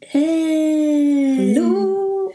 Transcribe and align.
Hej! 0.00 1.54
Hallå! 1.54 2.32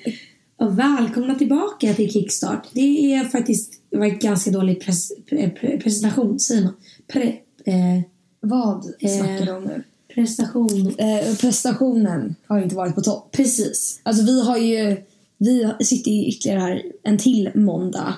Och 0.60 0.80
välkomna 0.80 1.36
tillbaka 1.36 1.94
till 1.94 2.12
Kickstart. 2.12 2.68
Det 2.74 3.14
är 3.14 3.24
faktiskt 3.24 3.74
det 3.90 3.98
var 3.98 4.06
en 4.06 4.20
ganska 4.20 4.52
dålig 4.52 4.82
pres, 4.82 5.12
pre, 5.30 5.50
pre, 5.50 5.78
presentation, 5.78 6.40
säger 6.40 6.62
man. 6.64 6.74
Pre, 7.08 7.24
eh, 7.66 8.02
Vad 8.42 8.86
Eh. 9.00 9.18
snackar 9.18 9.46
du 9.46 9.52
om 9.52 9.64
nu? 9.64 9.84
prestation. 10.14 10.96
Eh, 10.98 11.36
prestationen 11.36 12.36
har 12.48 12.62
inte 12.62 12.76
varit 12.76 12.96
på 12.96 13.02
topp. 13.02 13.32
Precis. 13.32 14.00
Alltså 14.04 14.24
vi 14.26 14.42
har 14.42 14.58
ju, 14.58 14.98
vi 15.38 15.72
sitter 15.86 16.12
ju 16.12 16.26
ytterligare 16.28 16.60
här 16.60 16.84
en 17.04 17.18
till 17.18 17.50
måndag 17.56 18.14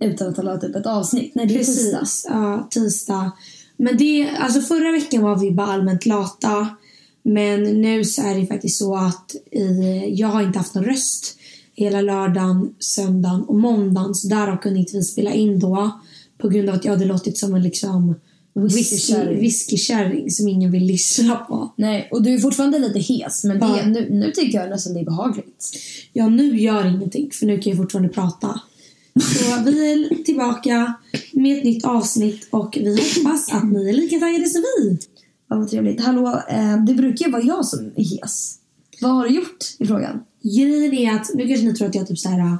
utan 0.00 0.28
att 0.28 0.36
ha 0.36 0.42
lagt 0.44 0.64
upp 0.64 0.76
ett 0.76 0.86
avsnitt. 0.86 1.34
Nej, 1.34 1.46
det 1.46 1.54
är 1.54 1.58
tisdag. 1.58 1.98
Precis. 1.98 2.26
Ja, 2.28 2.68
tisdag. 2.70 3.32
Men 3.76 3.96
det, 3.96 4.30
alltså 4.38 4.60
förra 4.60 4.92
veckan 4.92 5.22
var 5.22 5.38
vi 5.38 5.50
bara 5.50 5.66
allmänt 5.66 6.06
lata. 6.06 6.68
Men 7.22 7.62
nu 7.62 8.04
så 8.04 8.22
är 8.22 8.40
det 8.40 8.46
faktiskt 8.46 8.78
så 8.78 8.96
att 8.96 9.34
i, 9.50 10.04
jag 10.14 10.28
har 10.28 10.42
inte 10.42 10.58
haft 10.58 10.74
någon 10.74 10.84
röst 10.84 11.36
hela 11.74 12.00
lördagen, 12.00 12.74
söndagen 12.78 13.42
och 13.42 13.54
måndagen. 13.58 14.14
Så 14.14 14.28
därav 14.28 14.56
kunde 14.56 14.78
inte 14.80 14.96
vi 14.96 15.02
spela 15.02 15.32
in 15.32 15.58
då. 15.58 16.00
På 16.38 16.48
grund 16.48 16.68
av 16.68 16.74
att 16.74 16.84
jag 16.84 16.92
hade 16.92 17.04
låtit 17.04 17.38
som 17.38 17.54
en 17.54 17.62
liksom 17.62 18.14
Whiskykärring. 18.54 19.38
whisky- 19.38 19.40
whiskykärring 19.40 20.30
som 20.30 20.48
ingen 20.48 20.70
vill 20.72 20.84
lyssna 20.84 21.36
på. 21.36 21.72
Nej, 21.76 22.08
och 22.12 22.22
du 22.22 22.34
är 22.34 22.38
fortfarande 22.38 22.78
lite 22.78 22.98
hes 22.98 23.44
men 23.44 23.58
det, 23.60 23.86
nu, 23.86 24.08
nu 24.10 24.30
tycker 24.30 24.58
jag 24.60 24.70
nästan 24.70 24.94
det 24.94 25.00
är 25.00 25.04
behagligt. 25.04 25.76
Ja, 26.12 26.28
nu 26.28 26.60
gör 26.60 26.86
ingenting 26.86 27.30
för 27.32 27.46
nu 27.46 27.58
kan 27.58 27.70
jag 27.70 27.76
fortfarande 27.76 28.08
prata. 28.08 28.60
Så 29.20 29.70
vi 29.70 29.92
är 29.92 30.24
tillbaka 30.24 30.94
med 31.32 31.58
ett 31.58 31.64
nytt 31.64 31.84
avsnitt 31.84 32.48
och 32.50 32.76
vi 32.80 32.90
hoppas 32.90 33.52
att 33.52 33.72
ni 33.72 33.88
är 33.88 33.92
lika 33.92 34.18
taggade 34.18 34.48
som 34.48 34.62
vi. 34.62 34.98
Ja, 35.48 35.56
vad 35.56 35.70
trevligt. 35.70 36.00
Hallå, 36.00 36.42
eh, 36.48 36.84
det 36.84 36.94
brukar 36.94 37.26
ju 37.26 37.32
vara 37.32 37.42
jag 37.42 37.66
som 37.66 37.92
är 37.96 38.04
hes. 38.04 38.58
Vad 39.00 39.10
har 39.10 39.28
du 39.28 39.34
gjort 39.34 39.64
i 39.78 39.86
frågan? 39.86 40.22
Grejen 40.42 40.94
är 40.94 41.14
att, 41.14 41.34
nu 41.34 41.48
kanske 41.48 41.66
ni 41.66 41.74
tror 41.74 41.88
att 41.88 41.94
jag 41.94 42.06
typ 42.06 42.18
så 42.18 42.28
här, 42.28 42.58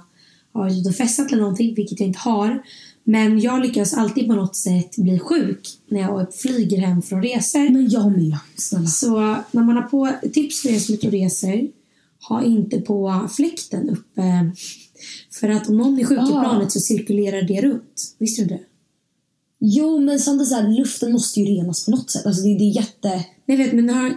har 0.52 0.80
ute 0.80 0.88
och 0.88 0.94
festat 0.94 1.32
eller 1.32 1.42
någonting, 1.42 1.74
vilket 1.74 2.00
jag 2.00 2.06
inte 2.06 2.18
har. 2.18 2.62
Men 3.04 3.40
jag 3.40 3.60
lyckas 3.60 3.94
alltid 3.94 4.26
på 4.26 4.34
något 4.34 4.56
sätt 4.56 4.96
bli 4.96 5.18
sjuk 5.18 5.68
när 5.88 6.00
jag 6.00 6.34
flyger 6.34 6.78
hem 6.78 7.02
från 7.02 7.22
resor. 7.22 7.70
Men 7.70 7.88
jag 7.90 8.12
med. 8.12 8.36
Snälla. 8.56 8.86
Så 8.86 9.36
när 9.50 9.62
man 9.62 9.76
har 9.76 9.82
på 9.82 10.10
tips 10.32 10.62
för 10.62 10.68
er 10.68 10.78
som 10.78 10.92
är 10.92 10.98
ute 10.98 11.06
och 11.06 11.12
reser, 11.12 11.68
ha 12.28 12.42
inte 12.42 12.80
på 12.80 13.28
fläkten 13.36 13.90
uppe. 13.90 14.52
För 15.30 15.48
att 15.48 15.68
om 15.68 15.76
någon 15.76 15.98
är 15.98 16.04
sjuk 16.04 16.18
i 16.18 16.32
Ah. 16.32 16.40
planet 16.42 16.72
så 16.72 16.80
cirkulerar 16.80 17.42
det 17.42 17.60
runt. 17.60 18.14
Visste 18.18 18.42
du 18.42 18.48
det? 18.48 18.60
Jo, 19.58 20.00
men 20.00 20.18
samtidigt 20.18 20.48
så 20.48 20.54
här, 20.54 20.68
luften 20.68 21.12
måste 21.12 21.40
ju 21.40 21.46
renas 21.46 21.84
på 21.84 21.90
något 21.90 22.10
sätt. 22.10 22.26
Alltså 22.26 22.42
det, 22.42 22.58
det 22.58 22.64
är 22.64 22.76
jätte... 22.76 23.24
Nej, 23.46 23.56
vet, 23.56 23.72
men 23.72 23.88
har, 23.90 24.14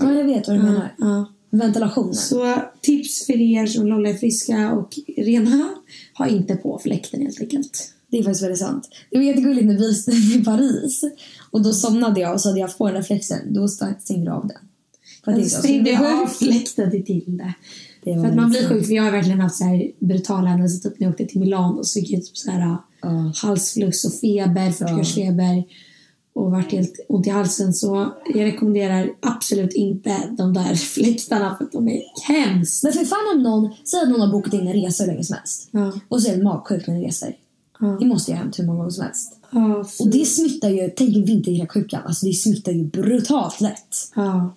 Ja, 0.00 0.12
jag 0.14 0.24
vet 0.24 0.48
vad 0.48 0.56
du 0.56 0.62
menar. 0.62 0.94
Ja. 0.98 1.32
Ventilationen. 1.50 2.14
Så 2.14 2.54
tips 2.80 3.26
för 3.26 3.40
er 3.40 3.66
som 3.66 3.86
lollar 3.86 4.10
är 4.10 4.14
friska 4.14 4.72
och 4.72 4.98
rena, 5.16 5.70
ha 6.18 6.28
inte 6.28 6.56
på 6.56 6.78
fläkten 6.82 7.20
helt 7.22 7.40
enkelt. 7.40 7.92
Det 8.10 8.18
är 8.18 8.22
faktiskt 8.22 8.42
väldigt 8.42 8.58
sant. 8.58 8.88
Det 9.10 9.16
var 9.18 9.24
jättegulligt 9.24 9.66
när 9.66 9.78
vi 9.78 9.94
stod 9.94 10.14
i 10.14 10.44
Paris 10.44 11.04
och 11.50 11.62
då 11.62 11.72
somnade 11.72 12.20
jag 12.20 12.34
och 12.34 12.40
så 12.40 12.48
hade 12.48 12.60
jag 12.60 12.66
haft 12.66 12.78
på 12.78 12.86
den 12.86 12.94
där 12.94 13.02
flexen. 13.02 13.54
Då 13.54 13.68
stängde 13.68 14.26
jag 14.26 14.36
av 14.36 14.48
den. 14.48 14.56
För 15.24 15.32
att 15.32 15.38
Jag 15.38 15.44
jag 15.46 15.52
stängde 15.52 16.22
av 16.22 16.26
fläkten 16.26 16.90
till 16.90 17.36
det. 17.36 17.54
För 18.04 18.24
att 18.26 18.34
man 18.34 18.50
blir 18.50 18.68
sjuk. 18.68 18.86
För 18.86 18.92
jag 18.94 19.02
har 19.02 19.10
verkligen 19.10 19.40
haft 19.40 19.56
så 19.56 19.64
här 19.64 19.90
brutala 19.98 20.48
händelser. 20.48 20.90
Typ 20.90 21.00
när 21.00 21.06
jag 21.06 21.12
åkte 21.12 21.26
till 21.26 21.40
Milano 21.40 21.78
och 21.78 21.86
så 21.86 22.00
fick 22.00 22.10
jag 22.10 22.24
typ 22.24 22.36
så 22.36 22.50
här 22.50 22.76
Ja. 23.02 23.32
halsfluss 23.42 24.04
och 24.04 24.12
feber, 24.20 24.70
40-årsfeber 24.70 25.64
och 26.32 26.50
varit 26.50 26.72
helt 26.72 27.00
ont 27.08 27.26
i 27.26 27.30
halsen. 27.30 27.72
Så 27.74 28.12
jag 28.34 28.44
rekommenderar 28.44 29.10
absolut 29.20 29.72
inte 29.72 30.16
de 30.38 30.52
där 30.54 30.74
fläktarna 30.94 31.56
för 31.56 31.64
att 31.64 31.72
de 31.72 31.88
är 31.88 32.02
hemskt. 32.28 32.82
Men 32.84 32.92
för 32.92 33.04
fan 33.04 33.36
om 33.36 33.42
någon, 33.42 33.70
säg 33.90 34.00
att 34.02 34.08
någon 34.08 34.20
har 34.20 34.32
bokat 34.32 34.54
in 34.54 34.66
en 34.68 34.72
resa 34.72 35.04
hur 35.04 35.10
länge 35.12 35.24
som 35.24 35.36
helst. 35.36 35.68
Ja. 35.70 35.92
Och 36.08 36.22
så 36.22 36.30
är 36.32 36.36
det 36.36 36.42
magsjuk 36.42 36.86
när 36.86 36.94
den 36.94 37.02
reser. 37.04 37.36
Ja. 37.80 37.86
Det 38.00 38.06
måste 38.06 38.30
ju 38.30 38.36
ha 38.36 38.42
hänt 38.42 38.58
hur 38.58 38.64
många 38.64 38.78
gånger 38.78 38.90
som 38.90 39.04
helst. 39.04 39.36
Ja, 39.50 39.84
Och 40.00 40.08
det 40.10 40.24
smittar 40.24 40.68
ju, 40.68 40.90
tänk 40.96 41.16
vinterkräksjukan, 41.16 42.02
alltså 42.06 42.26
det 42.26 42.32
smittar 42.32 42.72
ju 42.72 42.84
brutalt 42.84 43.60
lätt. 43.60 43.96
ja. 44.16 44.54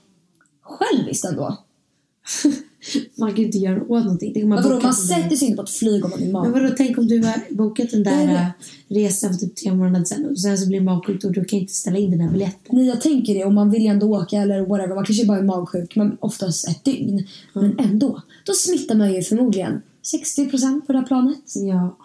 Själviskt 0.61 1.25
ändå. 1.25 1.57
Man 3.17 3.29
kan 3.29 3.37
ju 3.37 3.45
inte 3.45 3.57
göra 3.57 3.81
åt 3.81 4.03
någonting. 4.03 4.33
Tänk 4.33 4.43
om 4.43 4.49
Men 4.49 4.63
vadå, 4.63 4.79
man 4.81 4.93
sätter 4.93 5.35
sig 5.35 5.47
inte 5.47 5.55
på 5.55 5.63
ett 5.63 5.69
flyg 5.69 6.05
om 6.05 6.09
man 6.11 6.19
är 6.19 6.23
Men 6.23 6.31
mag. 6.31 6.49
vadå, 6.49 6.69
tänk 6.77 6.97
om 6.97 7.07
du 7.07 7.23
har 7.23 7.53
bokat 7.55 7.91
den 7.91 8.03
där 8.03 8.27
vet. 8.27 8.35
äh, 8.37 8.47
resan 8.87 9.33
för 9.33 9.39
typ 9.39 9.55
tre 9.55 9.73
månader 9.73 10.05
sedan 10.05 10.25
och 10.25 10.39
sen 10.39 10.57
så 10.57 10.67
blir 10.67 10.81
magsjuk 10.81 11.23
och 11.25 11.31
du 11.31 11.45
kan 11.45 11.59
inte 11.59 11.73
ställa 11.73 11.97
in 11.97 12.11
den 12.11 12.19
här 12.19 12.31
biljetten. 12.31 12.75
Nej, 12.77 12.85
jag 12.87 13.01
tänker 13.01 13.33
det. 13.33 13.45
Och 13.45 13.53
man 13.53 13.71
vill 13.71 13.81
ju 13.81 13.87
ändå 13.87 14.07
åka 14.07 14.37
eller 14.37 14.61
whatever. 14.65 14.95
Man 14.95 15.05
kanske 15.05 15.25
bara 15.25 15.37
är 15.37 15.43
magsjuk, 15.43 15.95
men 15.95 16.17
oftast 16.19 16.67
ett 16.67 16.83
dygn. 16.83 17.27
Men 17.53 17.79
ändå. 17.79 18.21
Då 18.45 18.53
smittar 18.53 18.95
man 18.95 19.13
ju 19.13 19.21
förmodligen 19.21 19.81
60% 20.17 20.81
på 20.85 20.91
det 20.93 20.99
här 20.99 21.05
planet. 21.05 21.55
Ja. 21.55 21.97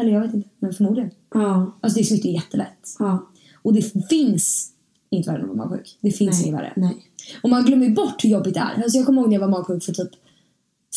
Eller 0.00 0.12
jag 0.12 0.20
vet 0.20 0.34
inte, 0.34 0.48
men 0.58 0.72
förmodligen. 0.74 1.10
Ja. 1.34 1.76
Alltså 1.80 1.98
det 1.98 2.04
smittar 2.04 2.28
ju 2.28 2.34
jättelätt. 2.34 2.96
Ja. 2.98 3.30
Och 3.62 3.74
det 3.74 3.82
finns 4.08 4.70
inte 5.10 5.30
värre 5.30 5.42
än 5.42 5.50
att 5.50 5.56
vara 5.56 5.68
magsjuk. 5.68 5.98
Det 6.00 6.10
finns 6.10 6.38
Nej. 6.38 6.48
inget 6.48 6.60
värre. 6.60 6.72
Nej. 6.76 6.96
Och 7.42 7.50
man 7.50 7.64
glömmer 7.64 7.88
bort 7.90 8.24
hur 8.24 8.28
jobbigt 8.30 8.54
det 8.54 8.60
är. 8.60 8.82
Alltså 8.82 8.96
jag 8.98 9.06
kommer 9.06 9.20
ihåg 9.22 9.28
när 9.30 9.36
jag 9.36 9.40
var 9.48 9.58
magsjuk 9.58 9.84
för 9.84 9.92
typ 9.92 10.10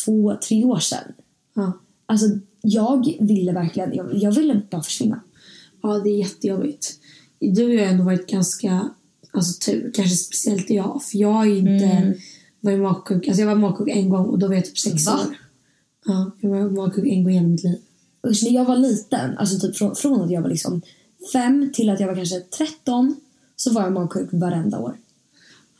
två, 0.04 0.36
tre 0.48 0.64
år 0.64 0.78
sedan. 0.78 1.12
Ja. 1.54 1.72
Alltså 2.06 2.26
jag 2.62 3.16
ville 3.20 3.52
verkligen, 3.52 3.94
jag, 3.94 4.14
jag 4.14 4.32
ville 4.32 4.60
bara 4.70 4.82
försvinna. 4.82 5.20
ja, 5.82 5.98
det 5.98 6.10
är 6.10 6.18
jättejobbigt. 6.18 6.98
Du 7.40 7.64
och 7.64 7.74
jag 7.74 7.80
har 7.84 7.92
ändå 7.92 8.04
varit 8.04 8.26
ganska 8.30 8.88
alltså, 9.32 9.70
tur. 9.70 9.90
Kanske 9.94 10.16
speciellt 10.16 10.70
jag. 10.70 11.02
För 11.04 11.18
jag 11.18 11.32
har 11.32 11.46
inte 11.46 11.84
Mm. 11.84 12.14
varit 12.60 12.80
magsjuk. 12.80 13.28
Alltså 13.28 13.42
jag 13.42 13.48
var 13.48 13.54
magsjuk 13.54 13.88
en 13.88 14.08
gång 14.08 14.26
och 14.26 14.38
då 14.38 14.48
var 14.48 14.54
jag 14.54 14.64
typ 14.64 14.78
sex 14.78 15.06
Va? 15.06 15.12
år. 15.28 15.36
Ja, 16.04 16.30
jag 16.40 16.50
var 16.50 16.70
magsjuk 16.70 17.06
en 17.06 17.24
gång 17.24 17.32
i 17.32 17.36
hela 17.36 17.48
mitt 17.48 17.64
liv. 17.64 17.78
Usch, 18.26 18.44
när 18.44 18.50
jag 18.50 18.64
var 18.64 18.76
liten, 18.76 19.38
alltså 19.38 19.58
typ 19.58 19.76
från, 19.76 19.96
från 19.96 20.20
att 20.22 20.30
jag 20.30 20.42
var 20.42 20.48
liksom 20.48 20.82
fem 21.32 21.70
till 21.74 21.90
att 21.90 22.00
jag 22.00 22.06
var 22.06 22.14
kanske 22.14 22.40
13 22.40 23.16
så 23.56 23.72
var 23.72 23.82
jag 23.82 23.92
magsjuk 23.92 24.28
varenda 24.32 24.78
år. 24.78 24.96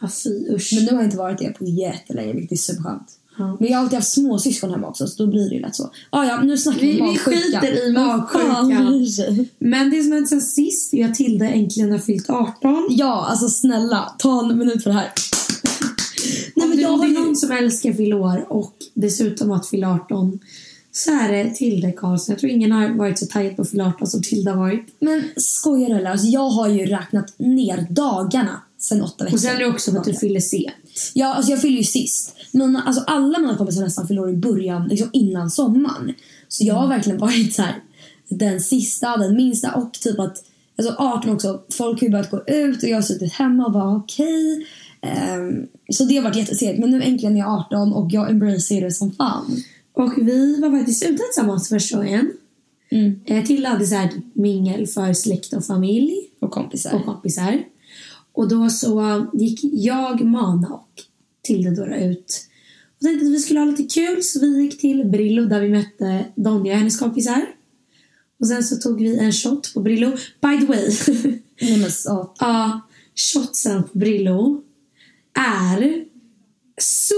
Fy 0.08 0.54
usch. 0.54 0.72
Men 0.74 0.84
nu 0.84 0.90
har 0.90 0.96
jag 0.96 1.04
inte 1.04 1.16
varit 1.16 1.38
det 1.38 1.48
på 1.58 1.64
jättelänge, 1.64 2.32
vilket 2.32 2.52
är 2.52 2.56
superskönt. 2.56 3.16
Ja. 3.38 3.56
Men 3.60 3.68
jag 3.68 3.76
har 3.78 3.82
alltid 3.84 3.96
haft 3.98 4.12
småsyskon 4.12 4.70
hemma 4.70 4.88
också, 4.88 5.06
så 5.06 5.22
då 5.24 5.30
blir 5.30 5.48
det 5.48 5.54
ju 5.54 5.60
lätt 5.60 5.74
så. 5.74 5.90
Ah, 6.10 6.24
ja, 6.24 6.42
nu 6.42 6.56
snackar 6.58 6.80
vi 6.80 6.86
Vi- 6.92 7.00
om 7.00 7.06
vi 7.08 7.12
magsjuka. 7.12 7.60
skiter 7.60 7.88
i 7.88 7.92
magsjuka. 7.92 9.06
sig? 9.12 9.48
Men 9.58 9.90
det 9.90 10.02
som 10.02 10.12
hänt 10.12 10.28
sen 10.28 10.40
sist 10.40 10.94
är 10.94 11.04
att 11.08 11.14
Tilda 11.14 11.46
äntligen 11.48 11.92
har 11.92 11.98
fyllt 11.98 12.30
18. 12.30 12.86
Ja, 12.90 13.26
alltså 13.30 13.48
snälla, 13.48 14.14
ta 14.18 14.40
en 14.50 14.58
minut 14.58 14.82
för 14.82 14.90
det 14.90 14.96
här. 14.96 15.10
Nej, 16.56 16.68
men 16.68 16.70
om 16.72 16.76
det 16.76 16.84
har 16.84 17.04
är 17.04 17.26
någon 17.26 17.36
som 17.36 17.50
älskar 17.50 17.92
fylla 17.92 18.16
år 18.16 18.46
och 18.52 18.74
dessutom 18.94 19.50
att 19.52 19.66
fylla 19.68 19.94
18 19.94 20.38
så 20.92 21.10
är 21.10 21.32
det 21.32 21.54
Tilda 21.54 21.92
Karlsson. 21.92 22.32
Jag 22.32 22.38
tror 22.38 22.52
ingen 22.52 22.72
har 22.72 22.88
varit 22.88 23.18
så 23.18 23.26
taggad 23.26 23.56
på 23.56 23.62
att 23.62 23.70
fylla 23.70 23.86
18 23.86 24.06
som 24.06 24.22
Tilda 24.22 24.56
varit. 24.56 24.86
Men 25.00 25.22
skojar 25.36 25.88
du 25.88 25.94
eller? 25.96 26.10
Alltså, 26.10 26.26
jag 26.26 26.48
har 26.50 26.68
ju 26.68 26.86
räknat 26.86 27.34
ner 27.38 27.86
dagarna 27.90 28.60
sen 28.80 29.02
åtta 29.02 29.24
veckor. 29.24 29.34
Och 29.36 29.40
sen 29.40 29.56
är 29.56 29.58
det 29.58 29.66
också 29.66 29.90
för 29.90 29.98
att 29.98 30.04
du 30.04 30.14
fyller 30.14 30.40
sent. 30.40 30.74
Ja, 31.14 31.34
alltså 31.34 31.50
jag 31.52 31.60
fyller 31.60 31.78
ju 31.78 31.84
sist. 31.84 32.34
Men 32.52 32.76
alltså 32.76 33.04
alla 33.06 33.38
mina 33.38 33.56
kompisar 33.56 33.82
nästan 33.82 34.08
fyller 34.08 34.28
i 34.28 34.36
början, 34.36 34.88
liksom 34.88 35.10
innan 35.12 35.50
sommaren. 35.50 36.14
Så 36.48 36.64
jag 36.64 36.74
har 36.74 36.88
verkligen 36.88 37.18
varit 37.18 37.54
så 37.54 37.62
här, 37.62 37.74
den 38.28 38.60
sista, 38.60 39.16
den 39.16 39.36
minsta 39.36 39.74
och 39.74 39.92
typ 39.92 40.18
att, 40.18 40.44
alltså 40.78 40.94
18 40.98 41.30
också, 41.30 41.62
folk 41.72 42.00
har 42.00 42.06
ju 42.06 42.12
börjat 42.12 42.30
gå 42.30 42.42
ut 42.46 42.82
och 42.82 42.88
jag 42.88 42.96
har 42.96 43.02
suttit 43.02 43.32
hemma 43.32 43.66
och 43.66 43.72
bara 43.72 43.96
okej. 43.96 44.66
Ehm, 45.02 45.66
så 45.92 46.04
det 46.04 46.16
har 46.16 46.22
varit 46.22 46.36
jättesegt. 46.36 46.78
Men 46.78 46.90
nu 46.90 47.02
äntligen 47.02 47.36
är 47.36 47.40
jag 47.40 47.48
18 47.48 47.92
och 47.92 48.10
jag 48.10 48.30
embracerar 48.30 48.84
det 48.84 48.92
som 48.92 49.12
fan. 49.12 49.62
Och 49.92 50.12
vi 50.18 50.60
var 50.60 50.78
faktiskt 50.78 51.02
ute 51.04 51.22
tillsammans 51.32 51.68
första 51.68 51.96
gången. 51.96 52.32
Mm. 52.90 53.20
Eh, 53.24 53.44
Tilda 53.44 53.68
hade 53.68 53.86
så 53.86 53.94
här 53.94 54.10
mingel 54.32 54.86
för 54.86 55.12
släkt 55.12 55.52
och 55.52 55.64
familj 55.64 56.14
Och 56.40 56.50
kompisar. 56.50 56.94
och 56.94 57.04
kompisar. 57.04 57.62
Och 58.32 58.48
då 58.48 58.70
så 58.70 59.26
gick 59.32 59.60
jag, 59.64 60.20
Mana 60.20 60.68
och 60.68 61.02
Tilde 61.42 61.74
då 61.74 61.86
ut 61.86 62.46
och 63.00 63.06
tänkte 63.06 63.26
att 63.26 63.32
vi 63.32 63.38
skulle 63.38 63.60
ha 63.60 63.66
lite 63.66 63.82
kul 63.82 64.22
så 64.22 64.40
vi 64.40 64.62
gick 64.62 64.80
till 64.80 65.04
Brillo 65.04 65.44
där 65.44 65.60
vi 65.60 65.68
mötte 65.68 66.24
Donja 66.34 66.72
och 66.72 66.78
hennes 66.78 66.98
kompisar. 66.98 67.46
Och 68.40 68.46
sen 68.46 68.64
så 68.64 68.76
tog 68.76 69.00
vi 69.00 69.18
en 69.18 69.32
shot 69.32 69.74
på 69.74 69.80
Brillo. 69.80 70.10
By 70.40 70.60
the 70.60 70.66
way, 70.66 70.90
Nej, 71.60 71.80
men 71.80 71.90
så, 71.90 72.34
ja, 72.38 72.80
shotsen 73.14 73.82
på 73.82 73.98
Brillo 73.98 74.62
är 75.34 76.04
så 76.80 77.14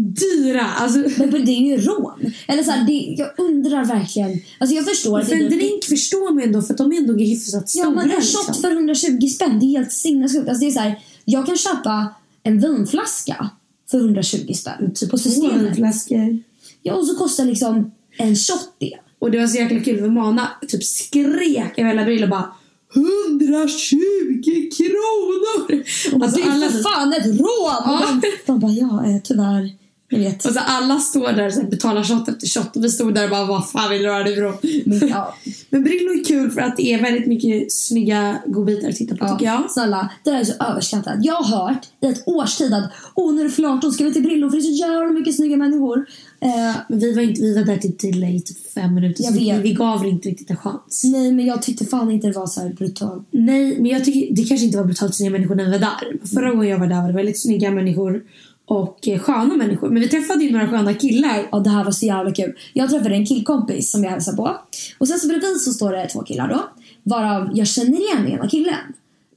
dyra. 0.00 0.66
Alltså, 0.66 0.98
men 0.98 1.44
det 1.44 1.52
är 1.52 1.76
ju 1.76 1.76
rån. 1.76 2.32
Eller 2.48 2.62
så 2.62 2.70
här, 2.70 2.86
det, 2.86 3.14
jag 3.18 3.30
undrar 3.38 3.84
verkligen. 3.84 4.40
Alltså 4.58 4.76
jag 4.76 4.84
förstår 4.84 5.20
att 5.20 5.28
för 5.28 5.36
en 5.36 5.50
drink 5.50 5.84
förstår 5.84 6.34
man 6.34 6.42
ändå 6.42 6.62
för 6.62 6.74
att 6.74 6.78
de 6.78 6.92
är 6.92 6.96
ändå 6.96 7.14
hyfsat 7.14 7.68
stora. 7.68 7.84
Ja, 7.84 7.90
men 7.90 8.10
en 8.10 8.22
shot 8.22 8.46
liksom. 8.46 8.54
för 8.54 8.70
120 8.70 9.26
spänn, 9.26 9.58
det 9.60 9.66
är 9.66 9.78
helt 9.78 9.92
sinnessjukt. 9.92 10.48
Alltså 10.48 10.60
det 10.60 10.70
är 10.70 10.70
så 10.70 10.80
här, 10.80 10.98
jag 11.24 11.46
kan 11.46 11.56
köpa 11.56 12.14
en 12.42 12.60
vinflaska 12.60 13.50
för 13.90 13.98
120 13.98 14.52
spänn 14.52 14.92
Typ 14.94 15.10
på 15.10 15.18
systemet. 15.18 15.62
vinflaskor. 15.62 16.42
Ja, 16.82 16.94
och 16.94 17.06
så 17.06 17.14
kostar 17.16 17.44
liksom 17.44 17.90
en 18.18 18.36
shot 18.36 18.74
det. 18.78 18.98
Och 19.18 19.30
det 19.30 19.38
var 19.38 19.46
så 19.46 19.56
jäkla 19.58 19.80
kul 19.80 19.98
för 19.98 20.08
Mana 20.08 20.48
typ 20.68 20.84
skrek 20.84 21.78
över 21.78 21.88
hela 21.88 22.04
Brillo 22.04 22.26
bara 22.26 22.52
120 22.94 24.70
kronor! 24.76 25.84
Alltså, 26.22 26.40
det 26.40 26.46
är 26.46 26.50
alla, 26.50 26.68
för 26.68 26.82
fan 26.82 27.12
ett 27.12 27.26
rån! 27.26 27.38
Ja. 27.84 28.20
De, 28.22 28.28
de 28.46 28.60
bara, 28.60 28.72
ja 28.72 29.04
eh, 29.06 29.20
tyvärr. 29.24 29.79
Vet. 30.10 30.46
alltså, 30.46 30.60
alla 30.66 30.98
står 30.98 31.32
där 31.32 31.46
och 31.46 31.52
så 31.52 31.62
betalar 31.62 32.04
shot 32.04 32.28
efter 32.28 32.46
shot 32.46 32.76
och 32.76 32.84
vi 32.84 32.88
stod 32.88 33.14
där 33.14 33.24
och 33.24 33.30
bara 33.30 33.44
vad 33.44 33.70
fan 33.70 33.90
vill 33.90 34.02
du 34.02 34.10
ha 34.10 34.18
det 34.18 34.30
ifrån? 34.30 34.54
Men, 34.86 35.08
ja, 35.08 35.34
Men 35.70 35.84
Brillo 35.84 36.10
är 36.20 36.24
kul 36.24 36.50
för 36.50 36.60
att 36.60 36.76
det 36.76 36.92
är 36.92 37.02
väldigt 37.02 37.26
mycket 37.26 37.72
snygga 37.72 38.38
godbitar 38.46 38.88
att 38.88 38.96
titta 38.96 39.16
på 39.16 39.28
tycker 39.28 39.46
ja. 39.46 39.60
jag. 39.62 39.70
Snälla, 39.70 40.10
det 40.24 40.30
där 40.30 40.40
är 40.40 40.44
så 40.44 40.64
överskattat. 40.64 41.14
Jag 41.24 41.34
har 41.34 41.68
hört 41.68 41.86
i 42.02 42.06
ett 42.06 42.22
års 42.28 42.56
tid 42.56 42.74
att 42.74 42.92
åh, 43.14 43.34
när 43.34 43.44
du 43.44 43.50
fyller 43.50 43.68
18 43.68 43.92
ska 43.92 44.04
vi 44.04 44.12
till 44.12 44.22
Brillo 44.22 44.50
för 44.50 44.56
det 44.56 44.60
är 44.60 44.72
så 44.72 44.86
jävla 44.86 45.10
mycket 45.12 45.36
snygga 45.36 45.56
människor. 45.56 46.06
Eh, 46.40 46.76
Men 46.88 46.98
vi 46.98 47.12
var, 47.12 47.22
inte, 47.22 47.42
vi 47.42 47.54
var 47.54 47.64
där 47.64 47.76
till, 47.76 48.24
i 48.24 48.40
typ 48.40 48.72
fem 48.74 48.94
minuter 48.94 49.24
Jag 49.24 49.32
så 49.32 49.38
vi, 49.38 49.58
vi 49.62 49.72
gav 49.72 50.06
inte 50.06 50.28
riktigt 50.28 50.50
en 50.50 50.56
chans. 50.56 51.02
nej, 51.04 51.32
men 51.32 51.46
jag 51.46 51.62
tyckte 51.62 51.84
fan 51.84 52.10
inte 52.10 52.26
det 52.26 52.32
var 52.32 52.46
så 52.46 52.68
brutalt. 52.78 53.28
Nej, 53.30 53.76
men 53.80 53.86
jag 53.86 54.04
tycker 54.04 54.34
det 54.34 54.44
kanske 54.44 54.66
inte 54.66 54.78
var 54.78 54.84
brutalt 54.84 55.14
snygga 55.14 55.30
människor 55.30 55.54
när 55.54 55.64
vi 55.64 55.70
var 55.70 55.78
där. 55.78 56.26
Förra 56.34 56.50
gången 56.50 56.68
jag 56.68 56.78
var 56.78 56.86
där 56.86 57.00
var 57.00 57.08
det 57.08 57.14
väldigt 57.14 57.42
snygga 57.42 57.70
människor 57.70 58.22
och 58.70 59.08
eh, 59.08 59.18
sköna 59.18 59.56
människor. 59.56 59.90
Men 59.90 60.02
vi 60.02 60.08
träffade 60.08 60.44
ju 60.44 60.52
några 60.52 60.68
sköna 60.68 60.94
killar. 60.94 61.48
Ja, 61.52 61.58
det 61.58 61.70
här 61.70 61.84
var 61.84 61.90
så 61.90 62.06
jävla 62.06 62.32
kul. 62.32 62.52
Jag 62.72 62.90
träffade 62.90 63.14
en 63.14 63.26
killkompis 63.26 63.90
som 63.90 64.04
jag 64.04 64.10
hälsade 64.10 64.36
på. 64.36 64.56
Och 64.98 65.08
sen 65.08 65.18
så 65.18 65.28
bredvid 65.28 65.60
så 65.60 65.72
står 65.72 65.92
det 65.92 66.08
två 66.08 66.22
killar 66.22 66.48
då. 66.48 66.68
Varav 67.02 67.50
jag 67.54 67.66
känner 67.66 68.00
igen 68.00 68.28
ena 68.28 68.48
killen. 68.48 68.74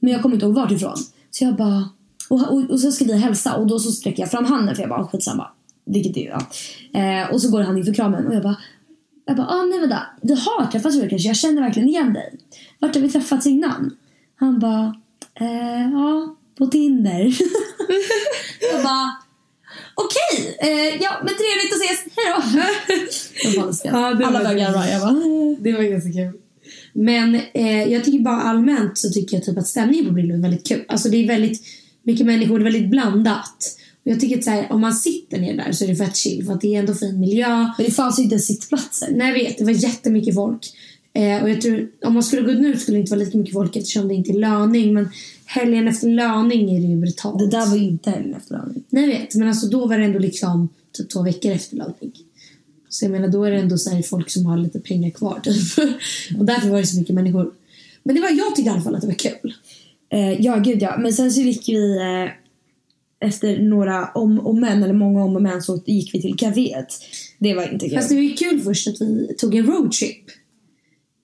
Men 0.00 0.12
jag 0.12 0.22
kommer 0.22 0.34
inte 0.34 0.46
ihåg 0.46 0.54
vart 0.54 0.70
ifrån. 0.70 0.96
Så 1.30 1.44
jag 1.44 1.56
bara... 1.56 1.88
Och, 2.28 2.52
och, 2.52 2.70
och 2.70 2.80
så 2.80 2.92
ska 2.92 3.04
vi 3.04 3.18
hälsa 3.18 3.54
och 3.54 3.66
då 3.66 3.78
så 3.78 3.90
sträcker 3.90 4.22
jag 4.22 4.30
fram 4.30 4.44
handen 4.44 4.74
för 4.74 4.82
jag 4.82 4.90
bara 4.90 5.00
ah, 5.00 5.08
skitsamma. 5.08 5.46
Vilket 5.86 6.14
det 6.14 6.26
är 6.26 6.38
ja. 6.92 7.00
eh, 7.00 7.30
Och 7.34 7.42
så 7.42 7.50
går 7.50 7.60
han 7.60 7.78
inför 7.78 7.94
kramen 7.94 8.26
och 8.26 8.34
jag 8.34 8.42
bara... 8.42 8.56
Jag 9.26 9.36
bara, 9.36 9.46
ah, 9.46 9.62
nej 9.62 9.80
vänta. 9.80 10.02
Vi 10.22 10.34
har 10.34 10.66
träffats 10.66 10.96
förut 10.96 11.10
kanske. 11.10 11.28
Jag 11.28 11.36
känner 11.36 11.62
verkligen 11.62 11.88
igen 11.88 12.12
dig. 12.12 12.38
Vart 12.78 12.94
har 12.94 13.02
vi 13.02 13.08
träffats 13.08 13.46
innan? 13.46 13.96
Han 14.36 14.58
bara, 14.58 14.94
eh, 15.34 15.90
ja, 15.92 16.36
på 16.58 16.66
Tinder. 16.66 17.20
jag 18.72 18.82
bara, 18.82 19.23
okej, 19.94 20.56
eh, 20.60 21.02
ja 21.02 21.10
men 21.24 21.34
trevligt 21.34 21.72
att 21.74 21.82
ses, 21.82 22.00
hejdå. 22.16 23.60
Var. 23.60 23.74
Ja, 23.84 24.14
det 24.14 24.26
Alla 24.26 24.38
var 24.38 24.44
började 24.44 24.60
garva. 24.60 24.90
Jag 24.90 25.00
bara. 25.00 25.56
Det 25.60 25.72
var 25.72 25.82
ganska 25.82 26.12
kul. 26.12 26.32
Men 26.92 27.40
eh, 27.54 27.92
jag 27.92 28.04
tycker 28.04 28.18
bara 28.18 28.42
allmänt 28.42 28.98
så 28.98 29.10
tycker 29.10 29.36
jag 29.36 29.44
typ 29.44 29.58
att 29.58 29.66
stämningen 29.66 30.06
på 30.06 30.12
Brillo 30.12 30.34
är 30.34 30.38
väldigt 30.38 30.68
kul. 30.68 30.84
Alltså 30.88 31.08
det 31.08 31.16
är 31.16 31.26
väldigt 31.26 31.62
mycket 32.02 32.26
människor, 32.26 32.58
det 32.58 32.62
är 32.62 32.72
väldigt 32.72 32.90
blandat. 32.90 33.76
Och 34.04 34.10
jag 34.10 34.20
tycker 34.20 34.38
att 34.38 34.44
så 34.44 34.50
här, 34.50 34.72
om 34.72 34.80
man 34.80 34.94
sitter 34.94 35.38
ner 35.38 35.56
där 35.56 35.72
så 35.72 35.84
är 35.84 35.88
det 35.88 35.96
fett 35.96 36.16
chill 36.16 36.46
för 36.46 36.52
att 36.52 36.60
det 36.60 36.74
är 36.74 36.78
ändå 36.78 36.94
fin 36.94 37.20
miljö. 37.20 37.48
Men 37.48 37.86
det 37.86 37.92
fanns 37.92 38.18
ju 38.18 38.22
inte 38.22 38.38
sittplatser. 38.38 39.08
Nej 39.10 39.28
jag 39.28 39.34
vet, 39.34 39.58
det 39.58 39.64
var 39.64 39.72
jättemycket 39.72 40.34
folk. 40.34 40.66
Eh, 41.14 41.42
och 41.42 41.50
jag 41.50 41.60
tror, 41.60 41.88
om 42.04 42.14
man 42.14 42.22
skulle 42.22 42.42
gå 42.42 42.50
ut 42.50 42.60
nu 42.60 42.76
skulle 42.76 42.96
det 42.96 43.00
inte 43.00 43.12
vara 43.12 43.24
lika 43.24 43.38
mycket 43.38 43.54
folk 43.54 43.76
eftersom 43.76 44.08
det 44.08 44.14
inte 44.14 44.30
är 44.32 44.38
löning. 44.38 44.94
Men 44.94 45.08
helgen 45.46 45.88
efter 45.88 46.08
löning 46.08 46.76
är 46.76 46.80
det 46.80 46.86
ju 46.86 46.96
brutalt. 46.96 47.38
Det 47.38 47.46
där 47.46 47.66
var 47.66 47.76
ju 47.76 47.84
inte 47.84 48.10
helgen 48.10 48.34
efter 48.34 48.54
löning. 48.54 48.84
Nej 48.90 49.10
jag 49.10 49.20
vet, 49.20 49.34
men 49.34 49.48
alltså 49.48 49.66
då 49.66 49.86
var 49.86 49.98
det 49.98 50.04
ändå 50.04 50.18
liksom 50.18 50.68
typ 50.92 51.10
två 51.10 51.22
veckor 51.22 51.52
efter 51.52 51.76
löning. 51.76 52.12
Så 52.88 53.04
jag 53.04 53.12
menar 53.12 53.28
då 53.28 53.44
är 53.44 53.50
det 53.50 53.56
ändå 53.56 53.78
så 53.78 53.90
här 53.90 54.02
folk 54.02 54.30
som 54.30 54.46
har 54.46 54.56
lite 54.56 54.80
pengar 54.80 55.10
kvar 55.10 55.40
typ. 55.42 55.78
och 56.38 56.44
därför 56.44 56.68
var 56.68 56.78
det 56.78 56.86
så 56.86 56.98
mycket 56.98 57.14
människor. 57.14 57.52
Men 58.02 58.14
det 58.14 58.20
var, 58.20 58.30
jag 58.30 58.56
tyckte 58.56 58.70
i 58.70 58.72
alla 58.72 58.82
fall 58.82 58.94
att 58.94 59.00
det 59.00 59.06
var 59.06 59.14
kul. 59.14 59.54
Eh, 60.08 60.40
ja, 60.40 60.56
gud 60.56 60.82
ja. 60.82 60.96
Men 60.98 61.12
sen 61.12 61.32
så 61.32 61.40
gick 61.40 61.68
vi 61.68 61.96
eh, 61.96 62.30
efter 63.28 63.58
några 63.58 64.08
om 64.08 64.38
och 64.38 64.54
men, 64.54 64.82
eller 64.82 64.94
många 64.94 65.24
om 65.24 65.36
och 65.36 65.42
men, 65.42 65.62
så 65.62 65.82
gick 65.86 66.14
vi 66.14 66.22
till 66.22 66.36
kaféet. 66.36 66.86
Det 67.38 67.54
var 67.54 67.72
inte 67.72 67.88
kul. 67.88 67.96
Fast 67.96 68.08
det 68.08 68.14
var 68.14 68.36
kul 68.36 68.60
först 68.60 68.88
att 68.88 69.00
vi 69.00 69.34
tog 69.38 69.54
en 69.54 69.66
roadtrip. 69.66 70.24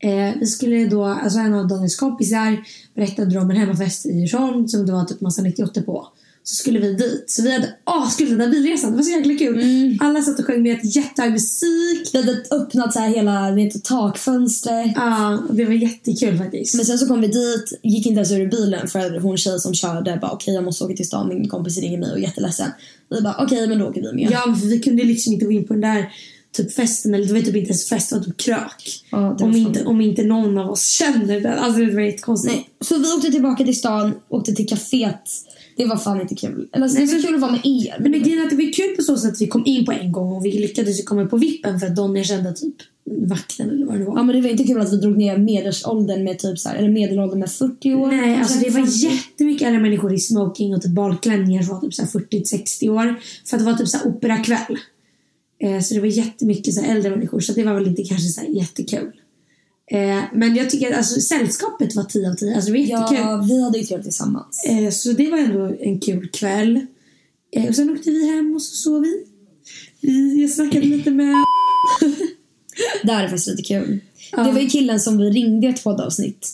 Eh, 0.02 0.34
vi 0.40 0.46
skulle 0.46 0.86
då, 0.86 1.04
alltså 1.04 1.38
en 1.38 1.54
av 1.54 1.68
Daniels 1.68 1.96
kompisar 1.96 2.64
berättade 2.94 3.38
om 3.38 3.50
en 3.50 3.56
hemmafest 3.56 4.06
i 4.06 4.12
Djursholm 4.12 4.68
som 4.68 4.86
det 4.86 4.92
var 4.92 5.04
typ 5.04 5.20
massa 5.20 5.42
98 5.42 5.82
på. 5.82 6.08
Så 6.42 6.56
skulle 6.56 6.78
vi 6.78 6.94
dit. 6.94 7.24
Så 7.26 7.42
vi 7.42 7.52
hade 7.52 7.74
askul 7.84 8.28
den 8.28 8.38
där 8.38 8.48
bilresan. 8.48 8.90
Det 8.90 8.96
var 8.96 9.02
så 9.02 9.10
jäkla 9.10 9.34
kul. 9.34 9.98
Alla 10.00 10.22
satt 10.22 10.38
och 10.38 10.44
sjöng 10.44 10.62
med 10.62 10.80
jättehög 10.82 11.32
musik. 11.32 12.10
Vi 12.12 12.18
hade 12.18 12.42
öppnat 12.50 12.92
så 12.92 12.98
här 12.98 13.08
hela 13.08 13.50
vet, 13.50 13.84
takfönstret. 13.84 14.92
Ja, 14.96 15.38
och 15.48 15.54
det 15.54 15.64
var 15.64 15.72
jättekul 15.72 16.38
faktiskt. 16.38 16.74
Men 16.74 16.84
sen 16.84 16.98
så 16.98 17.06
kom 17.06 17.20
vi 17.20 17.26
dit, 17.26 17.80
gick 17.82 18.06
inte 18.06 18.18
ens 18.18 18.32
ur 18.32 18.50
bilen 18.50 18.88
för 18.88 19.20
hon 19.20 19.36
tjej 19.36 19.60
som 19.60 19.74
körde 19.74 20.18
bara 20.20 20.30
okej 20.30 20.54
jag 20.54 20.64
måste 20.64 20.84
åka 20.84 20.94
till 20.94 21.06
stan, 21.06 21.28
min 21.28 21.48
kompis 21.48 21.78
ringer 21.78 21.98
mig 21.98 22.10
och 22.10 22.18
är 22.18 22.22
jätteledsen. 22.22 22.70
Vi 23.10 23.20
bara 23.20 23.36
okej 23.44 23.68
men 23.68 23.78
då 23.78 23.88
åker 23.88 24.02
vi 24.02 24.12
med. 24.12 24.28
Ja, 24.32 24.56
för 24.60 24.66
vi 24.66 24.80
kunde 24.80 25.04
liksom 25.04 25.32
inte 25.32 25.44
gå 25.44 25.52
in 25.52 25.66
på 25.66 25.72
den 25.72 25.80
där 25.80 26.12
typ 26.52 26.72
festen. 26.72 27.14
Eller 27.14 27.26
det 27.26 27.32
var 27.32 27.40
typ 27.40 27.56
inte 27.56 27.68
ens 27.68 27.88
fest, 27.88 28.10
det 28.10 28.16
var 28.16 28.24
typ 28.24 28.36
krök. 28.36 29.04
Ja, 29.10 29.18
var 29.20 29.42
om, 29.42 29.56
inte, 29.56 29.84
om 29.84 30.00
inte 30.00 30.22
någon 30.22 30.58
av 30.58 30.70
oss 30.70 30.90
känner 30.90 31.40
den. 31.40 31.58
Alltså 31.58 31.80
det 31.80 31.94
var 31.94 32.00
jättekonstigt. 32.00 32.54
Nej. 32.54 32.70
Så 32.80 32.98
vi 32.98 33.12
åkte 33.12 33.30
tillbaka 33.30 33.64
till 33.64 33.78
stan, 33.78 34.12
åkte 34.28 34.52
till 34.52 34.66
kaféet. 34.66 35.46
Det 35.76 35.84
var 35.84 35.96
fan 35.96 36.20
inte 36.20 36.34
kul. 36.34 36.68
Eller 36.72 36.84
alltså, 36.84 36.98
det 36.98 37.06
var 37.06 37.22
kul 37.22 37.34
att 37.34 37.40
vara 37.40 37.52
med 37.52 37.60
er. 37.64 37.96
Men 38.00 38.12
det, 38.12 38.18
grejen 38.18 38.44
att 38.44 38.50
det 38.50 38.56
var 38.56 38.72
kul 38.72 38.96
på 38.96 39.02
så 39.02 39.16
sätt 39.16 39.32
att 39.32 39.40
vi 39.40 39.46
kom 39.46 39.66
in 39.66 39.84
på 39.84 39.92
en 39.92 40.12
gång 40.12 40.32
och 40.32 40.44
vi 40.44 40.52
lyckades 40.52 41.04
komma 41.04 41.26
på 41.26 41.36
vippen 41.36 41.80
för 41.80 41.86
att 41.86 41.96
Donny 41.96 42.24
kände 42.24 42.52
typ 42.52 42.74
vakten 43.04 43.70
eller 43.70 43.86
vad 43.86 43.98
det 43.98 44.04
var. 44.04 44.16
Ja 44.16 44.22
men 44.22 44.36
det 44.36 44.42
var 44.42 44.48
inte 44.48 44.64
kul 44.64 44.80
att 44.80 44.92
vi 44.92 44.96
drog 44.96 45.16
ner 45.16 45.38
medelåldern 45.38 46.24
med 46.24 46.38
typ 46.38 46.58
så 46.58 46.68
här, 46.68 46.76
eller 46.76 46.88
medelåldern 46.88 47.38
med 47.38 47.50
40 47.50 47.94
år. 47.94 48.06
Nej, 48.06 48.38
alltså 48.38 48.58
det 48.58 48.70
var 48.70 48.80
50. 48.80 48.92
jättemycket 48.92 49.66
äldre 49.66 49.82
människor 49.82 50.14
i 50.14 50.18
smoking 50.18 50.74
och 50.74 50.82
typ 50.82 50.92
balklänningar 50.92 51.62
som 51.62 51.74
var 51.74 51.80
typ 51.80 51.94
så 51.94 52.02
här 52.02 52.08
40-60 52.08 52.88
år. 52.88 53.20
För 53.46 53.56
att 53.56 53.64
det 53.64 53.70
var 53.70 53.78
typ 53.78 53.88
så 53.88 53.98
här 53.98 54.06
operakväll. 54.06 54.78
Eh, 55.60 55.80
så 55.80 55.94
det 55.94 56.00
var 56.00 56.06
jättemycket 56.06 56.74
så 56.74 56.82
äldre 56.82 57.10
människor 57.10 57.40
så 57.40 57.52
det 57.52 57.64
var 57.64 57.74
väl 57.74 57.86
inte 57.86 58.02
kanske 58.02 58.28
så 58.28 58.40
jättekul. 58.48 59.12
Eh, 59.90 60.22
men 60.34 60.56
jag 60.56 60.70
tycker 60.70 60.90
att 60.90 60.96
alltså, 60.96 61.20
sällskapet 61.20 61.94
var 61.94 62.04
10 62.04 62.30
av 62.30 62.34
10. 62.34 62.54
Alltså 62.54 62.72
det 62.72 62.78
var 62.78 62.86
jättekul. 62.86 63.26
Ja, 63.26 63.44
vi 63.48 63.62
hade 63.62 63.78
ju 63.78 63.84
trevligt 63.84 64.04
tillsammans. 64.04 64.64
Eh, 64.68 64.90
så 64.90 65.12
det 65.12 65.30
var 65.30 65.38
ändå 65.38 65.76
en 65.80 66.00
kul 66.00 66.28
kväll. 66.28 66.86
Och 67.68 67.76
sen 67.76 67.90
åkte 67.90 68.10
vi 68.10 68.36
hem 68.36 68.54
och 68.54 68.62
så 68.62 68.76
sov 68.76 69.02
vi. 69.02 69.24
vi 70.00 70.42
jag 70.42 70.50
snackade 70.50 70.86
lite 70.86 71.10
med... 71.10 71.34
Det 73.02 73.12
här 73.12 73.24
är 73.24 73.28
faktiskt 73.28 73.46
lite 73.46 73.62
kul. 73.62 74.00
Ja. 74.32 74.42
Det 74.42 74.52
var 74.52 74.60
ju 74.60 74.68
killen 74.68 75.00
som 75.00 75.18
vi 75.18 75.30
ringde 75.30 75.66
i 75.66 75.70
ett 75.70 75.84
poddavsnitt. 75.84 76.48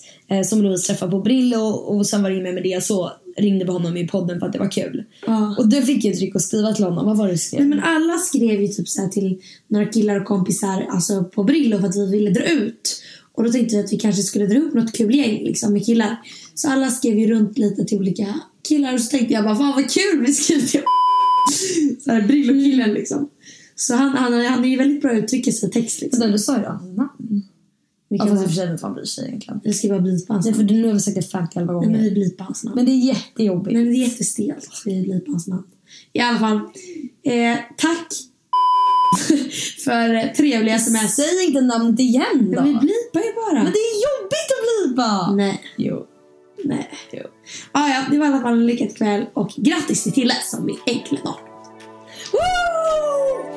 Som 0.45 0.63
Louise 0.63 0.87
träffade 0.87 1.11
på 1.11 1.21
Brillo 1.21 1.61
och 1.61 2.07
sen 2.07 2.23
var 2.23 2.31
det 2.31 2.43
med 2.43 2.55
med 2.55 2.63
det 2.63 2.85
så 2.85 3.13
ringde 3.39 3.65
vi 3.65 3.71
honom 3.71 3.97
i 3.97 4.09
podden 4.09 4.41
för 4.41 4.47
att 4.47 4.53
det 4.53 4.59
var 4.59 4.71
kul. 4.71 5.05
Ja. 5.27 5.57
Och 5.59 5.69
du 5.69 5.83
fick 5.83 6.05
ju 6.05 6.13
tryck 6.13 6.37
att 6.37 6.43
skriva 6.43 6.73
till 6.73 6.85
honom. 6.85 7.07
Vad 7.07 7.17
var 7.17 7.27
det 7.27 7.33
du 7.33 7.39
skrev? 7.39 7.61
Nej, 7.61 7.69
men 7.69 7.81
alla 7.81 8.19
skrev 8.19 8.61
ju 8.63 8.69
typ 8.69 8.89
så 8.89 9.09
till 9.09 9.41
några 9.69 9.87
killar 9.87 10.21
och 10.21 10.27
kompisar 10.27 10.87
alltså 10.91 11.25
på 11.25 11.45
Brillo 11.45 11.79
för 11.79 11.87
att 11.87 11.97
vi 11.97 12.11
ville 12.11 12.31
dra 12.31 12.45
ut. 12.45 13.03
Och 13.33 13.45
då 13.45 13.53
tänkte 13.53 13.77
vi 13.77 13.83
att 13.83 13.93
vi 13.93 13.99
kanske 13.99 14.23
skulle 14.23 14.47
dra 14.47 14.59
upp 14.59 14.75
något 14.75 14.93
kul 14.93 15.15
gäng 15.15 15.45
liksom, 15.45 15.73
med 15.73 15.87
killar. 15.87 16.17
Så 16.55 16.71
alla 16.71 16.91
skrev 16.91 17.19
ju 17.19 17.27
runt 17.27 17.59
lite 17.59 17.85
till 17.85 17.99
olika 17.99 18.41
killar 18.69 18.95
och 18.95 19.01
så 19.01 19.11
tänkte 19.11 19.35
jag 19.35 19.45
bara 19.45 19.57
fan 19.57 19.73
vad 19.75 19.91
kul 19.91 20.25
vi 20.27 20.33
skriver 20.33 20.67
till 20.67 20.83
så 22.05 22.13
här 22.13 22.23
Brillo-killen 22.23 22.95
liksom. 22.95 23.31
Så 23.75 23.95
han, 23.95 24.09
han, 24.09 24.33
han 24.33 24.65
är 24.65 24.69
ju 24.69 24.77
väldigt 24.77 25.03
bra 25.03 25.11
att 25.11 25.25
uttrycka 25.25 25.53
sig 25.53 25.69
i 25.69 25.73
text 25.73 26.01
liksom. 26.01 26.21
Men 26.21 26.33
du 26.33 26.39
sa 26.39 26.59
ju 26.59 26.65
hans 26.65 26.97
namn. 26.97 27.43
Vi 28.09 28.17
Ja, 28.17 28.25
kan 28.27 28.37
fast 28.37 28.43
i 28.43 28.47
och 28.47 28.51
för 28.51 28.55
sig, 28.57 28.67
vem 28.69 28.79
fan 28.79 28.95
bryr 28.95 29.05
sig 29.05 29.29
egentligen? 29.29 29.61
vi 29.65 29.73
ska 29.73 29.89
bara 29.89 30.01
blipa 30.01 30.33
hans 30.33 30.47
Nej, 30.47 30.55
namn. 30.55 30.69
för 30.69 30.75
nu 30.75 30.87
har 30.87 30.95
vi 30.95 31.01
sagt 31.01 31.17
det 31.17 31.23
50 31.23 31.53
Nej, 31.59 31.65
men 31.67 31.75
gånger. 31.75 31.99
vi 31.99 32.11
blipar 32.11 32.45
hans 32.45 32.65
namn. 32.65 32.77
Men 32.77 32.85
det 32.85 32.91
är 32.93 33.07
jättejobbigt. 33.07 33.75
Nej, 33.75 33.85
men 33.85 33.93
det 33.95 33.99
är 33.99 34.05
jättestelt. 34.09 34.83
Vi 34.85 35.03
blipar 35.03 35.33
hans 35.33 35.47
namn. 35.47 35.63
I 36.13 36.21
alla 36.21 36.39
fall. 36.39 36.57
Eh, 37.23 37.57
tack 37.77 38.07
för 39.85 40.35
trevliga 40.35 40.75
sms. 40.75 41.15
Säg 41.17 41.45
inte 41.47 41.61
namnet 41.61 42.01
igen 42.01 42.51
då. 42.53 42.57
Ja, 42.57 42.63
vi 42.63 42.75
blipar 42.75 43.21
ju 43.27 43.33
bara. 43.35 43.63
Men 43.63 43.73
det 43.73 43.79
är 43.79 43.97
jobbigt 44.07 44.51
att 44.55 44.89
blipa! 44.89 45.33
Nej. 45.33 45.61
Jo. 45.77 46.07
Nej. 46.65 46.91
jo. 47.13 47.23
Ah, 47.73 47.89
ja, 47.89 48.05
det 48.11 48.19
var 48.19 48.27
i 48.27 48.29
alla 48.29 48.41
fall 48.41 48.53
en 48.53 48.67
lyckad 48.67 48.97
kväll 48.97 49.25
och 49.35 49.51
grattis 49.57 50.03
till 50.03 50.13
Tille 50.13 50.35
som 50.45 50.69
är 50.69 50.75
äntligen 50.87 51.27
18. 51.27 51.41
Woo! 52.33 53.56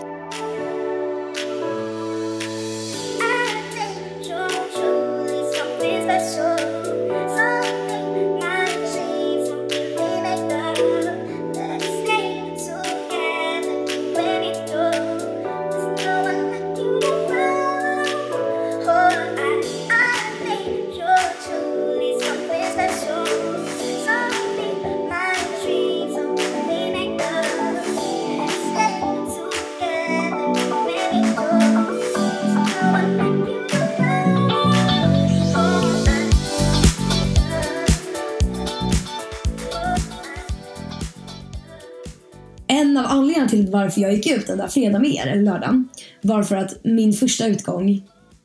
Till 43.63 43.71
varför 43.71 44.01
jag 44.01 44.13
gick 44.13 44.31
ut 44.31 44.47
den 44.47 44.57
där 44.57 44.67
fredagen 44.67 45.01
med 45.01 45.11
er, 45.11 45.27
eller 45.27 45.43
lördagen, 45.43 45.89
var 46.21 46.43
för 46.43 46.55
att 46.55 46.83
min 46.83 47.13
första 47.13 47.47
utgång, 47.47 48.01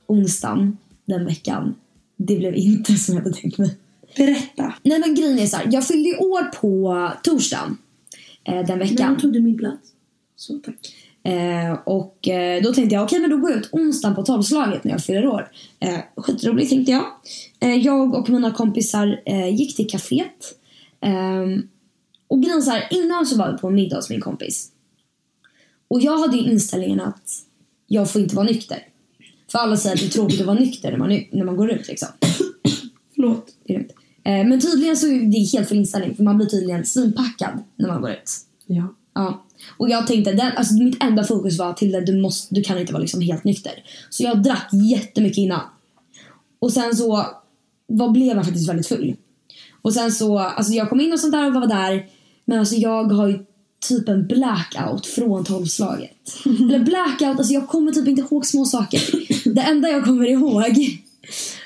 onsdagen 0.06 0.76
den 1.04 1.26
veckan, 1.26 1.74
det 2.16 2.36
blev 2.36 2.54
inte 2.54 2.92
som 2.98 3.14
jag 3.14 3.22
hade 3.22 3.34
tänkt 3.36 3.58
mig. 3.58 3.76
Berätta. 4.16 4.74
Nej 4.82 4.98
men 4.98 5.14
grejen 5.14 5.38
är 5.38 5.46
så 5.46 5.56
här, 5.56 5.68
jag 5.70 5.86
fyllde 5.86 6.08
ju 6.08 6.16
år 6.16 6.42
på 6.42 7.10
torsdagen 7.22 7.78
eh, 8.44 8.66
den 8.66 8.78
veckan. 8.78 9.18
tog 9.20 9.32
du 9.32 9.40
min 9.40 9.58
plats. 9.58 9.88
Så 10.36 10.58
tack. 10.58 10.94
Eh, 11.22 11.78
och 11.84 12.28
eh, 12.28 12.62
då 12.62 12.72
tänkte 12.72 12.94
jag, 12.94 13.04
okej 13.04 13.20
men 13.20 13.30
då 13.30 13.36
går 13.36 13.50
jag 13.50 13.60
ut 13.60 13.68
onsdagen 13.72 14.14
på 14.14 14.22
tolvslaget 14.22 14.84
när 14.84 14.92
jag 14.92 15.04
fyller 15.04 15.26
år. 15.26 15.50
Eh, 15.80 15.98
skitroligt 16.16 16.70
tänkte 16.70 16.92
jag. 16.92 17.04
Eh, 17.60 17.74
jag 17.74 18.14
och 18.14 18.28
mina 18.28 18.50
kompisar 18.50 19.22
eh, 19.26 19.48
gick 19.48 19.76
till 19.76 19.86
kaféet. 19.86 20.54
Eh, 21.00 21.64
och 22.28 22.42
grejen 22.42 22.62
så 22.62 22.70
här, 22.70 22.88
innan 22.90 23.26
så 23.26 23.36
var 23.36 23.52
vi 23.52 23.58
på 23.58 23.68
en 23.68 23.74
middag 23.74 23.96
hos 23.96 24.10
min 24.10 24.20
kompis. 24.20 24.70
Och 25.94 26.00
jag 26.00 26.18
hade 26.18 26.36
ju 26.36 26.50
inställningen 26.50 27.00
att 27.00 27.30
jag 27.86 28.10
får 28.10 28.22
inte 28.22 28.36
vara 28.36 28.46
nykter. 28.46 28.78
För 29.52 29.58
alla 29.58 29.76
säger 29.76 29.96
att 29.96 30.00
det 30.00 30.06
är 30.06 30.10
tråkigt 30.10 30.40
att 30.40 30.46
vara 30.46 30.58
nykter 30.58 30.90
när 30.90 30.98
man, 30.98 31.08
när 31.32 31.44
man 31.44 31.56
går 31.56 31.70
ut 31.70 31.88
liksom. 31.88 32.08
Förlåt. 33.14 33.46
Det 33.66 33.74
är. 33.74 33.80
Eh, 34.24 34.48
men 34.48 34.60
tydligen 34.60 34.96
så 34.96 35.06
är 35.06 35.32
det 35.32 35.38
helt 35.38 35.68
fel 35.68 35.78
inställning 35.78 36.16
för 36.16 36.22
man 36.22 36.36
blir 36.36 36.46
tydligen 36.46 36.86
svinpackad 36.86 37.62
när 37.76 37.88
man 37.88 38.00
går 38.00 38.10
ut. 38.10 38.30
Ja. 38.66 38.94
Ja. 39.14 39.44
Och 39.76 39.90
jag 39.90 40.06
tänkte, 40.06 40.32
den, 40.32 40.52
alltså 40.56 40.74
mitt 40.74 41.02
enda 41.02 41.24
fokus 41.24 41.58
var 41.58 41.72
till 41.72 41.92
du, 42.06 42.20
måste, 42.20 42.54
du 42.54 42.62
kan 42.62 42.78
inte 42.78 42.92
vara 42.92 43.00
liksom 43.00 43.20
helt 43.20 43.44
nykter. 43.44 43.72
Så 44.10 44.22
jag 44.22 44.42
drack 44.42 44.68
jättemycket 44.72 45.38
innan. 45.38 45.62
Och 46.58 46.72
sen 46.72 46.96
så 46.96 47.26
var, 47.86 48.10
blev 48.10 48.36
jag 48.36 48.44
faktiskt 48.44 48.68
väldigt 48.68 48.88
full. 48.88 49.16
Och 49.82 49.94
sen 49.94 50.12
så, 50.12 50.38
alltså 50.38 50.72
jag 50.72 50.88
kom 50.88 51.00
in 51.00 51.12
och 51.12 51.20
sånt 51.20 51.32
där 51.32 51.46
och 51.46 51.54
var 51.54 51.66
där. 51.66 52.06
Men 52.44 52.58
alltså 52.58 52.74
jag 52.74 53.04
har 53.04 53.28
ju 53.28 53.44
typ 53.88 54.08
en 54.08 54.26
blackout 54.26 55.06
från 55.06 55.44
tolvslaget. 55.44 56.10
Eller 56.44 56.78
blackout, 56.78 57.38
alltså 57.38 57.54
jag 57.54 57.68
kommer 57.68 57.92
typ 57.92 58.08
inte 58.08 58.22
ihåg 58.22 58.46
små 58.46 58.64
saker. 58.64 59.00
Det 59.54 59.60
enda 59.60 59.88
jag 59.88 60.04
kommer 60.04 60.28
ihåg 60.28 60.62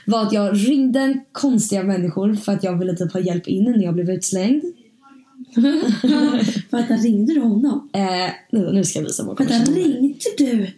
var 0.06 0.22
att 0.22 0.32
jag 0.32 0.68
ringde 0.68 1.20
konstiga 1.32 1.82
människor 1.82 2.34
för 2.34 2.52
att 2.52 2.64
jag 2.64 2.78
ville 2.78 2.96
typ 2.96 3.12
ha 3.12 3.20
hjälp 3.20 3.48
in 3.48 3.64
när 3.64 3.84
jag 3.84 3.94
blev 3.94 4.10
utslängd. 4.10 4.64
Vänta, 6.70 6.94
ringde 6.94 7.34
du 7.34 7.40
honom? 7.40 7.88
Eh, 7.92 8.32
nu, 8.50 8.72
nu 8.72 8.84
ska 8.84 8.98
jag 8.98 9.06
visa 9.06 9.24
vår 9.24 9.36
Vänta, 9.36 9.72
ringde 9.72 10.18
du? 10.38 10.52
Eh, 10.52 10.68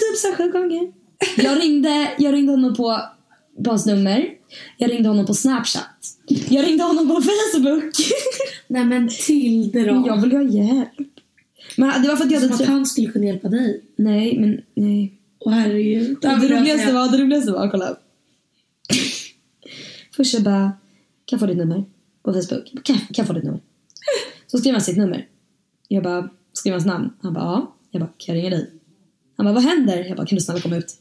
typ 0.00 0.16
så 0.16 0.32
sju 0.36 0.50
gånger. 0.50 0.92
Jag 1.36 1.60
ringde, 1.62 2.10
jag 2.18 2.34
ringde 2.34 2.52
honom 2.52 2.74
på, 2.74 3.00
på 3.64 3.70
hans 3.70 3.86
nummer. 3.86 4.28
Jag 4.76 4.90
ringde 4.90 5.08
honom 5.08 5.26
på 5.26 5.34
Snapchat. 5.34 6.16
Jag 6.48 6.66
ringde 6.66 6.84
honom 6.84 7.08
på 7.08 7.22
Facebook. 7.22 7.94
Nej 8.68 8.84
men 8.84 9.08
Tilde 9.08 9.84
då. 9.84 10.04
Jag 10.06 10.20
ville 10.20 10.36
ha 10.36 10.42
hjälp. 10.42 10.90
Men 11.76 12.02
det 12.02 12.08
var 12.08 12.16
för 12.16 12.24
att 12.24 12.30
jag 12.30 12.40
Som 12.40 12.50
hade 12.50 12.54
att 12.54 12.58
träffat... 12.58 12.74
han 12.74 12.86
skulle 12.86 13.08
kunna 13.08 13.24
hjälpa 13.26 13.48
dig. 13.48 13.84
Nej, 13.96 14.38
men 14.38 14.60
nej. 14.74 15.14
Åh 15.38 15.52
herregud. 15.52 16.18
Det, 16.20 16.28
roligaste 16.28 16.92
var, 16.92 17.12
det 17.12 17.18
roligaste 17.18 17.52
var, 17.52 17.70
kolla. 17.70 17.96
Först 20.16 20.34
jag 20.34 20.42
bara, 20.42 20.72
kan 21.24 21.36
jag 21.36 21.40
få 21.40 21.46
ditt 21.46 21.56
nummer? 21.56 21.84
På 22.22 22.32
Facebook. 22.32 22.84
Kan, 22.84 22.96
kan 22.96 23.06
jag 23.16 23.26
få 23.26 23.32
ditt 23.32 23.44
nummer? 23.44 23.60
Så 24.46 24.58
skrev 24.58 24.72
han 24.72 24.80
sitt 24.80 24.96
nummer. 24.96 25.26
Jag 25.88 26.02
bara, 26.02 26.28
skrev 26.52 26.72
hans 26.72 26.86
namn. 26.86 27.10
Han 27.22 27.34
bara, 27.34 27.44
ja. 27.44 27.74
Jag 27.90 28.00
bara, 28.00 28.10
kan 28.18 28.34
jag 28.34 28.42
ringa 28.42 28.56
dig? 28.56 28.70
Han 29.36 29.46
bara, 29.46 29.54
vad 29.54 29.62
händer? 29.62 30.04
Jag 30.04 30.16
bara, 30.16 30.26
kan 30.26 30.36
du 30.36 30.42
snälla 30.42 30.60
komma 30.60 30.76
ut? 30.76 30.94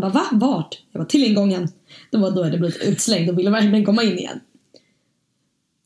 Han 0.00 0.12
bara, 0.12 0.22
va? 0.22 0.28
Vart? 0.32 0.82
Jag 0.92 0.98
var 0.98 1.06
till 1.06 1.24
ingången. 1.24 1.68
Då 2.10 2.18
var 2.18 2.30
då 2.30 2.42
hade 2.42 2.52
jag 2.54 2.60
blivit 2.60 2.82
utslängd 2.82 3.30
och 3.30 3.38
ville 3.38 3.50
verkligen 3.50 3.84
komma 3.84 4.02
in 4.02 4.18
igen. 4.18 4.40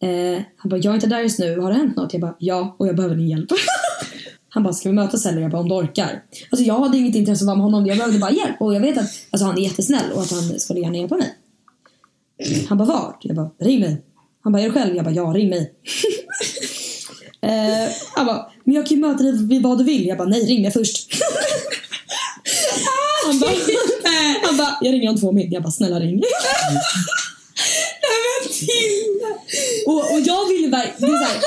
Eh, 0.02 0.42
han 0.56 0.68
bara, 0.70 0.76
jag 0.76 0.90
är 0.90 0.94
inte 0.94 1.06
där 1.06 1.20
just 1.20 1.38
nu. 1.38 1.60
Har 1.60 1.70
det 1.70 1.76
hänt 1.76 1.96
något? 1.96 2.12
Jag 2.12 2.20
bara, 2.20 2.34
ja. 2.38 2.76
Och 2.78 2.88
jag 2.88 2.96
behöver 2.96 3.16
din 3.16 3.28
hjälp. 3.28 3.48
Han 4.48 4.62
bara, 4.62 4.72
ska 4.72 4.88
vi 4.88 4.94
mötas 4.94 5.26
eller? 5.26 5.42
Jag 5.42 5.50
bara, 5.50 5.60
om 5.60 5.68
du 5.68 5.74
orkar. 5.74 6.22
Alltså 6.50 6.66
jag 6.66 6.78
hade 6.80 6.98
inget 6.98 7.14
intresse 7.14 7.44
av 7.44 7.48
att 7.50 7.56
vara 7.56 7.56
med 7.56 7.64
honom. 7.64 7.86
Jag 7.86 7.98
behövde 7.98 8.18
bara 8.18 8.30
hjälp. 8.30 8.60
Och 8.60 8.74
jag 8.74 8.80
vet 8.80 8.98
att 8.98 9.10
alltså, 9.30 9.46
han 9.46 9.58
är 9.58 9.62
jättesnäll 9.62 10.12
och 10.14 10.22
att 10.22 10.30
han 10.30 10.60
skulle 10.60 10.80
gärna 10.80 10.96
hjälpa 10.96 11.16
mig. 11.16 11.34
Han 12.68 12.78
bara, 12.78 12.88
vart? 12.88 13.18
Jag 13.20 13.36
bara, 13.36 13.50
ring 13.58 13.80
mig. 13.80 14.02
Han 14.42 14.52
bara, 14.52 14.62
är 14.62 14.66
du 14.66 14.72
själv? 14.72 14.96
Jag 14.96 15.04
bara, 15.04 15.14
ja, 15.14 15.22
ring 15.22 15.48
mig. 15.48 15.72
eh, 17.40 17.92
han 18.14 18.26
bara, 18.26 18.50
men 18.64 18.74
jag 18.74 18.86
kan 18.86 18.96
ju 18.96 19.00
möta 19.00 19.22
dig 19.22 19.46
vid 19.46 19.62
vad 19.62 19.78
du 19.78 19.84
vill. 19.84 20.06
Jag 20.06 20.18
bara, 20.18 20.28
nej, 20.28 20.46
ring 20.46 20.62
mig 20.62 20.70
först. 20.70 21.14
han 23.26 23.38
bara, 23.40 23.52
han 24.42 24.56
bara, 24.56 24.78
jag 24.80 24.94
ringer 24.94 25.10
om 25.10 25.20
två 25.20 25.32
min. 25.32 25.52
Jag 25.52 25.62
bara, 25.62 25.70
snälla 25.70 26.00
ring. 26.00 26.22
och, 29.86 30.12
och 30.12 30.20
jag 30.20 30.48
ville 30.48 30.68
verkligen, 30.68 31.12
det 31.12 31.18
är 31.18 31.24
så 31.24 31.24
här, 31.24 31.40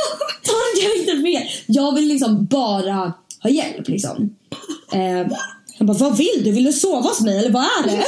tolka 0.43 0.93
inte 0.99 1.21
fel. 1.21 1.43
Jag 1.65 1.95
vill 1.95 2.07
liksom 2.07 2.45
bara 2.45 3.13
ha 3.43 3.49
hjälp 3.49 3.87
liksom. 3.87 4.35
Eh, 4.93 5.27
han 5.77 5.87
bara, 5.87 5.97
vad 5.97 6.17
vill 6.17 6.41
du? 6.43 6.51
Vill 6.51 6.63
du 6.63 6.73
sova 6.73 7.09
hos 7.09 7.21
mig 7.21 7.39
eller 7.39 7.51
vad 7.51 7.63
är 7.63 7.83
det? 7.83 8.05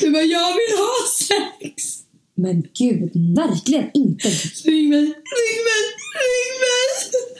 Du 0.00 0.10
bara, 0.10 0.22
jag 0.22 0.48
vill 0.52 0.78
ha 0.78 0.94
sex. 1.12 2.00
Men 2.34 2.62
gud, 2.78 3.10
verkligen 3.36 3.90
inte. 3.94 4.28
Ring 4.64 4.88
mig, 4.88 5.00
ring 5.00 5.60
mig, 5.68 5.82
ring 6.24 6.54
mig. 6.60 7.39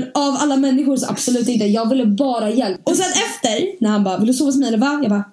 Men 0.00 0.04
av 0.14 0.34
alla 0.38 0.56
människor 0.56 0.96
så 0.96 1.06
absolut 1.10 1.48
inte. 1.48 1.64
Jag 1.66 1.88
ville 1.88 2.06
bara 2.06 2.50
hjälp. 2.50 2.80
Och 2.84 2.96
sen 2.96 3.06
efter, 3.10 3.82
när 3.84 3.90
han 3.90 4.04
bara, 4.04 4.18
vill 4.18 4.26
du 4.26 4.34
sova 4.34 4.48
hos 4.48 4.56
mig 4.56 4.68
eller 4.68 4.78
va? 4.78 4.98
Jag 5.02 5.10
bara, 5.10 5.24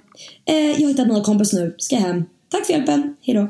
eh, 0.46 0.55
jag 0.55 0.82
har 0.82 0.88
hittat 0.88 1.08
nya 1.08 1.24
kompis 1.24 1.53
nu. 1.53 1.75
Ska 1.77 1.96
hem. 1.96 2.24
Tack 2.50 2.65
för 2.65 2.74
hjälpen. 2.74 3.15
Hejdå. 3.22 3.48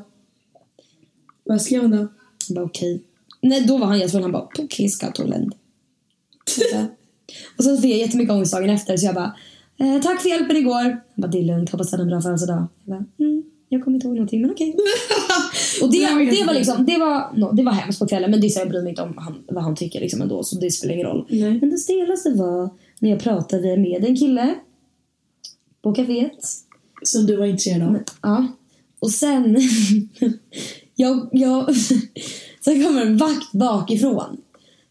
Vad 1.43 1.61
skrev 1.61 1.81
han 1.81 1.91
då? 1.91 2.07
Jag 2.47 2.55
bara 2.55 2.65
okej. 2.65 3.01
Nej, 3.41 3.61
då 3.61 3.77
var 3.77 3.87
han 3.87 3.99
jättefull. 3.99 4.21
Han 4.21 4.31
bara, 4.31 4.47
okej 4.59 4.89
ska 4.89 5.23
länd. 5.23 5.53
Jag 6.71 6.79
bara- 6.81 6.87
Och 7.57 7.63
sen 7.63 7.77
fick 7.81 7.91
jag 7.91 7.99
jättemycket 7.99 8.33
ångest 8.33 8.53
dagen 8.53 8.69
efter 8.69 8.97
så 8.97 9.05
jag 9.05 9.15
bara, 9.15 9.35
eh, 9.79 10.01
tack 10.01 10.21
för 10.21 10.29
hjälpen 10.29 10.57
igår. 10.57 10.83
Han 10.83 11.01
bara, 11.15 11.27
det 11.27 11.39
är 11.39 11.43
lugnt. 11.43 11.69
Hoppas 11.69 11.89
du 11.89 11.93
hade 11.93 12.03
en 12.03 12.09
bra 12.09 12.21
födelsedag. 12.21 12.67
Jag 12.85 12.97
bara, 12.97 13.05
mm, 13.19 13.43
jag 13.73 13.83
kommer 13.83 13.95
inte 13.95 14.07
ihåg 14.07 14.15
någonting 14.15 14.41
men 14.41 14.51
okej. 14.51 14.75
Och 15.81 15.91
det, 15.91 15.97
Det 16.31 16.43
var 16.47 16.53
liksom, 16.53 16.85
det 16.85 16.97
var, 16.97 17.37
no, 17.37 17.51
det 17.51 17.63
var 17.63 17.71
hemskt 17.71 17.99
på 17.99 18.07
kvällen 18.07 18.31
men 18.31 18.41
det 18.41 18.47
är 18.47 18.49
så 18.49 18.59
jag 18.59 18.69
bryr 18.69 18.81
mig 18.81 18.89
inte 18.89 19.01
om 19.01 19.17
han, 19.17 19.43
vad 19.47 19.63
han 19.63 19.75
tycker 19.75 19.99
liksom 19.99 20.21
ändå 20.21 20.43
så 20.43 20.59
det 20.59 20.71
spelar 20.71 20.93
ingen 20.93 21.07
roll. 21.07 21.25
Nej. 21.29 21.59
Men 21.59 21.69
det 21.69 21.77
stelaste 21.77 22.29
var 22.29 22.69
när 22.99 23.09
jag 23.09 23.19
pratade 23.19 23.77
med 23.77 24.05
en 24.05 24.15
kille 24.15 24.55
på 25.81 25.93
kaféet. 25.95 26.65
Som 27.03 27.25
du 27.25 27.35
var 27.35 27.45
intresserad 27.45 27.81
av? 27.81 27.99
Ja. 28.21 28.47
Och 28.99 29.11
sen... 29.11 29.57
jag, 30.95 31.29
jag, 31.31 31.75
sen 32.65 32.83
kommer 32.83 33.01
en 33.01 33.17
vakt 33.17 33.51
bakifrån. 33.51 34.37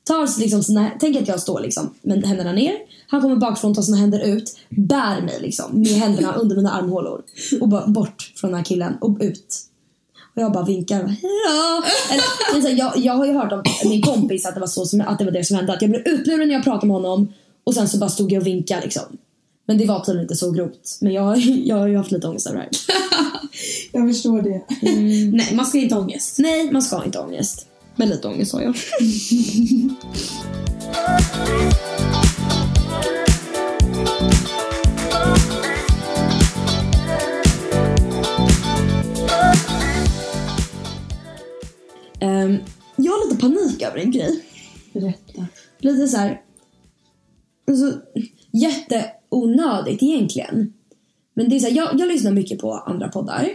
Tar 0.05 0.41
liksom 0.41 0.63
sina, 0.63 0.91
tänk 1.01 1.17
att 1.17 1.29
jag 1.29 1.41
står 1.41 1.61
liksom 1.61 1.95
med 2.03 2.25
händerna 2.25 2.53
ner. 2.53 2.75
Han 3.07 3.21
kommer 3.21 3.37
bakifrån, 3.37 3.75
tar 3.75 3.83
sina 3.83 3.97
händer 3.97 4.21
ut, 4.21 4.59
bär 4.69 5.23
mig 5.23 5.41
liksom 5.41 5.81
med 5.81 5.93
händerna 5.93 6.35
under 6.35 6.57
mina 6.57 6.71
armhålor. 6.71 7.23
Och 7.61 7.69
bara 7.69 7.87
bort 7.87 8.33
från 8.37 8.51
den 8.51 8.59
här 8.59 8.65
killen 8.65 8.95
och 9.01 9.19
ut. 9.21 9.57
Och 10.37 10.43
jag 10.43 10.53
bara 10.53 10.65
vinkar 10.65 10.97
hejdå. 10.97 11.85
Eller, 12.11 12.63
så 12.63 12.69
här, 12.69 12.79
jag, 12.79 12.97
jag 12.97 13.13
har 13.13 13.27
ju 13.27 13.33
hört 13.33 13.53
av 13.53 13.63
min 13.85 14.03
kompis 14.03 14.47
att 14.47 14.55
det 14.55 14.61
var, 14.61 14.67
så 14.67 14.87
som, 14.87 15.01
att 15.01 15.19
det 15.19 15.25
var 15.25 15.33
det 15.33 15.45
som 15.45 15.57
hände. 15.57 15.73
Att 15.73 15.83
jag 15.83 15.91
blev 15.91 16.09
utburen 16.09 16.49
när 16.49 16.55
jag 16.55 16.65
pratade 16.65 16.87
med 16.87 16.97
honom 16.97 17.33
och 17.65 17.75
sen 17.75 17.89
så 17.89 17.99
bara 17.99 18.11
stod 18.11 18.33
jag 18.33 18.41
och 18.41 18.47
vinkade 18.47 18.83
liksom. 18.83 19.03
Men 19.67 19.79
det 19.79 19.87
var 19.87 20.01
tydligen 20.01 20.25
inte 20.25 20.37
så 20.37 20.51
grovt. 20.51 20.99
Men 21.01 21.13
jag, 21.13 21.39
jag 21.39 21.77
har 21.77 21.87
ju 21.87 21.97
haft 21.97 22.13
lite 22.13 22.29
ångest 22.29 22.47
över 22.47 22.59
det 22.59 22.63
här. 22.63 22.71
Jag 23.93 24.09
förstår 24.09 24.43
det. 24.43 24.63
Nej, 25.33 25.55
man 25.55 25.67
ska 25.67 25.79
inte 25.79 25.95
ha 25.95 26.03
ångest. 26.03 26.39
Nej, 26.39 26.71
man 26.73 26.83
ska 26.83 27.05
inte 27.05 27.19
ha 27.19 27.27
ångest. 27.27 27.67
Men 27.97 28.09
lite 28.09 28.29
ångest 28.29 28.53
har 28.53 28.63
jag. 28.63 28.75
Ehm, 42.21 42.59
jag 42.97 43.13
har 43.13 43.29
lite 43.29 43.41
panik 43.41 43.83
över 43.83 43.99
en 43.99 44.11
grej. 44.11 44.45
Berätta. 44.93 45.47
Lite 45.79 46.09
så 46.09 46.17
här... 46.17 46.41
Alltså, 47.69 48.01
jätteonödigt 48.53 50.03
egentligen. 50.03 50.73
Men 51.35 51.49
det 51.49 51.57
är 51.57 51.61
så 51.61 51.69
här, 51.69 51.77
jag, 51.77 52.01
jag 52.01 52.09
lyssnar 52.09 52.33
mycket 52.33 52.61
på 52.61 52.73
andra 52.73 53.09
poddar. 53.09 53.49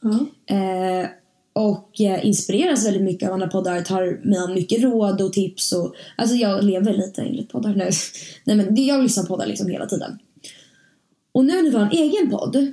Ja. 0.00 0.26
Eh, 0.56 1.06
och 1.52 2.00
eh, 2.00 2.26
inspireras 2.26 2.86
väldigt 2.86 3.02
mycket 3.02 3.28
av 3.28 3.34
andra 3.34 3.48
poddar. 3.48 3.80
Tar 3.80 4.20
an 4.36 4.54
mycket 4.54 4.82
råd 4.82 5.20
och 5.20 5.32
tips. 5.32 5.72
Och, 5.72 5.94
alltså 6.16 6.36
jag 6.36 6.64
lever 6.64 6.92
lite 6.92 7.22
enligt 7.22 7.48
poddar 7.48 7.74
nu. 7.74 7.90
Nej, 8.44 8.56
men 8.56 8.84
jag 8.84 9.02
lyssnar 9.02 9.24
på 9.24 9.28
poddar 9.28 9.46
liksom 9.46 9.68
hela 9.68 9.86
tiden. 9.86 10.18
Och 11.32 11.44
nu 11.44 11.62
när 11.62 11.70
vi 11.70 11.76
har 11.76 11.86
en 11.86 11.92
egen 11.92 12.30
podd 12.30 12.72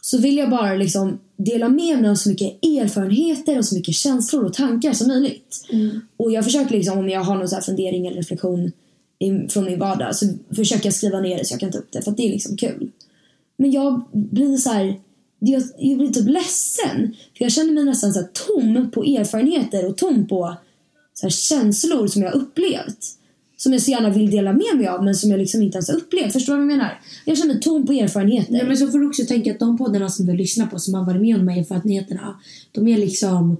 så 0.00 0.18
vill 0.18 0.36
jag 0.36 0.50
bara 0.50 0.74
liksom 0.74 1.18
dela 1.36 1.68
med 1.68 2.00
mig 2.00 2.10
av 2.10 2.14
så 2.14 2.28
mycket 2.28 2.64
erfarenheter 2.64 3.58
och 3.58 3.64
så 3.64 3.74
mycket 3.74 3.94
känslor 3.94 4.44
och 4.44 4.54
tankar 4.54 4.92
som 4.92 5.08
möjligt. 5.08 5.66
Och 6.16 6.32
jag 6.32 6.44
försöker 6.44 6.74
liksom 6.74 6.98
om 6.98 7.08
jag 7.08 7.20
har 7.20 7.36
någon 7.36 7.48
så 7.48 7.54
här 7.54 7.62
fundering 7.62 8.06
eller 8.06 8.16
reflektion 8.16 8.72
från 9.48 9.64
min 9.64 9.78
vardag 9.78 10.16
så 10.16 10.26
försöker 10.56 10.86
jag 10.86 10.94
skriva 10.94 11.20
ner 11.20 11.38
det 11.38 11.44
så 11.44 11.52
jag 11.52 11.60
kan 11.60 11.72
ta 11.72 11.78
upp 11.78 11.92
det 11.92 12.02
för 12.02 12.10
att 12.10 12.16
det 12.16 12.26
är 12.26 12.30
liksom 12.30 12.56
kul. 12.56 12.90
Men 13.56 13.70
jag 13.70 14.02
blir 14.12 14.56
så 14.56 14.70
här, 14.70 15.00
jag, 15.50 15.62
jag 15.78 15.98
blir 15.98 16.08
typ 16.08 16.28
ledsen. 16.28 17.16
För 17.36 17.44
jag 17.44 17.52
känner 17.52 17.72
mig 17.72 17.84
nästan 17.84 18.12
så 18.12 18.22
tom 18.32 18.90
på 18.90 19.04
erfarenheter 19.04 19.86
och 19.86 19.96
tom 19.96 20.28
på 20.28 20.56
så 21.14 21.26
här 21.26 21.30
känslor 21.30 22.06
som 22.06 22.22
jag 22.22 22.30
har 22.30 22.36
upplevt. 22.36 23.18
som 23.56 23.72
jag 23.72 23.82
så 23.82 23.90
gärna 23.90 24.10
vill 24.10 24.30
dela 24.30 24.52
med 24.52 24.76
mig 24.76 24.86
av 24.86 25.04
men 25.04 25.14
som 25.14 25.30
jag 25.30 25.38
liksom 25.38 25.62
inte 25.62 25.76
ens 25.76 25.88
har 25.88 25.96
upplevt. 25.96 26.32
Förstår 26.32 26.52
du 26.52 26.58
vad 26.58 26.72
jag 26.72 26.78
menar? 26.78 27.00
Jag 27.24 27.38
känner 27.38 27.54
mig 27.54 27.62
tom 27.62 27.86
på 27.86 27.92
erfarenheter. 27.92 28.52
Nej, 28.52 28.64
men 28.66 28.76
så 28.76 28.88
får 28.88 28.98
du 28.98 29.06
också 29.06 29.24
tänka 29.24 29.52
att 29.52 29.58
de 29.58 29.78
poddarna 29.78 30.08
som 30.08 30.26
du 30.26 30.36
lyssnar 30.36 30.66
på 30.66 30.78
som 30.78 30.94
har 30.94 31.04
varit 31.04 31.20
med 31.20 31.34
om 31.34 31.46
de 31.46 31.52
här 31.52 31.60
erfarenheterna, 31.60 32.40
de 32.72 32.88
är 32.88 32.98
liksom 32.98 33.56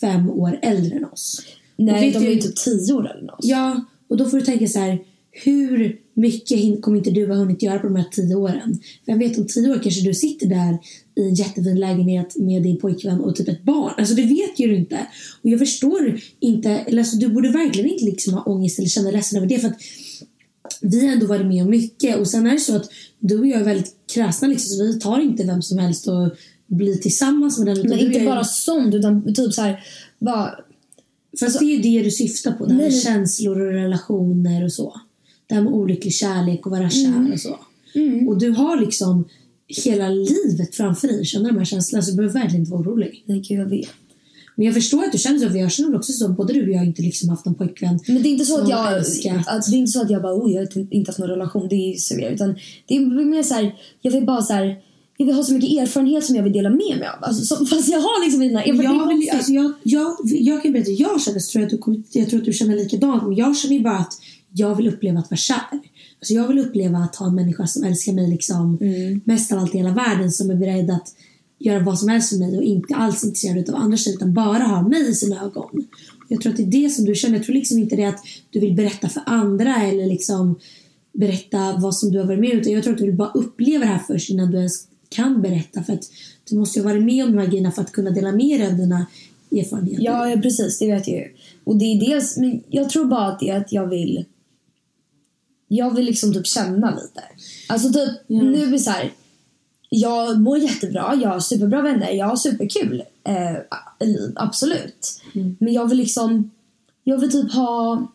fem 0.00 0.30
år 0.30 0.58
äldre 0.62 0.96
än 0.96 1.04
oss. 1.04 1.42
Nej, 1.76 2.12
de 2.12 2.18
är 2.18 2.30
ju 2.30 2.40
typ 2.40 2.56
tio 2.56 2.94
år 2.94 3.10
eller 3.10 3.22
något. 3.26 3.40
Ja, 3.42 3.84
och 4.08 4.16
då 4.16 4.24
får 4.24 4.38
du 4.38 4.44
tänka 4.44 4.66
så 4.66 4.78
här. 4.78 4.98
Hur 5.44 6.00
mycket 6.14 6.82
kommer 6.82 6.98
inte 6.98 7.10
du 7.10 7.26
ha 7.26 7.34
hunnit 7.34 7.62
göra 7.62 7.78
på 7.78 7.86
de 7.86 7.96
här 7.96 8.08
tio 8.10 8.34
åren? 8.34 8.78
För 9.04 9.12
jag 9.12 9.18
vet 9.18 9.38
om 9.38 9.46
tio 9.46 9.70
år 9.70 9.80
kanske 9.82 10.00
du 10.00 10.14
sitter 10.14 10.46
där 10.46 10.78
i 11.14 11.28
en 11.28 11.34
jättefin 11.34 11.80
lägenhet 11.80 12.36
med 12.36 12.62
din 12.62 12.78
pojkvän 12.78 13.20
och 13.20 13.36
typ 13.36 13.48
ett 13.48 13.64
barn. 13.64 13.94
Alltså 13.98 14.14
det 14.14 14.22
vet 14.22 14.58
ju 14.58 14.68
du 14.68 14.76
inte. 14.76 15.06
Och 15.42 15.50
jag 15.50 15.58
förstår 15.58 16.20
inte, 16.40 16.70
eller 16.70 16.98
alltså 16.98 17.16
du 17.16 17.28
borde 17.28 17.50
verkligen 17.50 17.90
inte 17.90 18.04
liksom 18.04 18.34
ha 18.34 18.42
ångest 18.42 18.78
eller 18.78 18.88
känna 18.88 19.10
ledsen 19.10 19.38
över 19.38 19.48
det. 19.48 19.58
För 19.58 19.68
att 19.68 19.80
vi 20.80 21.06
har 21.06 21.12
ändå 21.12 21.26
varit 21.26 21.46
med 21.46 21.62
om 21.62 21.70
mycket. 21.70 22.16
Och 22.16 22.28
sen 22.28 22.46
är 22.46 22.52
det 22.52 22.60
så 22.60 22.76
att 22.76 22.90
du 23.18 23.38
och 23.38 23.46
jag 23.46 23.60
är 23.60 23.64
väldigt 23.64 23.94
kräsna 24.14 24.48
liksom, 24.48 24.76
så 24.76 24.84
vi 24.84 25.00
tar 25.00 25.20
inte 25.20 25.44
vem 25.44 25.62
som 25.62 25.78
helst 25.78 26.08
och 26.08 26.30
blir 26.66 26.94
tillsammans 26.94 27.58
med 27.58 27.76
den. 27.76 27.88
Men 27.88 27.98
inte 27.98 28.24
bara 28.24 28.44
sånt 28.44 28.94
utan 28.94 29.34
typ 29.34 29.52
så 29.52 29.62
här, 29.62 29.80
bara 30.18 30.50
Fast 31.40 31.58
det 31.58 31.64
är 31.64 31.76
ju 31.76 31.82
det 31.82 32.02
du 32.02 32.10
syftar 32.10 32.52
på. 32.52 32.66
Det 32.66 32.74
här 32.74 32.80
med 32.80 32.94
känslor 32.94 33.60
och 33.60 33.72
relationer 33.72 34.64
och 34.64 34.72
så. 34.72 35.00
Det 35.48 35.54
här 35.54 35.62
med 35.62 35.72
olycklig 35.72 36.12
kärlek 36.14 36.66
och 36.66 36.72
vara 36.72 36.90
kär 36.90 37.06
Mm. 37.08 37.32
och 37.32 37.40
så. 37.40 37.56
Och 38.28 38.38
du 38.38 38.50
har 38.50 38.80
liksom 38.80 39.24
hela 39.84 40.08
livet 40.08 40.74
framför 40.74 41.08
dig. 41.08 41.24
Känner 41.24 41.50
de 41.52 41.58
här 41.58 41.64
känslorna 41.64 42.02
så 42.02 42.10
du 42.10 42.16
behöver 42.16 42.34
verkligen 42.40 42.60
inte 42.60 42.72
vara 42.72 42.80
orolig. 42.82 43.22
Nej 43.26 43.40
gud 43.40 43.58
jag 43.60 43.66
vet. 43.70 43.88
Men 44.56 44.66
jag 44.66 44.74
förstår 44.74 45.04
att 45.04 45.12
du 45.12 45.18
känner 45.18 45.38
så. 45.38 45.48
För 45.50 45.56
jag 45.58 45.72
känner 45.72 45.96
också 45.96 46.12
så. 46.12 46.28
Både 46.28 46.52
du 46.52 46.62
och 46.62 46.68
jag 46.68 46.78
har 46.78 46.84
inte 46.86 47.02
liksom 47.02 47.28
haft 47.28 47.44
någon 47.46 47.54
pojkvän. 47.54 47.98
Men 48.08 48.22
det 48.22 48.28
är 48.28 48.30
inte 48.30 48.44
så 48.44 48.54
att 48.54 48.60
Som 48.60 48.70
jag, 48.70 48.96
älskat. 48.98 49.48
att, 49.48 49.70
det 49.70 49.76
är 49.76 49.78
inte 49.78 49.92
så 49.92 50.02
att 50.02 50.10
jag 50.10 50.22
bara 50.22 50.44
oj 50.44 50.52
jag 50.52 50.60
har 50.60 50.94
inte 50.94 51.10
haft 51.10 51.18
någon 51.18 51.28
relation, 51.28 51.68
det 51.68 51.74
är 51.74 51.92
ju 51.92 51.96
så 51.96 52.14
utan 52.14 52.56
det 52.86 52.96
är 52.96 53.24
mer 53.24 53.42
så 53.42 53.54
här, 53.54 53.74
jag 54.02 54.12
vill 54.12 54.24
bara 54.26 54.42
så 54.42 54.52
här, 54.52 54.76
jag 55.16 55.26
vill 55.26 55.34
ha 55.34 55.42
så 55.42 55.52
mycket 55.52 55.70
erfarenhet 55.82 56.24
som 56.24 56.36
jag 56.36 56.42
vill 56.42 56.52
dela 56.52 56.70
med 56.70 56.98
mig 56.98 57.08
av. 57.08 57.24
Alltså, 57.24 57.56
så, 57.56 57.66
fast 57.76 57.88
jag 57.88 57.98
har 58.00 58.24
liksom 58.24 58.40
mina 58.40 58.62
erfarenheter. 58.62 58.94
Jag, 59.10 59.18
vill, 59.18 59.30
alltså 59.30 59.52
jag, 59.52 59.72
jag, 59.82 60.16
jag 60.24 60.62
kan 60.62 60.72
berätta 60.72 60.90
jag 60.90 61.20
känner. 61.22 61.38
Så 61.38 61.52
tror 61.52 61.62
jag, 61.64 61.74
att 61.74 61.84
du 62.12 62.20
jag 62.20 62.30
tror 62.30 62.40
att 62.40 62.46
du 62.46 62.52
känner 62.52 62.76
likadant. 62.76 63.22
Men 63.22 63.36
jag 63.36 63.56
känner 63.56 63.76
ju 63.76 63.82
bara 63.82 63.98
att 63.98 64.12
jag 64.58 64.74
vill 64.74 64.88
uppleva 64.88 65.18
att 65.18 65.30
vara 65.30 65.36
kär. 65.36 65.80
Alltså 66.18 66.34
jag 66.34 66.48
vill 66.48 66.58
uppleva 66.58 66.98
att 66.98 67.16
ha 67.16 67.26
en 67.26 67.34
människa 67.34 67.66
som 67.66 67.84
älskar 67.84 68.12
mig 68.12 68.30
liksom, 68.30 68.78
mest 69.24 69.52
av 69.52 69.58
allt 69.58 69.74
i 69.74 69.78
hela 69.78 69.92
världen. 69.92 70.32
Som 70.32 70.50
är 70.50 70.54
beredd 70.54 70.90
att 70.90 71.14
göra 71.58 71.80
vad 71.80 71.98
som 71.98 72.08
helst 72.08 72.28
för 72.28 72.36
mig 72.36 72.56
och 72.56 72.62
inte 72.62 72.94
alls 72.94 73.24
intresserad 73.24 73.70
av 73.70 73.76
andra 73.76 73.96
tjejer 73.96 74.16
utan 74.16 74.34
bara 74.34 74.62
ha 74.62 74.88
mig 74.88 75.10
i 75.10 75.14
sina 75.14 75.44
ögon. 75.44 75.86
Jag 76.28 76.40
tror 76.40 76.52
att 76.52 76.56
det 76.56 76.62
är 76.62 76.82
det 76.82 76.90
som 76.90 77.04
du 77.04 77.14
känner. 77.14 77.36
Jag 77.36 77.44
tror 77.44 77.54
liksom 77.54 77.78
inte 77.78 77.96
det 77.96 78.04
att 78.04 78.20
du 78.50 78.60
vill 78.60 78.74
berätta 78.74 79.08
för 79.08 79.22
andra 79.26 79.82
eller 79.82 80.06
liksom 80.06 80.58
berätta 81.12 81.76
vad 81.78 81.94
som 81.94 82.12
du 82.12 82.18
har 82.18 82.26
varit 82.26 82.40
med 82.40 82.52
om. 82.52 82.58
Utan 82.58 82.72
jag 82.72 82.82
tror 82.82 82.92
att 82.92 82.98
du 82.98 83.06
vill 83.06 83.16
bara 83.16 83.30
uppleva 83.30 83.84
det 83.84 83.90
här 83.90 84.02
först 84.06 84.30
innan 84.30 84.50
du 84.50 84.56
ens 84.56 84.86
kan 85.08 85.42
berätta. 85.42 85.82
För 85.82 85.92
att 85.92 86.04
du 86.50 86.56
måste 86.56 86.78
ju 86.78 86.84
ha 86.84 86.90
varit 86.90 87.04
med 87.04 87.24
om 87.24 87.32
de 87.32 87.38
här 87.38 87.46
grejerna 87.46 87.72
för 87.72 87.82
att 87.82 87.92
kunna 87.92 88.10
dela 88.10 88.32
med 88.32 88.60
dig 88.60 88.66
av 88.66 88.76
dina 88.76 89.06
erfarenheter. 89.50 90.04
Ja, 90.04 90.28
ja, 90.28 90.36
precis. 90.36 90.78
Det 90.78 90.86
vet 90.86 91.08
jag 91.08 91.16
ju. 91.16 91.28
Och 91.64 91.76
det 91.76 91.84
är 91.84 92.00
dels, 92.00 92.36
men 92.36 92.62
jag 92.70 92.90
tror 92.90 93.04
bara 93.04 93.26
att 93.26 93.40
det 93.40 93.50
är 93.50 93.56
att 93.60 93.72
jag 93.72 93.86
vill... 93.86 94.24
Jag 95.68 95.94
vill 95.94 96.04
liksom 96.04 96.32
typ 96.34 96.46
känna 96.46 96.90
lite. 96.90 97.22
Alltså 97.68 97.92
typ, 97.92 98.10
Ja. 98.26 98.42
nu 98.42 98.74
är 98.74 98.78
så 98.78 98.90
här. 98.90 99.12
Jag 99.88 100.40
mår 100.40 100.58
jättebra, 100.58 101.18
jag 101.22 101.28
har 101.28 101.40
superbra 101.40 101.82
vänner, 101.82 102.10
jag 102.10 102.26
har 102.26 102.36
superkul. 102.36 103.02
Eh, 103.24 103.56
absolut. 104.36 105.22
Men 105.58 105.72
jag 105.72 105.88
vill 105.88 105.98
liksom... 105.98 106.50
Jag 107.04 107.18
vill 107.18 107.32
typ 107.32 107.52
ha... 107.52 108.06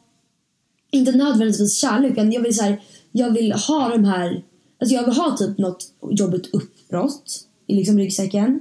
Inte 0.91 1.11
nödvändigtvis 1.11 1.75
kärlek, 1.77 2.11
utan 2.11 2.31
jag 2.31 2.41
vill 2.41 2.55
så 2.55 2.63
här, 2.63 2.81
Jag 3.11 3.31
vill 3.31 3.51
ha 3.53 3.89
de 3.89 4.05
här... 4.05 4.43
Alltså 4.79 4.95
jag 4.95 5.05
vill 5.05 5.15
ha 5.15 5.37
typ 5.37 5.57
något 5.57 5.85
jobbigt 6.11 6.53
uppbrott 6.53 7.45
i 7.67 7.75
liksom 7.75 7.97
ryggsäcken. 7.97 8.59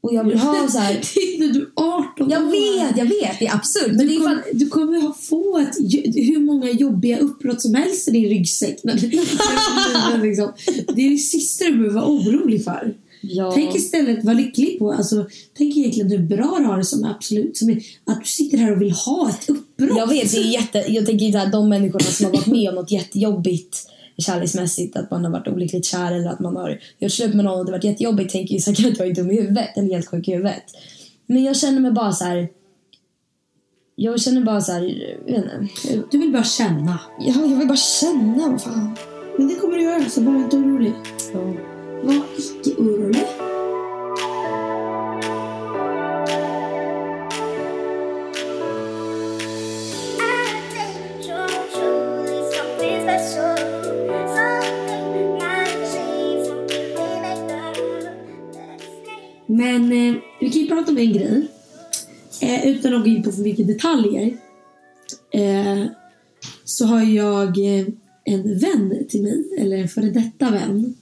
Och 0.00 0.14
jag 0.14 0.24
vill 0.24 0.38
ha 0.38 0.68
så 0.68 0.78
här... 0.78 0.94
Du 1.38 1.60
är 1.60 1.66
18 1.76 2.07
Jag 2.18 2.50
vet, 2.50 2.96
jag 2.96 3.04
vet. 3.04 3.38
Det 3.38 3.46
är 3.46 3.54
absurt. 3.54 3.86
Men 3.86 3.98
det 3.98 4.04
Du 4.04 4.14
är 4.14 4.18
fan... 4.18 4.24
kommer, 4.24 4.44
du 4.52 4.68
kommer 4.68 5.00
ha 5.00 5.14
få 5.14 5.58
ett, 5.58 5.76
hur 6.14 6.38
många 6.38 6.70
jobbiga 6.70 7.18
uppbrott 7.18 7.62
som 7.62 7.74
helst 7.74 8.08
i 8.08 8.10
din 8.10 8.28
ryggsäck. 8.28 8.80
Liksom. 10.22 10.52
Det 10.94 11.02
är 11.02 11.10
det 11.10 11.18
sista 11.18 11.64
du 11.64 11.70
behöver 11.70 11.94
vara 11.94 12.06
orolig 12.06 12.64
för. 12.64 12.94
Ja. 13.20 13.52
Tänk 13.54 13.74
istället 13.74 14.24
vara 14.24 14.34
lycklig 14.34 14.78
på, 14.78 14.92
alltså, 14.92 15.26
tänk 15.58 15.76
egentligen 15.76 16.10
hur 16.10 16.18
bra 16.18 16.56
du 16.58 16.64
har 16.64 16.78
det 16.78 16.84
som 16.84 17.04
är 17.04 17.10
absolut, 17.10 17.56
som 17.56 17.70
är, 17.70 17.82
att 18.04 18.20
du 18.20 18.26
sitter 18.26 18.58
här 18.58 18.72
och 18.72 18.82
vill 18.82 18.92
ha 18.92 19.30
ett 19.30 19.50
uppbrott. 19.50 19.98
Jag 19.98 20.06
vet, 20.06 20.32
det 20.32 20.38
är 20.38 20.52
jätte... 20.52 20.84
Jag 20.88 21.06
tänker 21.06 21.26
inte 21.26 21.42
att 21.42 21.52
de 21.52 21.68
människorna 21.68 22.04
som 22.04 22.26
har 22.26 22.32
varit 22.32 22.46
med 22.46 22.68
om 22.68 22.74
något 22.74 22.92
jättejobbigt 22.92 23.88
kärleksmässigt, 24.18 24.96
att 24.96 25.10
man 25.10 25.24
har 25.24 25.32
varit 25.32 25.48
olyckligt 25.48 25.84
kär 25.84 26.12
eller 26.12 26.28
att 26.28 26.40
man 26.40 26.56
har 26.56 26.80
gjort 26.98 27.12
slut 27.12 27.34
med 27.34 27.44
någon 27.44 27.58
och 27.58 27.64
det 27.64 27.72
har 27.72 27.78
varit 27.78 27.84
jättejobbigt, 27.84 28.32
tänker 28.32 28.54
ju 28.54 28.60
säkert 28.60 28.86
att 28.86 28.98
jag 28.98 29.08
är 29.08 29.14
dum 29.14 29.30
i 29.30 29.40
huvudet 29.40 29.68
eller 29.76 29.94
helt 29.94 30.06
sjuk 30.06 30.28
i 30.28 30.32
huvudet. 30.32 30.64
Men 31.30 31.44
jag 31.44 31.56
känner 31.56 31.80
mig 31.80 31.92
bara 31.92 32.12
så 32.12 32.24
här. 32.24 32.48
Jag 33.94 34.20
känner 34.20 34.44
bara 34.44 34.60
så 34.60 34.72
här, 34.72 34.82
jag 35.26 35.34
vet 35.34 35.44
inte. 35.44 36.08
Du 36.10 36.18
vill 36.18 36.32
bara 36.32 36.44
känna. 36.44 37.00
Ja, 37.20 37.34
jag 37.34 37.56
vill 37.56 37.68
bara 37.68 37.76
känna, 37.76 38.50
vad 38.50 38.62
fan. 38.62 38.96
Men 39.38 39.48
det 39.48 39.54
kommer 39.54 39.76
du 39.76 39.82
göra, 39.82 40.08
så 40.08 40.22
var 40.22 40.36
inte 40.36 40.56
orolig. 40.56 40.92
Ja. 41.32 41.40
Var 42.02 42.14
icke 42.38 42.82
orolig. 42.82 43.47
Vi 60.78 60.84
kan 60.84 60.84
ju 60.84 60.84
prata 60.84 60.90
om 60.90 60.98
en 60.98 61.12
grej. 61.12 61.48
Eh, 62.40 62.66
utan 62.66 62.94
att 62.94 63.02
gå 63.02 63.08
in 63.08 63.22
på 63.22 63.32
för 63.32 63.42
mycket 63.42 63.66
detaljer. 63.66 64.36
Eh, 65.30 65.84
så 66.64 66.86
har 66.86 67.02
jag 67.02 67.48
eh, 67.58 67.86
en 68.24 68.58
vän 68.58 69.06
till 69.08 69.22
mig, 69.22 69.44
eller 69.58 69.76
en 69.76 69.88
före 69.88 70.10
detta 70.10 70.50
vän. 70.50 70.94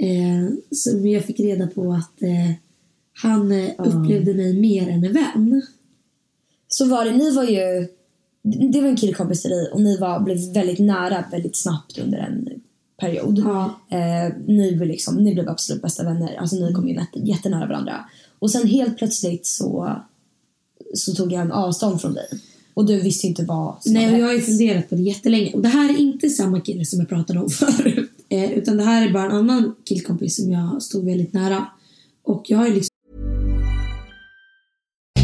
Eh, 0.00 0.48
som 0.70 1.06
jag 1.08 1.24
fick 1.24 1.40
reda 1.40 1.66
på 1.66 1.92
att 1.92 2.22
eh, 2.22 2.52
han 3.22 3.52
eh, 3.52 3.70
upplevde 3.78 4.34
mig 4.34 4.60
mer 4.60 4.88
än 4.88 5.04
en 5.04 5.12
vän. 5.12 5.62
Så 6.68 6.88
var 6.88 7.04
det, 7.04 7.12
ni 7.12 7.30
var 7.30 7.44
ju... 7.44 7.88
Det 8.42 8.80
var 8.80 8.88
en 8.88 8.96
killkompis 8.96 9.42
till 9.42 9.50
dig 9.50 9.70
och 9.72 9.80
ni 9.80 9.96
var, 9.96 10.20
blev 10.20 10.52
väldigt 10.54 10.78
nära 10.78 11.24
väldigt 11.30 11.56
snabbt 11.56 11.98
under 11.98 12.18
en 12.18 12.48
period. 13.00 13.38
Ja. 13.38 13.80
Eh, 13.90 14.32
ni, 14.46 14.76
blev 14.76 14.88
liksom, 14.88 15.16
ni 15.16 15.34
blev 15.34 15.48
absolut 15.48 15.82
bästa 15.82 16.04
vänner. 16.04 16.36
Alltså 16.36 16.56
ni 16.56 16.72
kom 16.72 16.88
ju 16.88 16.94
jätte, 16.94 17.18
jättenära 17.18 17.66
varandra. 17.66 18.04
Och 18.40 18.50
sen 18.50 18.68
helt 18.68 18.98
plötsligt 18.98 19.46
så, 19.46 19.96
så 20.94 21.14
tog 21.14 21.32
han 21.32 21.52
avstånd 21.52 22.00
från 22.00 22.14
dig. 22.14 22.28
Och 22.74 22.86
du 22.86 23.00
visste 23.00 23.26
inte 23.26 23.44
vad 23.44 23.82
som 23.82 23.92
Nej, 23.92 24.12
och 24.12 24.18
jag 24.18 24.26
har 24.26 24.32
ju 24.32 24.40
funderat 24.40 24.88
på 24.88 24.94
det 24.94 25.02
jättelänge. 25.02 25.52
Och 25.52 25.62
det 25.62 25.68
här 25.68 25.90
är 25.90 25.96
inte 25.98 26.30
samma 26.30 26.60
kille 26.60 26.84
som 26.84 26.98
jag 26.98 27.08
pratade 27.08 27.40
om 27.40 27.50
förut. 27.50 28.10
Eh, 28.28 28.52
utan 28.52 28.76
det 28.76 28.84
här 28.84 29.06
är 29.06 29.12
bara 29.12 29.24
en 29.24 29.36
annan 29.36 29.74
killkompis 29.84 30.36
som 30.36 30.52
jag 30.52 30.82
stod 30.82 31.04
väldigt 31.04 31.32
nära. 31.32 31.66
Och 32.24 32.44
jag 32.48 32.58
har 32.58 32.66
ju 32.66 32.74
liksom 32.74 32.90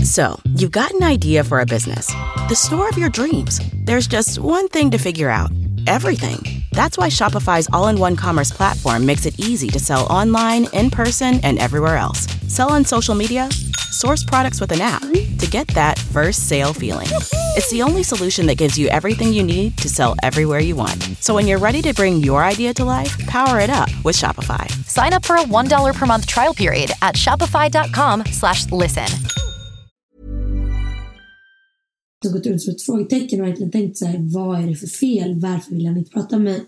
So, 0.04 0.40
you've 0.44 0.70
got 0.70 0.94
an 0.94 1.12
idea 1.12 1.44
for 1.44 1.60
a 1.60 1.66
business. 1.66 2.06
The 2.48 2.54
store 2.54 2.88
of 2.88 2.98
your 2.98 3.10
dreams. 3.10 3.60
There's 3.86 4.06
just 4.06 4.38
one 4.38 4.68
thing 4.68 4.90
to 4.90 4.98
figure 4.98 5.30
out 5.30 5.50
everything. 5.88 6.55
That's 6.72 6.98
why 6.98 7.08
Shopify's 7.08 7.68
all 7.72 7.88
in 7.88 7.98
one 7.98 8.16
commerce 8.16 8.50
platform 8.50 9.06
makes 9.06 9.26
it 9.26 9.38
easy 9.38 9.68
to 9.68 9.78
sell 9.78 10.06
online, 10.06 10.66
in 10.72 10.90
person, 10.90 11.40
and 11.42 11.58
everywhere 11.58 11.96
else. 11.96 12.26
Sell 12.52 12.70
on 12.70 12.84
social 12.84 13.14
media, 13.14 13.48
source 13.90 14.24
products 14.24 14.60
with 14.60 14.72
an 14.72 14.80
app 14.80 15.02
to 15.02 15.46
get 15.50 15.66
that 15.68 15.98
first 15.98 16.48
sale 16.48 16.72
feeling. 16.72 17.08
It's 17.56 17.70
the 17.70 17.82
only 17.82 18.02
solution 18.02 18.46
that 18.46 18.58
gives 18.58 18.78
you 18.78 18.88
everything 18.88 19.32
you 19.32 19.42
need 19.42 19.76
to 19.78 19.88
sell 19.88 20.14
everywhere 20.22 20.60
you 20.60 20.76
want. 20.76 21.02
So, 21.20 21.34
when 21.34 21.46
you're 21.46 21.58
ready 21.58 21.82
to 21.82 21.94
bring 21.94 22.18
your 22.18 22.44
idea 22.44 22.74
to 22.74 22.84
life, 22.84 23.16
power 23.26 23.60
it 23.60 23.70
up 23.70 23.88
with 24.04 24.16
Shopify. 24.16 24.70
Sign 24.86 25.12
up 25.12 25.24
for 25.24 25.36
a 25.36 25.42
$1 25.42 25.94
per 25.94 26.06
month 26.06 26.26
trial 26.26 26.54
period 26.54 26.90
at 27.02 27.14
shopify.com 27.14 28.26
slash 28.26 28.70
listen. 28.70 29.06
Gått 32.32 32.46
runt 32.46 32.62
som 32.62 32.72
ett 32.72 32.82
frågetecken 32.82 33.40
och 33.40 33.46
verkligen 33.46 33.70
tänkt 33.70 33.98
så 33.98 34.06
här, 34.06 34.18
vad 34.34 34.62
är 34.62 34.66
det 34.66 34.74
för 34.74 34.86
fel? 34.86 35.34
Varför 35.40 35.74
vill 35.74 35.86
han 35.86 35.96
inte 35.96 36.10
prata 36.10 36.36
med 36.38 36.44
mig? 36.52 36.64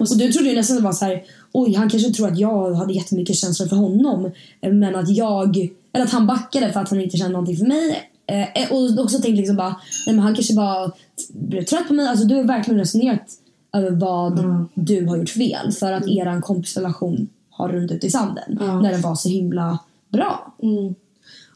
Och 0.00 0.08
så, 0.08 0.14
Och 0.14 0.18
du 0.20 0.32
trodde 0.32 0.48
ju 0.48 0.56
nästan 0.56 0.76
det 0.76 0.82
var 0.82 0.92
så 0.92 1.04
här, 1.04 1.24
oj 1.52 1.74
han 1.74 1.90
kanske 1.90 2.10
tror 2.10 2.28
att 2.28 2.38
jag 2.38 2.74
hade 2.74 2.92
jättemycket 2.92 3.36
känslor 3.36 3.66
för 3.66 3.76
honom. 3.76 4.30
eh, 4.60 4.72
Men 4.72 4.96
att 4.96 5.08
jag, 5.10 5.56
eller 5.92 6.04
att 6.04 6.12
han 6.12 6.26
backade 6.26 6.72
för 6.72 6.80
att 6.80 6.90
han 6.90 7.00
inte 7.00 7.16
kände 7.16 7.32
någonting 7.32 7.56
för 7.56 7.66
mig. 7.66 8.10
Eh, 8.26 8.72
och 8.72 9.04
också 9.04 9.18
tänkte 9.18 9.30
liksom 9.40 9.56
bara, 9.56 9.76
nej 10.06 10.16
men 10.16 10.18
han 10.18 10.34
kanske 10.34 10.54
bara 10.54 10.92
blev 11.28 11.62
trött 11.64 11.88
på 11.88 11.94
mig. 11.94 12.08
Alltså 12.08 12.26
du 12.26 12.34
har 12.34 12.44
verkligen 12.44 12.80
resonerat 12.80 13.32
över 13.72 13.90
vad 13.90 14.66
du 14.74 15.06
har 15.06 15.16
gjort 15.16 15.30
fel. 15.30 15.72
För 15.72 15.92
att 15.92 16.08
eran 16.08 16.42
kompisrelation 16.42 17.28
har 17.50 17.68
runt 17.68 17.92
ut 17.92 18.04
i 18.04 18.10
sanden. 18.10 18.56
Ja. 18.60 18.80
När 18.80 18.92
den 18.92 19.00
var 19.00 19.14
så 19.14 19.28
himla 19.28 19.78
bra. 20.08 20.54
mm. 20.62 20.94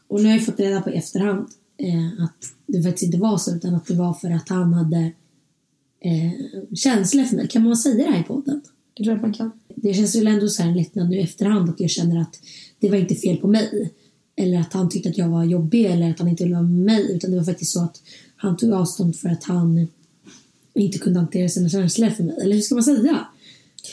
Och 0.07 0.21
nu 0.21 0.29
har 0.29 0.35
jag 0.35 0.45
fått 0.45 0.59
reda 0.59 0.81
på 0.81 0.89
i 0.89 0.93
efterhand 0.93 1.47
eh, 1.77 2.23
att 2.23 2.60
det 2.71 2.83
faktiskt 2.83 3.03
inte 3.03 3.17
var 3.17 3.37
så 3.37 3.55
utan 3.55 3.75
att 3.75 3.87
det 3.87 3.93
var 3.93 4.13
för 4.13 4.31
att 4.31 4.49
han 4.49 4.73
hade 4.73 5.11
eh, 5.99 6.31
känslor 6.75 7.23
för 7.23 7.35
mig. 7.35 7.47
Kan 7.47 7.63
man 7.63 7.77
säga 7.77 7.95
det 7.95 8.11
här 8.11 8.21
i 8.21 8.23
podden? 8.23 8.61
Det 8.93 9.03
är 9.03 9.03
klart 9.03 9.21
man 9.21 9.33
kan. 9.33 9.51
Det 9.75 9.93
känns 9.93 10.15
väl 10.15 10.27
ändå 10.27 10.47
så 10.47 10.61
här 10.61 10.69
en 10.69 10.77
lättnad 10.77 11.09
nu 11.09 11.17
i 11.17 11.21
efterhand 11.21 11.69
att 11.69 11.79
jag 11.79 11.89
känner 11.89 12.21
att 12.21 12.39
det 12.79 12.89
var 12.89 12.97
inte 12.97 13.15
fel 13.15 13.37
på 13.37 13.47
mig. 13.47 13.91
Eller 14.35 14.59
att 14.59 14.73
han 14.73 14.89
tyckte 14.89 15.09
att 15.09 15.17
jag 15.17 15.29
var 15.29 15.43
jobbig 15.43 15.85
eller 15.85 16.09
att 16.09 16.19
han 16.19 16.27
inte 16.27 16.43
ville 16.43 16.55
vara 16.55 16.67
med 16.67 16.85
mig. 16.85 17.15
Utan 17.15 17.31
det 17.31 17.37
var 17.37 17.43
faktiskt 17.43 17.71
så 17.71 17.83
att 17.83 18.01
han 18.35 18.57
tog 18.57 18.71
avstånd 18.71 19.15
för 19.15 19.29
att 19.29 19.43
han 19.43 19.87
inte 20.73 20.97
kunde 20.97 21.19
hantera 21.19 21.49
sina 21.49 21.69
känslor 21.69 22.09
för 22.09 22.23
mig. 22.23 22.35
Eller 22.41 22.55
hur 22.55 22.61
ska 22.61 22.75
man 22.75 22.83
säga? 22.83 23.27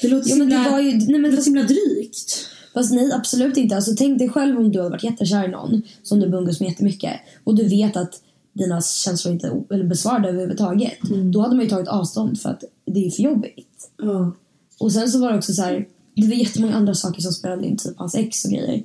Det 0.02 0.08
låter 0.08 0.28
så 0.28 0.36
men 0.36 0.48
det 0.48 0.56
himla, 0.56 0.70
var 0.70 0.80
ju, 0.80 0.92
nej, 0.92 1.08
men 1.08 1.22
det 1.22 1.30
fast, 1.30 1.44
så 1.44 1.50
himla 1.50 1.62
drygt. 1.62 2.48
fast 2.74 2.92
nej, 2.92 3.12
absolut 3.12 3.56
inte. 3.56 3.76
Alltså, 3.76 3.94
tänk 3.96 4.18
dig 4.18 4.28
själv 4.28 4.58
om 4.58 4.72
du 4.72 4.78
hade 4.78 4.90
varit 4.90 5.04
jättekär 5.04 5.44
i 5.44 5.48
någon 5.48 5.82
som 6.02 6.20
du 6.20 6.26
umgås 6.26 6.60
med 6.60 6.68
jättemycket 6.68 7.12
och 7.44 7.54
du 7.54 7.68
vet 7.68 7.96
att 7.96 8.22
dina 8.58 8.80
känslor 8.80 9.34
inte 9.34 9.62
eller 9.70 9.84
besvarade 9.84 10.28
överhuvudtaget. 10.28 10.98
Då 11.32 11.40
hade 11.40 11.54
man 11.54 11.64
ju 11.64 11.70
tagit 11.70 11.88
avstånd 11.88 12.40
för 12.40 12.48
att 12.50 12.64
det 12.84 13.06
är 13.06 13.10
för 13.10 13.22
jobbigt. 13.22 13.90
Ja. 14.02 14.32
Och 14.78 14.92
sen 14.92 15.08
så 15.08 15.20
var 15.20 15.32
det 15.32 15.38
också 15.38 15.52
så 15.52 15.62
här, 15.62 15.86
det 16.14 16.26
var 16.26 16.34
jättemånga 16.34 16.74
andra 16.74 16.94
saker 16.94 17.20
som 17.20 17.32
spelade 17.32 17.66
in, 17.66 17.76
typ 17.76 17.98
hans 17.98 18.14
ex 18.14 18.44
och 18.44 18.50
grejer. 18.50 18.82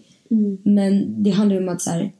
Men 0.63 1.23
det 1.23 1.29
handlar 1.29 1.55
ju 1.55 1.61
om 1.67 1.73
att 1.73 1.81
så 1.81 1.89
här, 1.89 2.11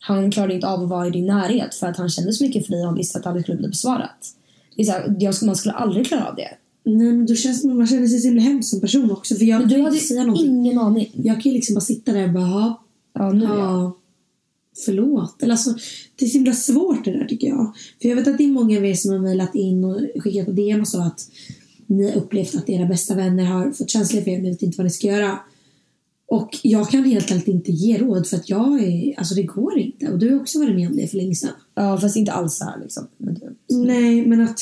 han 0.00 0.30
klarade 0.30 0.54
inte 0.54 0.66
av 0.66 0.82
att 0.82 0.88
vara 0.88 1.06
i 1.06 1.10
din 1.10 1.26
närhet 1.26 1.74
för 1.74 1.86
att 1.86 1.96
han 1.96 2.08
kände 2.08 2.32
så 2.32 2.44
mycket 2.44 2.66
för 2.66 2.72
dig 2.72 2.80
och 2.80 2.86
han 2.86 2.96
visste 2.96 3.18
att 3.18 3.24
det 3.24 3.30
aldrig 3.30 3.44
skulle 3.44 3.58
bli 3.58 3.68
besvarat. 3.68 4.34
Det 4.76 4.82
är 4.82 4.86
så 4.86 4.92
här, 4.92 5.16
jag 5.18 5.34
man 5.42 5.56
skulle 5.56 5.74
aldrig 5.74 6.06
klara 6.06 6.28
av 6.28 6.36
det. 6.36 6.48
Nej, 6.84 7.12
men 7.12 7.26
då 7.26 7.34
känns 7.34 7.64
att 7.64 7.72
man 7.72 7.86
känner 7.86 8.06
sig 8.06 8.18
så 8.18 8.28
himla 8.28 8.42
hemskt 8.42 8.70
som 8.70 8.80
person 8.80 9.10
också. 9.10 9.34
För 9.34 9.44
jag 9.44 9.60
Men 9.60 9.68
du 9.68 9.82
hade 9.82 10.44
ingen 10.44 10.78
aning. 10.78 11.10
Jag 11.12 11.42
kan 11.42 11.52
ju 11.52 11.56
liksom 11.56 11.74
bara 11.74 11.80
sitta 11.80 12.12
där 12.12 12.26
och 12.26 12.32
bara, 12.32 12.48
ja, 12.48 12.82
Ja, 13.14 13.32
nu 13.32 13.44
ja. 13.44 13.96
Förlåt. 14.84 15.42
Eller 15.42 15.52
alltså, 15.52 15.74
det 16.16 16.24
är 16.24 16.28
så 16.28 16.38
himla 16.38 16.52
svårt 16.52 17.04
det 17.04 17.18
där 17.18 17.24
tycker 17.24 17.48
jag. 17.48 17.72
För 18.02 18.08
jag 18.08 18.16
vet 18.16 18.28
att 18.28 18.38
det 18.38 18.44
är 18.44 18.48
många 18.48 18.78
av 18.78 18.84
er 18.84 18.94
som 18.94 19.12
har 19.12 19.18
mejlat 19.18 19.54
in 19.54 19.84
och 19.84 20.00
skickat 20.22 20.46
på 20.46 20.52
DM 20.52 20.80
och 20.80 20.88
så 20.88 21.02
att 21.02 21.28
ni 21.86 22.10
har 22.10 22.16
upplevt 22.16 22.54
att 22.54 22.68
era 22.68 22.86
bästa 22.86 23.14
vänner 23.14 23.44
har 23.44 23.70
fått 23.70 23.90
känslor 23.90 24.20
för 24.20 24.30
er 24.30 24.38
ni 24.38 24.50
vet 24.50 24.62
inte 24.62 24.76
vad 24.76 24.84
ni 24.84 24.90
ska 24.90 25.06
göra. 25.06 25.38
Och 26.26 26.58
jag 26.62 26.90
kan 26.90 27.04
helt 27.04 27.32
enkelt 27.32 27.48
inte 27.48 27.72
ge 27.72 27.98
råd 27.98 28.26
för 28.26 28.36
att 28.36 28.50
jag 28.50 28.82
är, 28.82 29.18
alltså 29.18 29.34
det 29.34 29.42
går 29.42 29.78
inte. 29.78 30.08
Och 30.08 30.18
du 30.18 30.30
har 30.30 30.40
också 30.40 30.58
varit 30.58 30.74
med 30.74 30.88
om 30.88 30.96
det 30.96 31.08
för 31.08 31.16
länge 31.16 31.34
sedan. 31.34 31.50
ja, 31.74 31.98
fast 32.00 32.16
inte 32.16 32.32
alls 32.32 32.56
så 32.56 32.64
här 32.64 32.80
liksom. 32.82 33.06
Men 33.16 33.34
du. 33.34 33.56
Nej, 33.76 34.26
men 34.26 34.40
att 34.40 34.60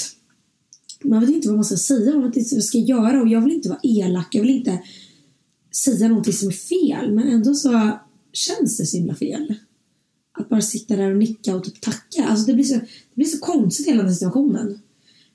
man 1.04 1.20
vet 1.20 1.30
inte 1.30 1.48
vad 1.48 1.56
man 1.56 1.64
ska 1.64 1.76
säga, 1.76 2.12
man 2.12 2.26
vet 2.26 2.36
inte 2.36 2.54
vad 2.54 2.58
man 2.58 2.62
ska 2.62 2.78
göra 2.78 3.22
och 3.22 3.28
jag 3.28 3.40
vill 3.40 3.52
inte 3.52 3.68
vara 3.68 3.80
elak, 3.82 4.34
jag 4.34 4.42
vill 4.42 4.56
inte 4.56 4.78
säga 5.84 6.08
någonting 6.08 6.32
som 6.32 6.48
är 6.48 6.52
fel 6.52 7.12
men 7.12 7.28
ändå 7.28 7.54
så 7.54 7.98
känns 8.32 8.76
det 8.76 8.86
så 8.86 8.96
himla 8.96 9.14
fel. 9.14 9.54
Att 10.40 10.48
bara 10.48 10.60
sitta 10.60 10.96
där 10.96 11.10
och 11.10 11.16
nicka 11.16 11.56
och 11.56 11.64
typ 11.64 11.80
tacka, 11.80 12.24
alltså 12.24 12.46
det 12.46 12.54
blir 12.54 12.64
så, 12.64 12.74
det 12.74 13.14
blir 13.14 13.26
så 13.26 13.38
konstigt 13.38 13.88
hela 13.88 14.02
den 14.02 14.14
situationen. 14.14 14.78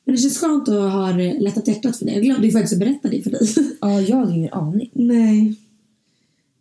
Men 0.05 0.15
det 0.15 0.21
känns 0.21 0.39
skönt 0.39 0.69
att 0.69 0.91
ha 0.91 1.11
lättat 1.39 1.67
hjärtat 1.67 1.97
för 1.97 2.05
det. 2.05 2.11
Jag 2.11 2.23
glömde 2.23 2.47
ju 2.47 2.53
faktiskt 2.53 2.73
att 2.73 2.79
berätta 2.79 3.09
det 3.09 3.21
för 3.21 3.31
dig. 3.31 3.47
Ja, 3.81 4.01
jag 4.01 4.17
hade 4.17 4.33
ingen 4.33 4.53
aning. 4.53 4.89
Nej. 4.93 5.55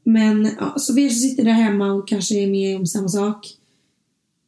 Men 0.05 0.51
ja, 0.59 0.75
så 0.79 0.93
vi 0.95 1.11
som 1.11 1.21
sitter 1.21 1.45
där 1.45 1.53
hemma 1.53 1.93
och 1.93 2.09
kanske 2.09 2.35
är 2.35 2.47
med 2.47 2.77
om 2.77 2.87
samma 2.87 3.09
sak. 3.09 3.57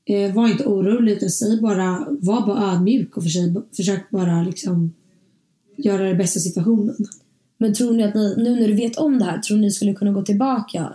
Eh, 0.05 0.35
var 0.35 0.49
inte 0.49 0.65
orolig 0.65 1.13
utan 1.13 1.31
säg 1.31 1.61
bara, 1.61 2.07
var 2.11 2.47
bara 2.47 2.73
ödmjuk 2.73 3.17
och 3.17 3.23
försök, 3.23 3.51
försök 3.77 4.11
bara 4.11 4.43
liksom 4.43 4.93
göra 5.77 6.09
det 6.09 6.15
bästa 6.15 6.41
situationen. 6.41 6.97
Men 7.59 7.75
tror 7.75 7.93
ni 7.93 8.05
att 8.05 8.15
ni, 8.15 8.35
nu 8.37 8.61
när 8.61 8.69
du 8.69 8.75
vet 8.75 8.97
om 8.97 9.19
det 9.19 9.25
här, 9.25 9.39
tror 9.39 9.59
ni 9.59 9.71
skulle 9.71 9.95
kunna 9.95 10.13
gå 10.13 10.23
tillbaka 10.23 10.95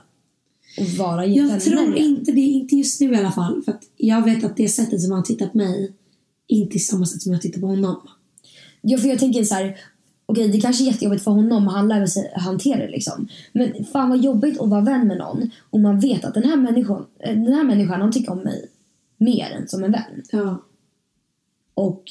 och 0.78 0.86
vara 0.86 1.26
Jag 1.26 1.62
tror 1.62 1.98
inte 1.98 2.32
det, 2.32 2.42
inte 2.42 2.76
just 2.76 3.02
nu 3.02 3.14
i 3.14 3.18
alla 3.18 3.32
fall. 3.32 3.62
För 3.66 3.72
att 3.72 3.84
jag 3.98 4.26
vet 4.26 4.44
att 4.44 4.58
det 4.58 4.68
sättet 4.68 5.02
som 5.02 5.12
han 5.12 5.24
tittar 5.24 5.48
på 5.48 5.58
mig 5.58 5.92
inte 6.48 6.78
är 6.78 6.80
samma 6.80 7.06
sätt 7.06 7.22
som 7.22 7.32
jag 7.32 7.42
tittar 7.42 7.62
på 7.62 7.68
honom. 7.68 7.98
Ja, 8.82 8.98
för 8.98 9.08
jag 9.08 9.20
tänker 9.20 9.44
så 9.44 9.56
här. 9.56 9.78
Okej, 10.26 10.48
det 10.48 10.62
kanske 10.62 10.84
är 10.84 10.86
jättejobbigt 10.86 11.24
för 11.24 11.32
honom 11.32 11.68
och 11.68 11.74
han 11.74 11.88
lär 11.88 12.06
sig 12.06 12.34
hantera 12.36 12.78
det 12.78 12.92
liksom. 12.92 13.28
Men 13.54 13.86
fan 13.92 14.10
vad 14.10 14.24
jobbigt 14.24 14.60
att 14.60 14.70
vara 14.70 14.82
vän 14.82 15.08
med 15.08 15.18
någon 15.18 15.52
och 15.70 15.80
man 15.80 16.00
vet 16.00 16.26
att 16.26 16.34
den 16.34 16.44
här 16.44 16.58
människan, 16.58 17.06
eh, 17.20 17.36
den 17.36 17.54
här 17.54 17.64
människan 17.64 18.02
han 18.02 18.12
tycker 18.12 18.32
om 18.32 18.40
mig 18.40 18.70
mer 19.18 19.52
än 19.52 19.68
som 19.68 19.84
en 19.84 19.92
vän. 19.92 20.24
Ja. 20.32 20.64
Och, 21.74 22.04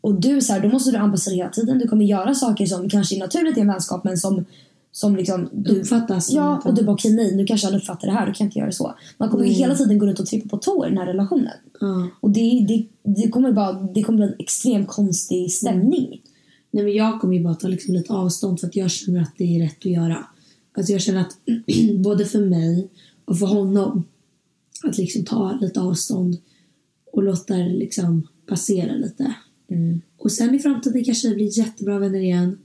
och 0.00 0.20
du 0.20 0.40
så 0.40 0.52
här, 0.52 0.60
då 0.60 0.68
måste 0.68 0.90
du 0.90 0.96
anpassa 0.96 1.30
dig 1.30 1.38
hela 1.38 1.50
tiden. 1.50 1.78
Du 1.78 1.88
kommer 1.88 2.04
göra 2.04 2.34
saker 2.34 2.66
som 2.66 2.88
kanske 2.88 3.16
är 3.16 3.18
naturligt 3.18 3.58
i 3.58 3.60
en 3.60 3.66
vänskap 3.66 4.04
men 4.04 4.18
som, 4.18 4.44
som 4.92 5.16
liksom 5.16 5.48
du 5.52 5.80
Uppfattas 5.80 6.30
Ja, 6.30 6.62
och 6.64 6.74
du 6.74 6.84
bara 6.84 6.92
okej 6.92 7.14
nej, 7.14 7.36
nu 7.36 7.46
kanske 7.46 7.66
han 7.66 7.76
uppfattar 7.76 8.08
det 8.08 8.14
här, 8.14 8.26
du 8.26 8.32
kan 8.32 8.46
inte 8.46 8.58
göra 8.58 8.72
så. 8.72 8.94
Man 9.18 9.28
kommer 9.28 9.44
ju 9.44 9.50
hela 9.50 9.74
tiden 9.74 9.98
gå 9.98 10.06
runt 10.06 10.20
och 10.20 10.26
trycka 10.26 10.48
på 10.48 10.56
tå 10.56 10.86
i 10.86 10.88
den 10.88 10.98
här 10.98 11.06
relationen. 11.06 11.52
ja. 11.80 12.08
Och 12.20 12.30
det, 12.30 12.66
det, 12.68 12.86
det 13.02 13.28
kommer 13.28 13.52
bara 13.52 13.72
det 13.72 14.02
kommer 14.02 14.16
bli 14.16 14.26
en 14.26 14.34
extremt 14.38 14.88
konstig 14.88 15.52
stämning. 15.52 16.22
Nej 16.70 16.84
men 16.84 16.94
jag 16.94 17.20
kommer 17.20 17.34
ju 17.34 17.42
bara 17.42 17.54
ta 17.54 17.68
liksom 17.68 17.94
lite 17.94 18.12
avstånd 18.12 18.60
för 18.60 18.66
att 18.66 18.76
jag 18.76 18.90
känner 18.90 19.22
att 19.22 19.34
det 19.38 19.56
är 19.56 19.60
rätt 19.60 19.78
att 19.78 19.92
göra. 19.92 20.26
Alltså 20.76 20.92
jag 20.92 21.00
känner 21.00 21.20
att 21.20 21.36
både 22.04 22.24
för 22.24 22.40
mig 22.40 22.88
och 23.24 23.38
för 23.38 23.46
honom 23.46 24.04
att 24.84 24.98
liksom 24.98 25.24
ta 25.24 25.58
lite 25.60 25.80
avstånd 25.80 26.36
och 27.12 27.22
låta 27.22 27.56
det 27.56 27.68
liksom 27.68 28.28
passera 28.46 28.92
lite. 28.92 29.34
Och 30.18 30.32
sen 30.32 30.54
i 30.54 30.58
framtiden 30.58 31.04
kanske 31.04 31.28
vi 31.28 31.34
blir 31.34 31.58
jättebra 31.58 31.98
vänner 31.98 32.20
igen. 32.20 32.58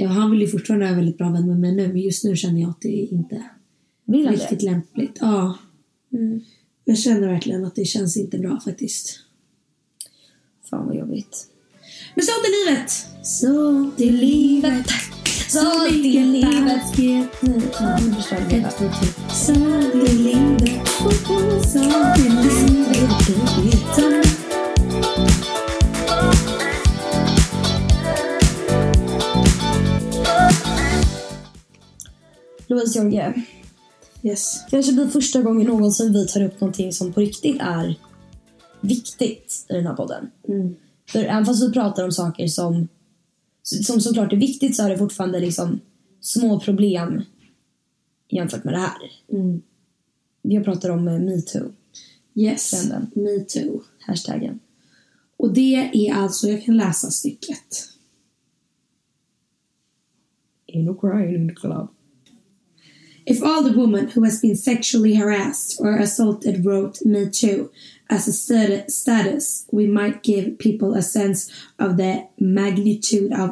Och 0.00 0.08
han 0.08 0.30
vill 0.30 0.40
ju 0.40 0.48
fortfarande 0.48 0.86
vara 0.86 0.96
väldigt 0.96 1.18
bra 1.18 1.30
vän 1.30 1.46
med 1.48 1.60
mig 1.60 1.74
nu 1.74 1.88
men 1.88 1.98
just 1.98 2.24
nu 2.24 2.36
känner 2.36 2.60
jag 2.60 2.70
att 2.70 2.80
det 2.80 2.88
inte 2.88 3.34
är 3.34 3.50
Vill 4.04 4.26
han 4.26 4.34
riktigt 4.34 4.60
det? 4.60 4.66
lämpligt. 4.66 5.18
Ja. 5.20 5.58
Jag 6.84 6.98
känner 6.98 7.28
verkligen 7.28 7.64
att 7.64 7.74
det 7.74 7.84
känns 7.84 8.16
inte 8.16 8.38
bra 8.38 8.60
faktiskt. 8.64 9.20
Fan 10.70 10.86
vad 10.86 10.96
jobbigt. 10.96 11.46
Men 12.14 12.24
sånt 12.24 12.44
är 12.44 12.70
livet! 12.70 12.90
Sånt 13.22 14.00
är 14.00 14.10
livet. 14.10 14.86
Sånt 15.48 15.92
är 15.92 16.24
livet. 16.24 16.98
Ja. 16.98 17.18
Ett, 18.50 18.78
två, 18.78 18.88
tre. 18.88 19.08
Sånt 19.32 19.94
är 19.94 20.14
livet. 20.18 20.88
Sånt 21.62 22.18
är 22.18 22.30
livet. 23.64 24.39
Louise 32.70 32.98
Jorge, 32.98 33.42
Yes. 34.22 34.64
kanske 34.70 34.92
blir 34.92 35.06
första 35.08 35.42
gången 35.42 35.66
någonsin 35.66 36.12
vi 36.12 36.26
tar 36.26 36.42
upp 36.42 36.60
någonting 36.60 36.92
som 36.92 37.12
på 37.12 37.20
riktigt 37.20 37.56
är 37.60 37.98
viktigt 38.80 39.66
i 39.68 39.72
den 39.72 39.86
här 39.86 39.94
podden. 39.94 40.30
Mm. 40.48 40.76
För 41.08 41.18
även 41.24 41.44
fast 41.46 41.62
vi 41.68 41.72
pratar 41.72 42.04
om 42.04 42.12
saker 42.12 42.46
som, 42.46 42.88
som 43.62 44.00
såklart 44.00 44.32
är 44.32 44.36
viktigt 44.36 44.76
så 44.76 44.82
är 44.82 44.90
det 44.90 44.98
fortfarande 44.98 45.40
liksom 45.40 45.80
små 46.20 46.60
problem 46.60 47.22
jämfört 48.28 48.64
med 48.64 48.74
det 48.74 48.78
här. 48.78 48.98
Mm. 49.32 49.62
Jag 50.42 50.64
pratar 50.64 50.90
om 50.90 51.08
eh, 51.08 51.18
metoo, 51.20 51.72
Yes. 52.34 52.70
Trenden. 52.70 53.10
Me 53.14 53.40
too. 53.40 53.80
hashtaggen. 53.98 54.60
Och 55.36 55.52
det 55.52 55.74
är 55.92 56.14
alltså, 56.14 56.48
jag 56.48 56.64
kan 56.64 56.76
läsa 56.76 57.10
stycket. 57.10 57.88
Ain't 60.74 60.84
no 60.84 60.94
crying 60.94 61.34
in 61.34 61.48
the 61.48 61.54
club. 61.54 61.88
If 63.30 63.42
all 63.42 63.62
the 63.62 63.78
women 63.80 64.08
who 64.14 64.24
has 64.24 64.40
been 64.40 64.56
sexually 64.56 65.14
harassed 65.14 65.80
or 65.80 65.96
assaulted 65.98 66.64
wrote 66.66 66.98
Me 67.04 67.30
Too 67.30 67.68
as 68.08 68.28
a 68.28 68.32
stat- 68.32 68.90
status, 68.90 69.66
we 69.72 69.86
might 69.86 70.22
give 70.22 70.58
people 70.58 70.98
a 70.98 71.02
sense 71.02 71.52
of 71.78 71.96
the 71.96 72.26
magnitude 72.38 73.32
of, 73.32 73.50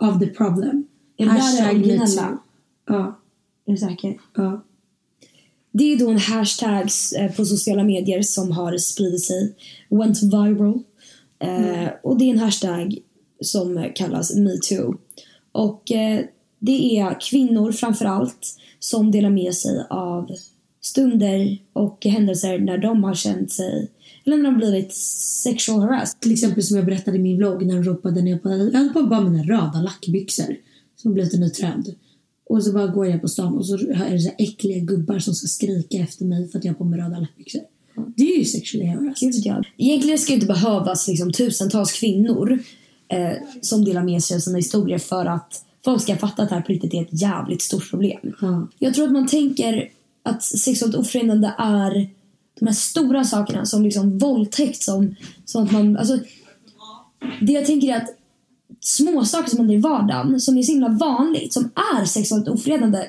of 0.00 0.20
the 0.20 0.26
problem. 0.28 0.86
Är 1.18 1.26
det 1.26 1.32
där 1.32 1.70
originella? 1.74 2.38
Ja, 2.88 3.20
Är 3.66 3.72
du 3.72 3.76
säker? 3.78 4.18
ja. 4.36 4.64
Det 5.72 5.92
är 5.92 5.98
då 5.98 6.10
en 6.10 6.18
hashtag 6.18 6.88
eh, 7.18 7.32
på 7.36 7.44
sociala 7.44 7.84
medier 7.84 8.22
som 8.22 8.50
har 8.52 8.76
spridit 8.78 9.24
sig. 9.24 9.54
Went 9.90 10.22
viral. 10.22 10.82
Eh, 11.40 11.88
och 12.02 12.18
det 12.18 12.24
är 12.24 12.30
en 12.32 12.38
hashtag 12.38 12.98
som 13.40 13.90
kallas 13.94 14.34
metoo. 14.34 14.94
Och 15.52 15.92
eh, 15.92 16.24
det 16.58 16.98
är 16.98 17.20
kvinnor 17.20 17.72
framför 17.72 18.04
allt 18.04 18.56
som 18.78 19.10
delar 19.10 19.30
med 19.30 19.54
sig 19.54 19.86
av 19.90 20.30
stunder 20.80 21.58
och 21.72 22.04
händelser 22.04 22.58
när 22.58 22.78
de 22.78 23.04
har 23.04 23.14
känt 23.14 23.52
sig 23.52 23.90
eller 24.24 24.36
när 24.36 24.44
de 24.44 24.50
har 24.50 24.58
blivit 24.58 24.94
sexual 25.42 25.80
harassed. 25.80 26.20
Till 26.20 26.32
exempel 26.32 26.62
som 26.62 26.76
jag 26.76 26.86
berättade 26.86 27.16
i 27.16 27.20
min 27.20 27.36
vlogg 27.36 27.66
när 27.66 27.74
de 27.74 27.82
ropade 27.82 28.22
ner 28.22 28.38
på, 28.38 28.48
jag 28.48 28.72
hade 28.72 28.88
på 28.88 29.02
bara 29.02 29.20
mina 29.20 29.42
röda 29.42 29.80
lackbyxor 29.82 30.56
som 30.96 31.14
blivit 31.14 31.34
en 31.34 31.40
ny 31.40 31.50
trend. 31.50 31.94
Och 32.48 32.64
så 32.64 32.72
bara 32.72 32.86
går 32.86 33.06
jag 33.06 33.20
på 33.20 33.28
stan 33.28 33.56
och 33.56 33.66
så 33.66 33.74
är 33.74 34.12
det 34.12 34.20
så 34.20 34.30
äckliga 34.38 34.78
gubbar 34.78 35.18
som 35.18 35.34
ska 35.34 35.46
skrika 35.46 35.98
efter 35.98 36.24
mig 36.24 36.48
för 36.48 36.58
att 36.58 36.64
jag 36.64 36.72
har 36.72 36.78
på 36.78 36.84
mig 36.84 37.00
röda 37.00 37.18
lackbyxor. 37.18 37.60
Det 38.16 38.22
är 38.22 38.38
ju 38.38 38.44
sexually 38.44 38.86
harassed. 38.86 39.32
Gud, 39.32 39.42
ja. 39.44 39.62
Egentligen 39.76 40.18
ska 40.18 40.30
det 40.32 40.34
inte 40.34 40.46
behövas 40.46 41.08
liksom, 41.08 41.32
tusentals 41.32 41.92
kvinnor 41.92 42.58
eh, 43.08 43.32
som 43.60 43.84
delar 43.84 44.04
med 44.04 44.22
sig 44.22 44.36
av 44.36 44.40
sina 44.40 44.56
historier 44.56 44.98
för 44.98 45.26
att 45.26 45.64
folk 45.88 46.02
ska 46.02 46.16
fatta 46.16 46.42
att 46.42 46.48
det 46.48 46.54
här 46.54 46.62
på 46.62 46.72
riktigt 46.72 46.94
är 46.94 47.02
ett 47.02 47.22
jävligt 47.22 47.62
stort 47.62 47.90
problem. 47.90 48.34
Ja. 48.40 48.68
Jag 48.78 48.94
tror 48.94 49.06
att 49.06 49.12
man 49.12 49.26
tänker 49.26 49.88
att 50.22 50.42
sexuellt 50.42 50.94
ofredande 50.94 51.52
är 51.58 52.10
de 52.60 52.66
här 52.66 52.72
stora 52.72 53.24
sakerna 53.24 53.66
som 53.66 53.82
liksom 53.82 54.18
våldtäkt 54.18 54.82
som, 54.82 55.14
som 55.44 55.64
att 55.64 55.72
man, 55.72 55.96
alltså 55.96 56.18
det 57.40 57.52
jag 57.52 57.66
tänker 57.66 57.88
är 57.88 57.96
att 57.96 58.16
små 58.80 59.24
saker 59.24 59.50
som 59.50 59.58
händer 59.58 59.74
i 59.74 59.80
vardagen 59.80 60.40
som 60.40 60.58
är 60.58 60.62
så 60.62 60.72
himla 60.72 60.88
vanligt, 60.88 61.52
som 61.52 61.70
är 61.94 62.04
sexuellt 62.04 62.48
ofredande. 62.48 63.04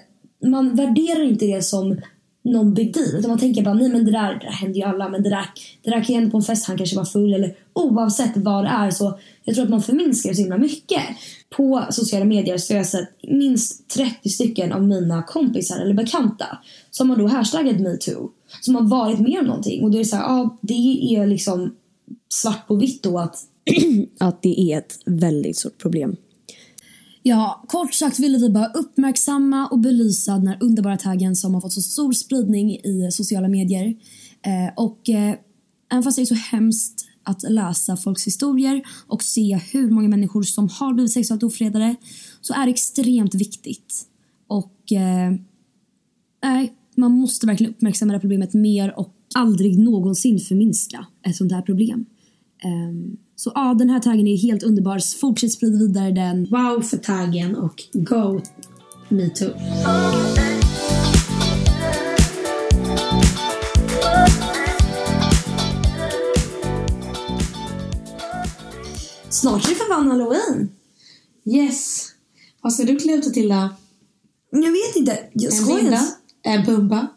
Man 0.46 0.76
värderar 0.76 1.24
inte 1.24 1.46
det 1.46 1.62
som 1.62 2.02
någon 2.44 2.74
big 2.74 2.94
deal. 2.94 3.16
Utan 3.16 3.30
man 3.30 3.40
tänker 3.40 3.64
bara, 3.64 3.74
nej 3.74 3.90
men 3.90 4.06
det 4.06 4.12
där, 4.12 4.34
det 4.34 4.46
där 4.46 4.52
händer 4.52 4.80
ju 4.80 4.86
alla. 4.86 5.10
Men 5.10 5.24
det 5.24 5.30
där, 5.30 5.46
det 5.82 5.90
där 5.90 6.04
kan 6.04 6.06
ju 6.06 6.14
hända 6.14 6.32
på 6.32 6.38
en 6.38 6.44
fest, 6.44 6.66
han 6.66 6.78
kanske 6.78 6.96
var 6.96 7.06
full. 7.06 7.34
Eller 7.34 7.56
oavsett 7.74 8.38
vad 8.38 8.64
det 8.64 8.70
är 8.70 8.92
så 8.92 9.20
jag 9.50 9.56
tror 9.56 9.66
att 9.66 9.72
man 9.72 9.82
förminskar 9.82 10.30
det 10.30 10.36
så 10.36 10.42
himla 10.42 10.58
mycket. 10.58 11.02
På 11.50 11.86
sociala 11.90 12.26
medier 12.26 12.58
så 12.58 12.74
har 12.74 12.78
jag 12.78 12.88
sett 12.88 13.10
minst 13.24 13.90
30 13.90 14.30
stycken 14.30 14.74
av 14.74 14.84
mina 14.84 15.24
kompisar 15.24 15.80
eller 15.80 15.94
bekanta 15.94 16.58
som 16.92 17.10
har 17.10 17.18
då 17.18 17.28
hashtaggat 17.28 17.80
metoo. 17.80 18.32
Som 18.62 18.76
har 18.76 18.84
varit 18.84 19.20
med 19.20 19.40
om 19.40 19.46
någonting. 19.46 19.84
Och 19.84 19.92
då 19.92 19.98
är 19.98 20.00
det 20.00 20.06
så 20.06 20.16
här, 20.16 20.24
ja 20.24 20.58
det 20.62 20.74
är 21.16 21.28
liksom 21.28 21.76
svart 22.30 22.68
på 22.68 22.76
vitt 22.76 23.04
då 23.04 23.20
att 23.20 23.36
Att 24.20 24.42
det 24.42 24.60
är 24.60 24.78
ett 24.78 25.00
väldigt 25.06 25.58
stort 25.58 25.78
problem. 25.78 26.16
Ja, 27.24 27.64
kort 27.68 27.94
sagt 27.94 28.20
ville 28.20 28.38
vi 28.38 28.50
bara 28.50 28.68
uppmärksamma 28.68 29.68
och 29.68 29.80
belysa 29.80 30.34
den 30.34 30.48
här 30.48 30.58
underbara 30.60 30.98
taggen 30.98 31.36
som 31.36 31.54
har 31.54 31.62
fått 31.62 31.74
så 31.74 31.82
stor 31.82 32.12
spridning 32.12 32.72
i 32.72 33.10
sociala 33.12 33.48
medier. 33.48 33.86
Eh, 34.46 34.74
och 34.76 35.10
eh, 35.10 35.36
även 35.92 36.04
fast 36.04 36.16
det 36.16 36.22
är 36.22 36.26
så 36.26 36.36
hemskt 36.36 37.06
att 37.24 37.44
läsa 37.44 37.98
folks 37.98 38.28
historier 38.28 38.82
och 39.08 39.24
se 39.24 39.60
hur 39.72 39.90
många 39.90 40.08
människor 40.08 40.44
som 40.44 40.70
har 40.70 40.94
blivit 40.94 41.12
sexuellt 41.12 41.44
ofredade 41.44 41.96
så 42.42 42.54
är 42.54 42.66
det 42.66 42.72
extremt 42.72 43.36
viktigt. 43.36 44.06
Och 44.48 44.92
eh, 44.92 45.32
nej, 46.44 46.74
man 46.96 47.12
måste 47.12 47.48
verkligen 47.48 47.74
uppmärksamma 47.74 48.12
det 48.12 48.18
här 48.18 48.22
problemet 48.22 48.54
mer 48.54 49.00
och 49.00 49.16
aldrig 49.36 49.80
någonsin 49.80 50.40
förminska 50.40 51.06
ett 51.24 51.36
sånt 51.36 51.52
här 51.52 51.62
problem. 51.62 52.06
Ehm, 52.64 53.18
så 53.40 53.52
ja, 53.56 53.74
den 53.74 53.90
här 53.90 54.00
taggen 54.00 54.28
är 54.28 54.38
helt 54.38 54.64
underbar. 54.64 55.20
Fortsätt 55.20 55.52
sprida 55.52 55.78
vidare 55.78 56.12
den. 56.12 56.46
Wow 56.50 56.82
för 56.82 56.98
taggen 56.98 57.56
och 57.56 57.84
go 57.94 58.42
metoo. 59.10 59.50
Snart 69.30 69.66
är 69.66 69.70
det 69.70 69.76
för 69.76 69.94
fan 69.94 70.08
halloween. 70.08 70.70
Yes. 71.46 72.08
Vad 72.62 72.74
ska 72.74 72.84
du 72.84 72.96
klä 72.96 73.14
ut 73.14 73.24
dig 73.24 73.34
till 73.34 73.50
då? 73.50 73.70
Jag 74.52 74.72
vet 74.72 74.96
inte. 74.96 75.20
Jag 75.34 75.54
En 75.54 75.58
skojar 75.60 75.82
binda? 75.82 75.96
ens. 75.96 76.12
En 76.44 76.66
pumpa? 76.66 77.08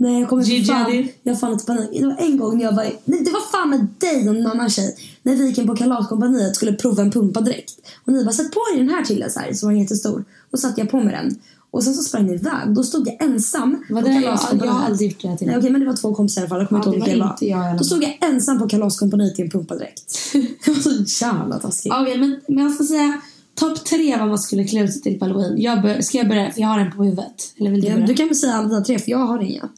Nej, 0.00 0.20
jag 0.20 0.28
kommer 0.28 0.64
fan, 0.64 1.08
jag 1.22 1.32
har 1.32 1.38
fan 1.38 1.52
lite 1.52 1.66
panik. 1.66 1.88
Det 1.92 2.06
var 2.06 2.16
en 2.18 2.36
gång 2.36 2.58
när 2.58 2.64
jag 2.64 2.72
var, 2.72 2.84
nej, 3.04 3.20
det 3.24 3.30
var 3.30 3.40
fan 3.60 3.70
med 3.70 3.86
dig 3.98 4.28
och 4.28 4.36
en 4.36 4.46
annan 4.46 4.70
tjej. 4.70 4.96
När 5.22 5.36
vi 5.36 5.46
gick 5.46 5.58
in 5.58 5.66
på 5.66 5.76
Kalaskompaniet 5.76 6.50
och 6.50 6.56
skulle 6.56 6.72
prova 6.72 7.02
en 7.02 7.10
pumpadräkt. 7.10 7.72
Och 8.04 8.12
ni 8.12 8.24
bara, 8.24 8.32
sätt 8.32 8.52
på 8.52 8.60
dig 8.72 8.84
den 8.84 8.94
här 8.94 9.04
till 9.04 9.24
så 9.30 9.40
här, 9.40 9.52
så 9.52 9.66
var 9.66 9.72
jättestor. 9.72 10.24
Och 10.50 10.58
satte 10.58 10.80
jag 10.80 10.90
på 10.90 11.00
mig 11.00 11.14
den. 11.14 11.38
Och 11.72 11.84
sen 11.84 11.94
så 11.94 12.02
sprang 12.02 12.26
ni 12.26 12.32
iväg. 12.32 12.74
Då 12.74 12.82
stod 12.82 13.08
jag 13.08 13.22
ensam 13.22 13.84
på 13.88 14.00
det 14.00 14.12
jag, 14.12 14.38
jag 14.52 14.72
har 14.72 14.84
aldrig 14.84 15.10
gjort 15.10 15.22
det 15.22 15.28
här 15.28 15.36
till 15.36 15.46
Nej, 15.46 15.56
okej, 15.58 15.70
men 15.70 15.80
det 15.80 15.86
var 15.86 15.96
två 15.96 16.14
kompisar 16.14 16.40
i 16.40 16.42
alla 16.42 16.48
fall. 16.48 16.58
Jag 16.58 16.68
kommer 16.68 16.82
Ja, 16.82 16.86
inte 16.86 16.98
ihåg 16.98 17.08
det 17.08 17.12
vilka 17.12 17.26
var 17.26 17.36
det 17.40 17.46
jag 17.46 17.60
alla 17.60 17.78
Då 17.78 17.84
stod 17.84 18.02
jag 18.02 18.18
ensam 18.20 18.58
på 18.58 18.68
Kalaskompaniet 18.68 19.38
i 19.38 19.42
en 19.42 19.50
pumpadräkt. 19.50 20.32
det 20.64 20.70
var 20.70 20.80
så 20.80 21.24
jävla 21.24 21.58
taskigt. 21.58 21.92
Okej, 22.00 22.18
men, 22.18 22.40
men 22.48 22.64
jag 22.64 22.74
ska 22.74 22.84
säga 22.84 23.20
topp 23.54 23.84
tre 23.84 24.16
vad 24.18 24.28
man 24.28 24.38
skulle 24.38 24.64
klä 24.64 24.84
ut 24.84 24.92
sig 24.92 25.02
till 25.02 25.18
på 25.18 25.24
halloween. 25.24 25.62
Jag 25.62 25.82
bör, 25.82 26.00
ska 26.00 26.18
jag 26.18 26.28
börja? 26.28 26.50
För 26.50 26.60
jag 26.60 26.68
har 26.68 26.78
en 26.78 26.92
på 26.92 27.04
huvudet. 27.04 27.54
Eller 27.56 27.70
vill 27.70 27.80
du 27.80 27.88
Ja, 27.88 27.96
du 27.96 28.14
kan 28.14 28.26
väl 28.26 28.36
säga 28.36 28.54
alla 28.54 28.68
dina 28.68 28.80
tre, 28.80 28.98
för 28.98 29.10
jag 29.10 29.18
har 29.18 29.38
inga. 29.42 29.68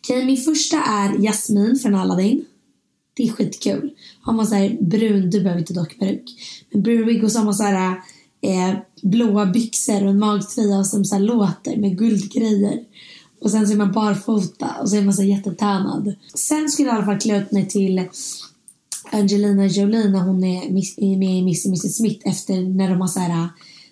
Okej, 0.00 0.24
min 0.24 0.36
första 0.36 0.76
är 0.76 1.18
Jasmin 1.18 1.78
från 1.78 1.94
Aladdin. 1.94 2.44
Det 3.14 3.22
är 3.22 3.32
skitkul. 3.32 3.90
Har 4.20 4.32
man 4.32 4.46
så 4.46 4.54
här 4.54 4.76
brun, 4.80 5.30
du 5.30 5.40
behöver 5.40 5.60
inte 5.60 5.74
dock 5.74 5.98
peruk. 5.98 6.24
Men 6.70 6.82
brun 6.82 7.06
wig 7.06 7.24
och 7.24 7.32
så 7.32 7.38
har 7.38 7.44
man 7.44 7.54
så 7.54 7.62
här 7.62 7.96
eh, 8.40 8.74
blåa 9.02 9.46
byxor 9.46 10.04
och 10.04 10.10
en 10.10 10.18
magtröja 10.18 10.84
som 10.84 11.04
så 11.04 11.14
här 11.14 11.22
låter 11.22 11.76
med 11.76 11.98
guldgrejer. 11.98 12.80
Och 13.40 13.50
sen 13.50 13.66
så 13.66 13.72
är 13.72 13.76
man 13.76 13.92
barfota 13.92 14.70
och 14.80 14.90
så 14.90 14.96
är 14.96 15.02
man 15.02 15.14
så 15.14 15.22
jättetänad. 15.22 16.14
Sen 16.34 16.68
skulle 16.68 16.88
jag 16.88 16.94
i 16.94 16.96
alla 16.96 17.06
fall 17.06 17.20
klä 17.20 17.38
ut 17.38 17.52
mig 17.52 17.68
till 17.68 18.08
Angelina 19.12 19.66
Jolie 19.66 20.08
när 20.08 20.20
hon 20.20 20.44
är 20.44 20.62
är 20.96 21.16
med 21.16 21.38
i 21.38 21.42
Miss 21.42 21.66
Mrs 21.66 21.96
Smith 21.96 22.28
efter 22.28 22.62
när 22.62 22.90
de 22.90 23.00
har 23.00 23.08
så 23.08 23.20
här 23.20 23.48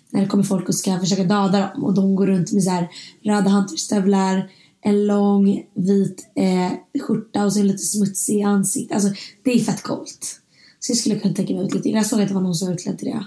när 0.09 0.21
det 0.21 0.27
kommer 0.27 0.43
folk 0.43 0.69
och 0.69 0.75
ska 0.75 0.99
försöka 0.99 1.23
döda 1.23 1.59
dem 1.59 1.83
och 1.83 1.93
de 1.93 2.15
går 2.15 2.27
runt 2.27 2.51
med 2.51 2.63
så 2.63 2.69
här 2.69 2.89
röda 3.23 3.49
hunterstövlar 3.49 4.49
en 4.81 5.07
lång 5.07 5.65
vit 5.73 6.27
eh, 6.35 7.01
skjorta 7.01 7.45
och 7.45 7.53
så 7.53 7.63
lite 7.63 7.83
smutsig 7.83 8.39
i 8.39 8.43
ansiktet. 8.43 8.95
Alltså 8.95 9.13
det 9.43 9.51
är 9.51 9.59
fett 9.59 9.83
coolt. 9.83 10.39
Så 10.79 10.91
jag 10.91 10.97
skulle 10.97 11.19
kunna 11.19 11.33
tänka 11.33 11.53
mig 11.53 11.65
ut 11.65 11.73
lite. 11.73 11.89
Jag 11.89 12.05
såg 12.05 12.21
att 12.21 12.27
det 12.27 12.33
var 12.33 12.41
någon 12.41 12.55
som 12.55 12.67
var 12.67 12.75
utklädd 12.75 12.97
till 12.97 13.07
det. 13.07 13.25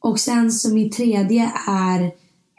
Och 0.00 0.20
sen 0.20 0.52
så 0.52 0.74
min 0.74 0.90
tredje 0.90 1.52
är 1.68 2.04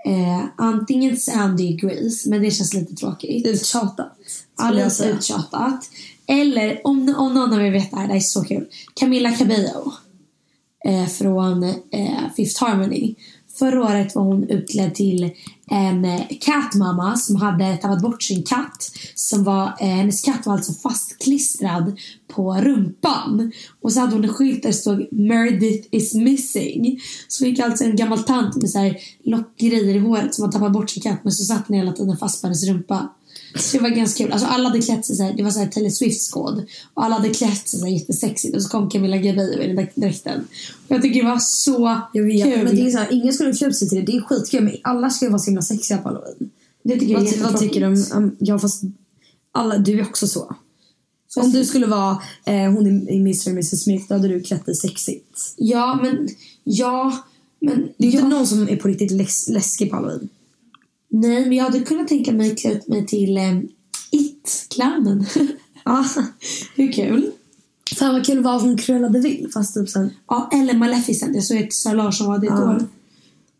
eh, 0.06 0.46
antingen 0.58 1.18
Sandy 1.18 1.76
Grease, 1.76 2.30
men 2.30 2.42
det 2.42 2.52
känns 2.52 2.74
lite 2.74 2.96
tråkigt. 2.96 3.48
Uttjatat. 3.48 4.18
Ja, 4.58 4.70
lite 4.70 5.10
uttjatat. 5.10 5.90
Eller 6.28 6.82
om, 6.84 7.16
om 7.18 7.34
någon 7.34 7.54
av 7.54 7.62
er 7.62 7.72
vet 7.72 7.92
det 7.92 7.98
här, 7.98 8.08
det 8.08 8.14
här 8.14 8.20
är 8.20 8.20
så 8.20 8.44
kul. 8.44 8.68
Camilla 8.94 9.32
Cabello. 9.32 9.94
Eh, 10.86 11.08
från 11.08 11.64
eh, 11.92 12.34
Fifth 12.36 12.64
Harmony. 12.64 13.16
Förra 13.60 13.84
året 13.84 14.16
var 14.16 14.24
hon 14.24 14.50
utklädd 14.50 14.96
till 14.96 15.32
en 15.68 16.08
kattmamma 16.42 17.18
som 17.18 17.36
hade 17.36 17.78
tappat 17.78 18.02
bort 18.02 18.24
sin 18.24 18.44
katt. 18.44 18.92
Som 19.16 19.44
var, 19.44 19.66
eh, 19.80 19.88
hennes 19.88 20.22
katt 20.22 20.46
var 20.46 20.54
alltså 20.54 20.74
fastklistrad 20.74 22.00
på 22.28 22.54
rumpan. 22.54 23.52
Och 23.82 23.94
så 23.94 24.00
hade 24.00 24.16
hon 24.16 24.24
en 24.24 24.34
skylt 24.34 24.64
där 24.64 24.70
det 24.70 24.74
stod 24.74 25.08
Meredith 25.12 25.88
is 25.92 26.14
missing. 26.14 27.00
Så 27.28 27.46
gick 27.46 27.60
alltså 27.60 27.84
en 27.84 27.96
gammal 27.96 28.24
tant 28.24 28.56
med 28.56 28.70
så 28.70 28.80
här 28.80 28.98
lockgrejer 29.24 29.96
i 29.96 30.00
håret 30.00 30.36
som 30.36 30.42
hade 30.42 30.54
tappat 30.54 30.74
bort 30.74 30.90
sin 30.90 31.04
katt 31.04 31.20
men 31.24 31.34
så 31.34 31.44
satt 31.44 31.68
den 31.68 31.78
hela 31.78 31.92
tiden 31.92 32.18
fast 32.18 32.42
på 32.42 32.48
hennes 32.48 32.68
rumpa. 32.68 33.10
Så 33.56 33.78
det 33.78 33.84
var 33.84 33.90
ganska 33.90 34.24
kul. 34.24 34.34
Alltså 34.34 34.48
alla 34.48 34.70
hade 34.70 34.82
klätt 34.82 35.06
sig 35.06 35.16
så 35.16 35.24
här, 35.24 35.34
det 35.34 35.44
var 35.44 35.52
så 35.52 35.60
här 35.60 35.68
Taylor 35.68 35.90
Swift-skåd. 35.90 36.66
Och 36.94 37.04
alla 37.04 37.16
hade 37.16 37.30
klätt 37.30 37.68
sig 37.68 37.80
så 37.80 37.86
här 37.86 37.94
jättesexigt 37.94 38.56
och 38.56 38.64
så 38.64 38.70
kom 38.70 38.90
Camilla 38.90 39.18
Cabello 39.18 39.62
i 39.62 39.68
den 39.68 39.76
där 39.76 39.92
dräkten. 39.96 40.48
Jag 40.88 41.02
tycker 41.02 41.24
det 41.24 41.30
var 41.30 41.40
så 41.40 42.02
Jag 42.14 42.24
vet, 42.24 42.44
kul. 42.44 42.64
men 42.64 42.76
det 42.76 42.82
är 42.82 42.92
så 42.92 42.98
här, 42.98 43.14
ingen 43.14 43.34
skulle 43.34 43.54
klä 43.54 43.74
sig 43.74 43.90
till 43.90 43.98
det. 43.98 44.12
Det 44.12 44.18
är 44.18 44.22
skitkul, 44.22 44.64
men 44.64 44.76
alla 44.84 45.10
ska 45.10 45.26
ju 45.26 45.32
vara 45.32 45.40
så 45.40 45.46
himla 45.46 45.62
sexiga 45.62 45.98
på 45.98 46.10
halloween. 46.10 46.50
det 46.84 47.00
tycker 47.00 47.14
jag 47.14 47.28
är 47.28 47.44
Vad, 47.44 47.52
vad 47.52 47.62
tycker 47.62 47.80
du 47.82 47.88
om. 48.16 48.36
Ja, 48.40 48.60
fast 48.60 48.84
alla, 49.52 49.78
du 49.78 50.00
är 50.00 50.04
också 50.04 50.28
så. 50.28 50.56
Om 51.36 51.52
du 51.52 51.66
skulle 51.66 51.86
vara 51.86 52.22
eh, 52.46 52.72
hon 52.72 53.10
i 53.10 53.16
Mr 53.18 53.48
och 53.48 53.52
Mrs 53.52 53.84
Smith, 53.84 54.06
då 54.08 54.16
hade 54.16 54.28
du 54.28 54.42
klätt 54.42 54.66
dig 54.66 54.76
sexigt. 54.76 55.54
Ja, 55.58 56.00
men... 56.04 56.30
Ja, 56.64 57.24
men... 57.60 57.90
Det 57.98 58.08
är 58.08 58.12
ja, 58.12 58.20
inte 58.20 58.28
någon 58.28 58.48
som 58.48 58.70
är 58.70 58.76
på 58.76 58.88
riktigt 58.88 59.12
läs, 59.12 59.50
läskig 59.50 59.90
på 59.90 59.96
halloween. 59.96 60.30
Nej, 61.22 61.42
men 61.46 61.54
jag 61.54 61.64
hade 61.64 61.80
kunnat 61.80 62.08
tänka 62.08 62.32
mig 62.32 62.52
att 62.52 62.58
klä 62.58 62.72
ut 62.72 62.88
mig 62.88 63.06
till 63.06 63.38
eh, 63.38 63.60
It-clownen. 64.12 65.26
Ja. 65.88 66.06
Hur 66.76 66.92
kul? 66.92 67.32
Fan 67.98 68.14
vad 68.14 68.26
kul 68.26 68.38
att 68.38 68.44
vara 68.44 68.60
som 68.60 68.78
Cruella 68.78 69.10
de 69.10 69.20
Vil, 69.22 69.50
fast 69.54 69.74
typ 69.74 69.90
sen... 69.90 70.10
Ja, 70.28 70.50
eller 70.54 70.74
Maleficent. 70.74 71.36
Jag 71.36 71.44
såg 71.44 71.58
att 71.58 71.74
Sara 71.74 71.94
Larsson 71.94 72.28
var 72.28 72.40
det 72.40 72.48
ett 72.48 72.54
Ja. 72.56 72.76
år. 72.76 72.86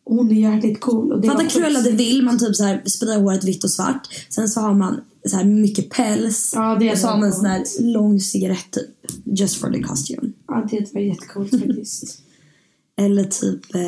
Hon 0.06 0.32
är 0.32 0.36
jävligt 0.36 0.80
cool. 0.80 1.12
Och 1.12 1.22
det 1.22 1.28
Fatta 1.28 1.44
var 1.44 1.50
Cruella 1.50 1.82
de 1.82 1.92
Vil, 1.92 2.24
man 2.24 2.40
typ 2.40 2.56
så 2.56 2.64
här 2.64 2.82
sprider 2.86 3.20
håret 3.20 3.44
vitt 3.44 3.64
och 3.64 3.72
svart. 3.72 4.08
Sen 4.30 4.50
så 4.50 4.60
har 4.62 4.74
man 4.74 5.02
så 5.28 5.36
här 5.38 5.44
mycket 5.46 5.90
päls. 5.90 6.52
Ja, 6.56 6.76
det 6.80 6.88
är 6.90 6.92
och 6.92 6.98
så 6.98 7.08
har 7.08 7.18
man 7.18 7.28
en 7.28 7.34
sån 7.34 7.46
här 7.46 7.64
lång 7.80 8.20
cigarett 8.20 8.72
typ. 8.72 9.12
Just 9.40 9.56
for 9.56 9.72
the 9.72 9.82
costume. 9.84 10.32
Ja, 10.48 10.68
det 10.72 10.94
var 10.94 11.02
jättecoolt 11.02 11.52
faktiskt. 11.52 12.20
Eller 12.98 13.24
typ... 13.24 13.76
Eh, 13.76 13.82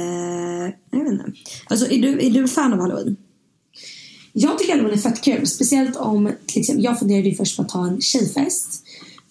jag 0.92 1.04
vet 1.04 1.12
inte. 1.14 1.32
Alltså 1.68 1.92
är 1.92 2.02
du, 2.02 2.26
är 2.28 2.32
du 2.32 2.48
fan 2.48 2.74
av 2.74 2.80
halloween? 2.80 3.16
Jag 4.40 4.60
tycker 4.60 4.74
halloween 4.74 4.98
är 4.98 5.02
fett 5.02 5.22
kul. 5.22 5.48
Speciellt 5.48 5.96
om, 5.96 6.32
till 6.46 6.60
exempel, 6.62 6.84
jag 6.84 7.00
funderade 7.00 7.30
ju 7.30 7.36
först 7.36 7.56
på 7.56 7.62
att 7.62 7.70
ta 7.70 7.88
en 7.88 8.02
tjejfest. 8.02 8.84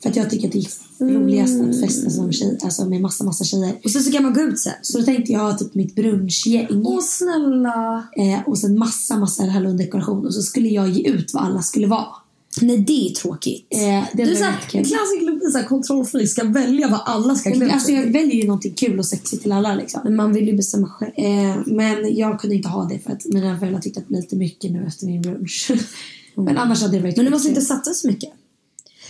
För 0.03 0.11
att 0.11 0.17
jag 0.17 0.31
tycker 0.31 0.47
att 0.47 0.53
det 0.53 0.59
är 0.59 1.09
roligast 1.09 1.61
att 1.61 1.81
festa 1.81 2.11
som 2.11 2.33
tjej, 2.33 2.59
alltså 2.63 2.85
med 2.85 3.01
massa, 3.01 3.25
massa 3.25 3.45
tjejer. 3.45 3.75
Och 3.85 3.91
sen 3.91 4.03
så 4.03 4.13
kan 4.13 4.23
man 4.23 4.35
gå 4.35 4.41
ut 4.41 4.59
sen. 4.59 4.73
Så 4.83 4.99
då 4.99 5.05
tänkte 5.05 5.33
jag 5.33 5.41
ha 5.41 5.59
typ 5.59 5.75
mitt 5.75 5.95
brunchgäng. 5.95 6.83
Åh 6.85 7.01
snälla. 7.03 8.07
Eh, 8.17 8.49
och 8.49 8.59
sen 8.59 8.79
massa, 8.79 9.17
massa 9.17 9.45
halloween-dekoration. 9.45 10.27
Och 10.27 10.35
så 10.35 10.43
skulle 10.43 10.69
jag 10.69 10.89
ge 10.89 11.09
ut 11.09 11.35
vad 11.35 11.43
alla 11.43 11.63
skulle 11.63 11.87
vara. 11.87 12.15
Nej 12.61 12.79
det 12.79 13.09
är 13.09 13.11
tråkigt. 13.15 13.67
Eh, 13.71 13.79
det 13.81 14.07
du 14.15 14.23
är 14.23 14.27
var 14.27 14.35
såhär, 14.35 14.59
klassiker 14.69 15.51
såhär 15.51 15.65
kontrollfri 15.65 16.27
ska 16.27 16.45
välja 16.45 16.89
vad 16.89 17.01
alla 17.05 17.35
ska 17.35 17.53
klä 17.53 17.71
Alltså 17.73 17.93
jag 17.93 18.03
väljer 18.03 18.35
ju 18.43 18.47
någonting 18.47 18.75
kul 18.75 18.99
och 18.99 19.07
sexigt 19.07 19.43
till 19.43 19.53
alla 19.53 19.75
liksom. 19.75 20.01
Men 20.05 20.17
man 20.17 20.33
vill 20.33 20.49
ju 20.49 20.57
bestämma 20.57 20.89
själv. 20.89 21.13
Eh, 21.17 21.57
men 21.67 22.17
jag 22.17 22.41
kunde 22.41 22.57
inte 22.57 22.69
ha 22.69 22.85
det 22.85 22.99
för 22.99 23.13
att 23.13 23.25
mina 23.25 23.59
föräldrar 23.59 23.81
tyckte 23.81 24.01
att 24.01 24.07
det 24.07 24.09
blev 24.09 24.21
lite 24.21 24.37
mycket 24.37 24.71
nu 24.73 24.85
efter 24.87 25.07
min 25.07 25.23
brunch. 25.23 25.71
men 26.35 26.59
annars 26.59 26.83
hade 26.83 26.97
det 26.97 27.03
varit 27.03 27.17
Men 27.17 27.25
du 27.25 27.31
måste 27.31 27.49
inte 27.49 27.61
satsa 27.61 27.93
så 27.95 28.07
mycket. 28.09 28.31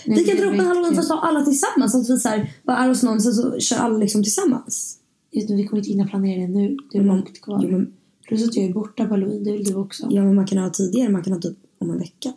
Nej, 0.06 0.18
vi 0.18 0.24
kan 0.24 0.36
det 0.36 0.42
dra 0.42 0.50
upp 0.50 0.56
var 0.56 0.62
en 0.62 0.68
halloween 0.68 0.94
fast 0.96 1.10
ha 1.10 1.20
alla 1.20 1.44
tillsammans. 1.44 1.92
Så 1.92 1.98
att 2.00 2.10
vi 2.10 2.18
såhär, 2.20 2.52
bara 2.64 2.76
är 2.78 2.88
hos 2.88 3.02
någon 3.02 3.20
så, 3.20 3.32
så 3.32 3.58
kör 3.60 3.76
alla 3.76 3.98
liksom 3.98 4.22
tillsammans. 4.22 4.98
Just 5.32 5.48
nu, 5.48 5.56
vi 5.56 5.64
kommer 5.66 5.80
inte 5.80 5.90
hinna 5.90 6.06
planera 6.06 6.40
det 6.40 6.48
nu. 6.48 6.76
Det 6.92 6.98
är 6.98 7.02
Mm. 7.02 7.16
långt 7.16 7.40
kvar. 7.40 7.60
Jo, 7.62 7.70
men- 7.70 7.92
Plus 8.28 8.48
att 8.48 8.56
jag 8.56 8.64
är 8.64 8.72
borta 8.72 9.04
på 9.04 9.10
halloween, 9.10 9.44
det 9.44 9.52
vill 9.52 9.64
du 9.64 9.74
också. 9.74 10.06
Ja 10.10 10.22
men 10.24 10.34
man 10.34 10.46
kan 10.46 10.58
ha 10.58 10.70
tidigare, 10.70 11.08
man 11.08 11.22
kan 11.22 11.32
ha 11.32 11.40
typ 11.40 11.56
om 11.78 11.90
en 11.90 11.98
vecka. 11.98 12.32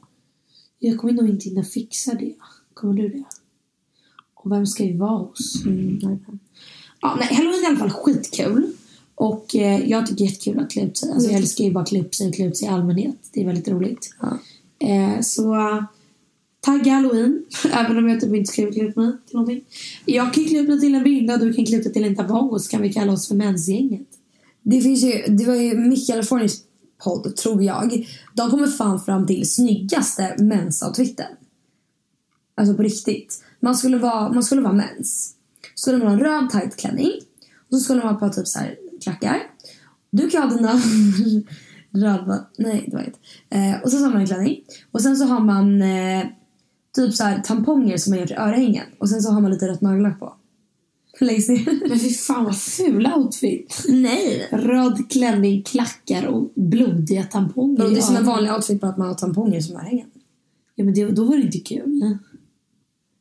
Jag 0.79 0.97
kommer 0.97 1.13
nog 1.13 1.29
inte 1.29 1.49
hinna 1.49 1.63
fixa 1.63 2.13
det. 2.13 2.35
Kommer 2.73 2.93
du 2.93 3.09
det? 3.09 3.23
Och 4.33 4.51
vem 4.51 4.65
ska 4.65 4.83
vi 4.83 4.93
vara 4.93 5.17
hos? 5.17 5.65
Mm, 5.65 5.99
nej, 6.03 6.17
nej. 6.27 6.37
Ja, 7.01 7.15
nej, 7.19 7.35
halloween 7.35 7.59
är 7.59 7.63
i 7.63 7.65
alla 7.65 7.77
fall 7.77 7.89
skitkul. 7.89 8.71
Och 9.15 9.55
eh, 9.55 9.89
jag 9.89 10.07
tycker 10.07 10.17
det 10.17 10.23
är 10.23 10.31
jättekul 10.31 10.59
att 10.59 10.71
klä 10.71 10.81
ut 10.81 10.97
sig. 10.97 11.11
Alltså, 11.11 11.29
jag 11.29 11.39
älskar 11.39 11.63
ju 11.63 11.71
bara 11.71 11.83
att 11.83 11.89
klä 11.89 12.01
upp 12.01 12.15
sig 12.15 12.27
och 12.27 12.35
klä 12.35 12.45
ut 12.45 12.57
sig 12.57 12.67
i 12.67 12.71
allmänhet. 12.71 13.15
Det 13.33 13.41
är 13.41 13.45
väldigt 13.45 13.67
roligt. 13.67 14.15
Ja. 14.21 14.39
Eh, 14.87 15.21
så 15.21 15.55
tagga 16.61 16.93
halloween. 16.93 17.45
Även 17.73 17.97
om 17.97 18.09
jag 18.09 18.21
typ 18.21 18.33
inte 18.33 18.51
ska 18.51 18.71
klä 18.71 18.83
ut 18.83 18.95
mig 18.95 19.11
till 19.27 19.35
någonting. 19.35 19.63
Jag 20.05 20.33
kan 20.33 20.45
klä 20.45 20.59
ut 20.59 20.67
mig 20.67 20.79
till 20.79 20.95
en 20.95 21.03
binda 21.03 21.33
och 21.33 21.39
du 21.39 21.53
kan 21.53 21.65
klä 21.65 21.77
ut 21.77 21.83
dig 21.83 21.93
till 21.93 22.03
en 22.03 22.15
tampong 22.15 22.49
och 22.49 22.61
så 22.61 22.71
kan 22.71 22.81
vi 22.81 22.93
kalla 22.93 23.13
oss 23.13 23.27
för 23.27 23.35
mensgänget. 23.35 24.07
Det 24.63 24.81
finns 24.81 25.03
ju, 25.03 25.23
det 25.27 25.45
var 25.45 25.55
ju 25.55 25.77
Mikael 25.77 26.23
Fornis 26.23 26.63
podd, 27.03 27.35
tror 27.35 27.63
jag. 27.63 28.07
De 28.33 28.49
kommer 28.49 28.67
fan 28.67 28.99
fram 28.99 29.27
till 29.27 29.51
snyggaste 29.51 30.35
mensoutfiten. 30.39 31.31
Alltså 32.55 32.75
på 32.75 32.83
riktigt. 32.83 33.43
Man 33.59 33.75
skulle 33.75 33.97
vara, 33.97 34.33
man 34.33 34.43
skulle 34.43 34.61
vara 34.61 34.73
mens. 34.73 35.35
Så 35.75 35.81
skulle 35.81 35.97
man 35.97 36.07
ha 36.07 36.13
en 36.13 36.19
röd 36.19 36.49
tight 36.49 36.75
klänning. 36.77 37.11
Och 37.71 37.77
så 37.77 37.79
skulle 37.79 38.03
man 38.03 38.13
ha 38.13 38.19
på 38.19 38.33
typ 38.33 38.47
så 38.47 38.59
här 38.59 38.77
klackar. 39.03 39.37
Du 40.11 40.29
kan 40.29 40.49
ha 40.49 40.55
dina 40.55 40.81
röda, 42.07 42.45
nej 42.57 42.83
det 42.87 42.95
var 42.95 43.03
inte. 43.03 43.19
Eh, 43.49 43.81
och 43.83 43.91
så 43.91 43.97
har 43.97 44.09
man 44.09 44.21
en 44.21 44.27
klänning. 44.27 44.63
Och 44.91 45.01
sen 45.01 45.17
så 45.17 45.25
har 45.25 45.39
man 45.39 45.81
eh, 45.81 46.25
typ 46.95 47.13
så 47.13 47.23
här 47.23 47.39
tamponger 47.39 47.97
som 47.97 48.11
man 48.11 48.19
gör 48.19 48.27
till 48.27 48.37
örhängen. 48.37 48.85
Och 48.99 49.09
sen 49.09 49.21
så 49.21 49.31
har 49.31 49.41
man 49.41 49.51
lite 49.51 49.67
rött 49.67 49.81
nagellack 49.81 50.19
på. 50.19 50.35
Ner. 51.21 51.89
Men 51.89 51.99
fy 51.99 52.09
fan 52.13 52.43
vad 52.45 52.57
ful 52.61 53.07
outfit. 53.15 53.85
nej! 53.87 54.47
Röd 54.51 55.11
klänning, 55.11 55.63
klackar 55.63 56.25
och 56.25 56.51
blodiga 56.55 57.23
tamponger. 57.23 57.83
Och 57.85 57.91
det 57.91 57.97
är 57.97 58.01
som 58.01 58.15
en 58.15 58.25
Ja. 58.25 58.31
vanlig 58.31 58.51
outfit 58.53 58.81
bara 58.81 58.91
att 58.91 58.97
man 58.97 59.07
har 59.07 59.15
tamponger 59.15 59.61
som 59.61 59.75
örhängen. 59.75 60.07
Ja 60.75 60.83
men 60.85 60.93
det, 60.93 61.05
då 61.05 61.23
var 61.23 61.35
det 61.37 61.41
inte 61.43 61.59
kul. 61.59 62.17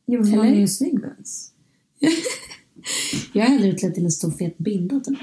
Jo, 0.07 0.21
men 0.21 0.37
man 0.37 0.47
är 0.47 0.55
ju 0.59 0.67
snygg 0.67 0.93
mens. 0.99 1.51
Jag 3.33 3.45
är 3.45 3.49
hellre 3.49 3.67
utklädd 3.69 3.93
till 3.95 4.05
en 4.05 4.11
stor 4.11 4.31
fet 4.31 4.57
binda 4.57 4.99
typ. 4.99 5.17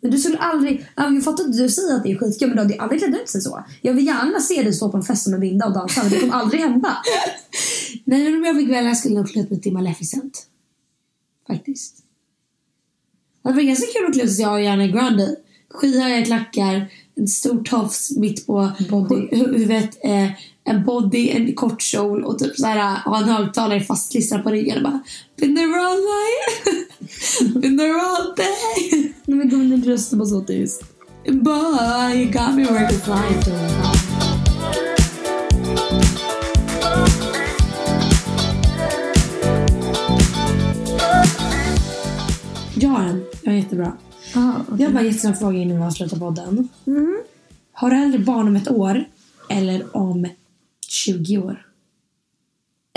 Men 0.00 0.10
du 0.10 0.18
skulle 0.18 0.38
aldrig... 0.38 0.86
ja, 0.96 1.10
Jag 1.14 1.24
fattar 1.24 1.44
att 1.44 1.52
du 1.52 1.68
säger 1.68 1.96
att 1.96 2.02
det 2.02 2.10
är 2.12 2.16
skitkul 2.18 2.48
men 2.48 2.56
du 2.56 2.62
hade 2.62 2.78
aldrig 2.82 3.00
klätt 3.02 3.20
ut 3.22 3.28
sig 3.28 3.40
så. 3.40 3.64
Jag 3.82 3.94
vill 3.94 4.06
gärna 4.06 4.40
se 4.40 4.62
dig 4.62 4.72
stå 4.72 4.90
på 4.90 4.96
en 4.96 5.02
fest 5.02 5.26
med 5.28 5.40
binda 5.40 5.66
och 5.66 5.72
dansa 5.74 6.02
men 6.02 6.10
det 6.12 6.20
kommer 6.20 6.32
aldrig 6.34 6.60
hända. 6.60 6.96
Nej 8.04 8.24
men 8.24 8.34
om 8.34 8.44
jag 8.44 8.56
fick 8.56 8.68
välja 8.70 8.94
skulle 8.94 9.14
jag 9.14 9.20
nog 9.20 9.30
klä 9.32 9.42
ut 9.42 9.50
mig 9.50 9.60
till 9.60 9.72
Maleficent. 9.72 10.46
Faktiskt. 11.48 11.96
Det 13.42 13.52
var 13.52 13.62
ganska 13.62 13.86
kul 13.86 14.06
att 14.08 14.14
klä 14.14 14.26
sig 14.28 14.36
till 14.36 14.44
Ariana 14.46 14.86
Grande. 14.86 15.36
Skyhöga 15.70 16.24
klackar, 16.24 16.90
en 17.16 17.28
stor 17.28 17.62
tofs 17.64 18.16
mitt 18.16 18.46
på 18.46 18.72
Body. 18.90 19.14
hu- 19.14 19.52
huvudet, 19.56 20.04
eh, 20.04 20.30
en 20.64 20.84
body, 20.84 21.28
en 21.30 21.54
kort 21.54 21.82
kjol 21.82 22.24
och 22.24 22.38
typ 22.38 22.56
såhär, 22.56 22.96
ha 23.10 23.18
en 23.18 23.28
högtalare 23.28 23.80
fastklistrad 23.80 24.42
på 24.44 24.50
ryggen 24.50 24.76
och 24.76 24.82
bara 24.82 25.00
Been 25.36 25.56
there 25.56 25.80
all 25.80 25.96
night, 25.98 26.88
been 27.62 27.78
there 27.78 27.94
all 28.00 28.34
day, 28.36 29.12
Nej 29.24 29.38
men 29.38 29.48
gumman 29.48 29.70
din 29.70 29.84
röst 29.84 30.12
var 30.12 30.26
så 30.26 30.40
tyst. 30.40 30.82
boy 31.24 32.14
you 32.16 32.24
got 32.32 32.54
me 32.54 32.64
ready 32.64 32.94
to 32.94 33.00
fly 33.04 33.42
to 33.44 33.50
Jag 42.84 42.90
har 42.90 43.04
en. 43.04 43.24
Jag 43.42 43.54
är 43.54 43.58
jättebra. 43.58 43.92
Ah, 44.34 44.52
Jag 44.78 44.86
har 44.86 44.92
bara 44.92 45.00
en 45.00 45.06
jättesnabb 45.06 45.36
fråga 45.38 45.58
innan 45.58 45.76
vi 45.76 45.82
avslutar 45.82 46.16
podden. 46.16 46.68
Mm. 46.86 47.18
Har 47.72 47.90
du 47.90 47.96
hellre 47.96 48.18
barn 48.18 48.48
om 48.48 48.56
ett 48.56 48.70
år 48.70 49.04
eller 49.50 49.96
om 49.96 50.26
20 50.88 51.38
år? 51.38 51.66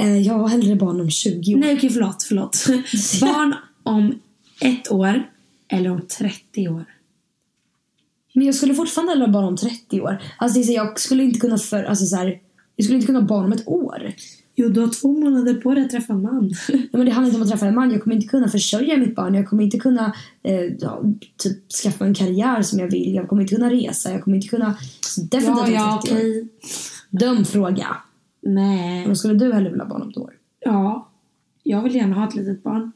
eh, 0.02 0.17
jag 0.17 0.34
har 0.34 0.47
hellre 0.47 0.76
barn 0.76 1.02
om 1.02 1.10
20 1.10 1.56
år. 1.56 1.60
Nej, 1.60 1.76
okej, 1.76 1.89
förlåt. 1.89 2.23
förlåt. 2.23 2.65
barn 3.21 3.56
om 3.84 4.19
ett 4.62 4.91
år 4.91 5.23
eller 5.67 5.89
om 5.89 6.02
30 6.08 6.67
år? 6.69 6.86
Men 8.34 8.45
jag 8.45 8.56
skulle 8.56 8.73
fortfarande 8.76 9.12
hellre 9.12 9.26
ha 9.26 9.34
barn 9.34 9.45
om 9.45 9.58
30 9.58 10.02
år. 10.02 10.21
Alltså 10.38 10.60
jag 10.60 11.00
skulle 11.00 11.23
inte 11.23 11.39
kunna 11.39 11.58
för... 11.58 11.84
Alltså 11.84 12.06
så 12.06 12.15
här, 12.15 12.39
jag 12.76 12.84
skulle 12.84 12.95
inte 12.95 13.08
kunna 13.08 13.19
ha 13.19 13.28
barn 13.28 13.45
om 13.45 13.54
ett 13.54 13.67
år. 13.67 14.13
Jo, 14.60 14.70
du 14.70 14.82
har 14.82 14.88
två 15.02 15.12
månader 15.12 15.54
på 15.54 15.74
dig 15.74 15.84
att 15.84 15.89
träffa 15.89 16.13
en 16.13 16.22
man. 16.22 16.52
Nej, 16.70 16.89
men 16.91 17.06
det 17.06 17.12
handlar 17.12 17.26
inte 17.28 17.36
om 17.38 17.41
att 17.43 17.50
träffa 17.50 17.65
en 17.67 17.76
man. 17.76 17.91
Jag 17.91 18.04
kommer 18.04 18.15
inte 18.15 18.28
kunna 18.28 18.48
försörja 18.48 18.98
mitt 18.98 19.15
barn. 19.15 19.34
Jag 19.36 19.48
kommer 19.48 19.63
inte 19.63 19.80
kunna 19.80 20.13
eh, 20.43 20.62
ja, 20.80 21.02
typ, 21.38 21.72
skaffa 21.72 22.06
en 22.06 22.13
karriär 22.13 22.62
som 22.62 22.80
jag 22.80 22.91
vill. 22.91 23.15
Jag 23.15 23.28
kommer 23.30 23.41
inte 23.41 23.56
kunna 23.56 23.70
resa. 23.72 24.12
Jag 24.12 24.24
kommer 24.24 24.38
inte 24.38 24.48
kunna... 24.48 24.78
Så 25.02 25.22
definitivt 25.22 25.67
ja, 25.67 25.74
ja, 25.74 26.02
30 26.06 26.13
år. 26.15 26.17
okej. 26.20 26.48
Dum 27.10 27.46
fråga. 27.46 27.98
Nej. 28.41 29.08
Men 29.08 29.15
skulle 29.15 29.34
du 29.34 29.54
hellre 29.54 29.70
vilja 29.70 29.84
ha 29.84 29.89
barn 29.89 30.02
om 30.02 30.10
ett 30.10 30.17
år? 30.17 30.34
Ja. 30.60 31.10
Jag 31.63 31.82
vill 31.84 31.96
gärna 31.96 32.15
ha 32.15 32.28
ett 32.28 32.36
litet 32.36 32.63
barn. 32.63 32.91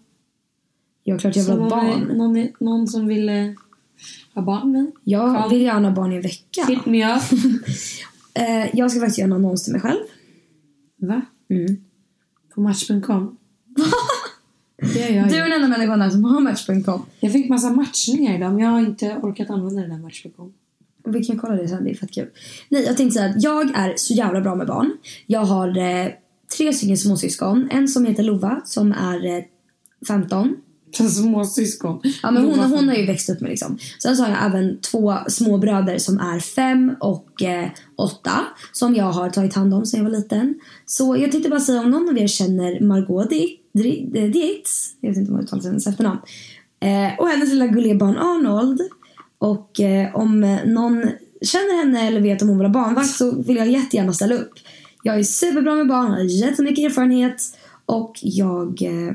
Ja, 1.03 1.17
klart 1.17 1.35
jag 1.35 1.43
vill 1.43 1.53
ha 1.59 1.69
barn. 1.69 1.99
någon, 2.17 2.47
någon 2.59 2.87
som 2.87 3.07
vill 3.07 3.29
eh, 3.29 3.35
ha 4.35 4.41
barn 4.41 4.71
med. 4.71 4.91
Jag 5.03 5.35
Ja. 5.35 5.47
vill 5.47 5.61
gärna 5.61 5.89
ha 5.89 5.95
barn 5.95 6.11
i 6.11 6.15
en 6.15 6.21
vecka. 6.21 6.65
Hit 6.67 6.85
me 6.85 7.15
up. 7.15 7.21
Eh, 8.33 8.69
jag 8.77 8.91
ska 8.91 8.99
faktiskt 8.99 9.19
göra 9.19 9.25
en 9.25 9.33
annons 9.33 9.63
till 9.63 9.71
mig 9.73 9.81
själv. 9.81 9.99
Va? 10.97 11.21
Mm. 11.51 11.77
På 12.55 12.61
Match.com? 12.61 13.37
det 14.81 14.99
gör 14.99 15.09
jag 15.09 15.29
Du 15.29 15.35
är 15.35 15.43
den 15.43 15.53
enda 15.53 15.67
människan 15.67 16.01
här 16.01 16.09
som 16.09 16.23
har 16.23 16.41
Match.com. 16.41 17.05
Jag 17.19 17.31
fick 17.31 17.49
massa 17.49 17.69
matchningar 17.69 18.35
idag 18.35 18.53
men 18.53 18.63
jag 18.63 18.69
har 18.69 18.79
inte 18.79 19.17
orkat 19.21 19.49
använda 19.49 19.81
den 19.81 19.89
där 19.89 19.97
Match.com. 19.97 20.53
Vi 21.05 21.23
kan 21.23 21.39
kolla 21.39 21.55
det 21.55 21.67
sen, 21.67 21.83
det 21.83 21.89
är 21.89 21.95
fett 21.95 22.13
kul. 22.13 22.29
Nej, 22.69 22.83
jag 22.83 22.97
tänkte 22.97 23.19
säga 23.19 23.29
att 23.29 23.43
jag 23.43 23.75
är 23.75 23.93
så 23.97 24.13
jävla 24.13 24.41
bra 24.41 24.55
med 24.55 24.67
barn. 24.67 24.97
Jag 25.27 25.45
har 25.45 25.77
eh, 25.77 26.07
tre 26.57 26.73
stycken 26.73 26.97
småsyskon. 26.97 27.69
En 27.71 27.87
som 27.87 28.05
heter 28.05 28.23
Lova 28.23 28.61
som 28.65 28.91
är 28.91 29.25
eh, 29.25 29.43
15. 30.07 30.55
Småsyskon. 30.93 31.99
Ja, 32.23 32.31
men 32.31 32.45
hon, 32.45 32.59
hon 32.59 32.87
har 32.89 32.95
ju 32.95 33.05
växt 33.05 33.29
upp 33.29 33.41
med 33.41 33.49
liksom. 33.49 33.77
Sen 34.03 34.15
så 34.15 34.23
har 34.23 34.29
jag 34.29 34.45
även 34.45 34.81
två 34.81 35.13
småbröder 35.27 35.97
som 35.97 36.19
är 36.19 36.39
fem 36.39 36.91
och 36.99 37.41
eh, 37.43 37.69
åtta. 37.95 38.31
Som 38.71 38.95
jag 38.95 39.05
har 39.11 39.29
tagit 39.29 39.53
hand 39.53 39.73
om 39.73 39.85
sedan 39.85 39.97
jag 40.03 40.09
var 40.11 40.17
liten. 40.17 40.55
Så 40.85 41.17
jag 41.17 41.31
tänkte 41.31 41.49
bara 41.49 41.59
säga 41.59 41.81
om 41.81 41.91
någon 41.91 42.09
av 42.09 42.17
er 42.17 42.27
känner 42.27 42.79
Margot 42.79 43.29
Di- 43.29 43.57
Di- 43.73 44.11
eh, 44.15 44.23
Dietz. 44.31 44.95
Jag 45.01 45.09
vet 45.09 45.17
inte 45.17 45.31
om 45.31 45.37
jag 45.37 45.43
uttalar 45.43 45.63
hennes 45.63 45.87
efternamn. 45.87 46.19
Eh, 46.79 47.19
och 47.19 47.27
hennes 47.27 47.49
lilla 47.49 47.67
gulliga 47.67 47.95
barn 47.95 48.17
Arnold. 48.17 48.81
Och 49.37 49.79
eh, 49.79 50.15
om 50.15 50.57
någon 50.65 51.05
känner 51.41 51.77
henne 51.83 52.07
eller 52.07 52.21
vet 52.21 52.41
om 52.41 52.49
hon 52.49 52.57
vill 52.57 52.67
ha 52.67 52.73
barnvakt 52.73 53.09
så 53.15 53.41
vill 53.41 53.55
jag 53.57 53.67
jättegärna 53.71 54.13
ställa 54.13 54.35
upp. 54.35 54.51
Jag 55.03 55.19
är 55.19 55.23
superbra 55.23 55.75
med 55.75 55.87
barn, 55.87 56.11
har 56.11 56.19
jättemycket 56.19 56.85
erfarenhet 56.85 57.41
och 57.85 58.19
jag 58.21 58.81
eh, 58.81 59.13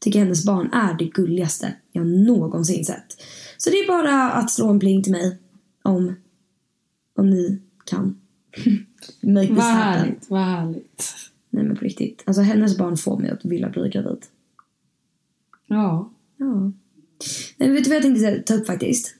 tycker 0.00 0.18
hennes 0.18 0.44
barn 0.44 0.72
är 0.72 0.94
det 0.94 1.04
gulligaste 1.04 1.74
jag 1.92 2.06
någonsin 2.06 2.84
sett. 2.84 3.22
Så 3.56 3.70
det 3.70 3.76
är 3.76 3.88
bara 3.88 4.30
att 4.30 4.50
slå 4.50 4.68
en 4.68 4.80
pling 4.80 5.02
till 5.02 5.12
mig 5.12 5.38
om, 5.82 6.14
om 7.16 7.30
ni 7.30 7.60
kan. 7.84 8.20
Make 9.22 9.46
this 9.46 9.56
Vad 9.56 9.64
happen. 9.64 10.00
härligt, 10.00 10.30
vad 10.30 10.40
härligt. 10.40 11.14
Nej 11.50 11.64
men 11.64 11.76
på 11.76 11.84
riktigt. 11.84 12.22
Alltså 12.26 12.42
hennes 12.42 12.78
barn 12.78 12.96
får 12.96 13.18
mig 13.18 13.30
att 13.30 13.44
vilja 13.44 13.68
bli 13.68 13.88
gravid. 13.88 14.26
Ja. 15.66 16.12
Ja. 16.36 16.72
Men 17.56 17.74
vet 17.74 17.84
du 17.84 17.90
vad 17.90 17.96
jag 17.96 18.02
tänkte 18.02 18.42
ta 18.42 18.54
upp 18.54 18.66
faktiskt? 18.66 19.14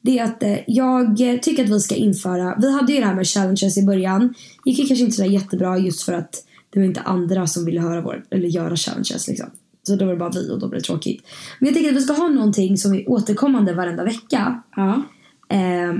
Det 0.00 0.18
är 0.18 0.24
att 0.24 0.42
eh, 0.42 0.58
jag 0.66 1.16
tycker 1.42 1.64
att 1.64 1.70
vi 1.70 1.80
ska 1.80 1.94
införa, 1.94 2.58
vi 2.60 2.72
hade 2.72 2.92
ju 2.92 3.00
det 3.00 3.06
här 3.06 3.14
med 3.14 3.26
challenges 3.26 3.78
i 3.78 3.86
början. 3.86 4.34
gick 4.64 4.78
ju 4.78 4.86
kanske 4.86 5.04
inte 5.04 5.16
sådär 5.16 5.30
jättebra 5.30 5.78
just 5.78 6.02
för 6.02 6.12
att 6.12 6.44
det 6.70 6.78
var 6.78 6.86
inte 6.86 7.00
andra 7.00 7.46
som 7.46 7.64
ville 7.64 7.80
höra 7.80 8.00
vår, 8.00 8.24
eller 8.30 8.48
göra 8.48 8.76
challenges 8.76 9.28
liksom. 9.28 9.50
Så 9.86 9.96
då 9.96 10.04
var 10.04 10.12
det 10.12 10.18
bara 10.18 10.30
vi 10.30 10.50
och 10.50 10.58
då 10.58 10.68
blev 10.68 10.80
det 10.80 10.86
tråkigt. 10.86 11.26
Men 11.58 11.66
jag 11.66 11.74
tänker 11.74 11.90
att 11.90 11.96
vi 11.96 12.00
ska 12.00 12.12
ha 12.12 12.28
någonting 12.28 12.78
som 12.78 12.94
är 12.94 13.10
återkommande 13.10 13.74
varenda 13.74 14.04
vecka. 14.04 14.62
Ja. 14.76 15.02
Eh, 15.48 15.94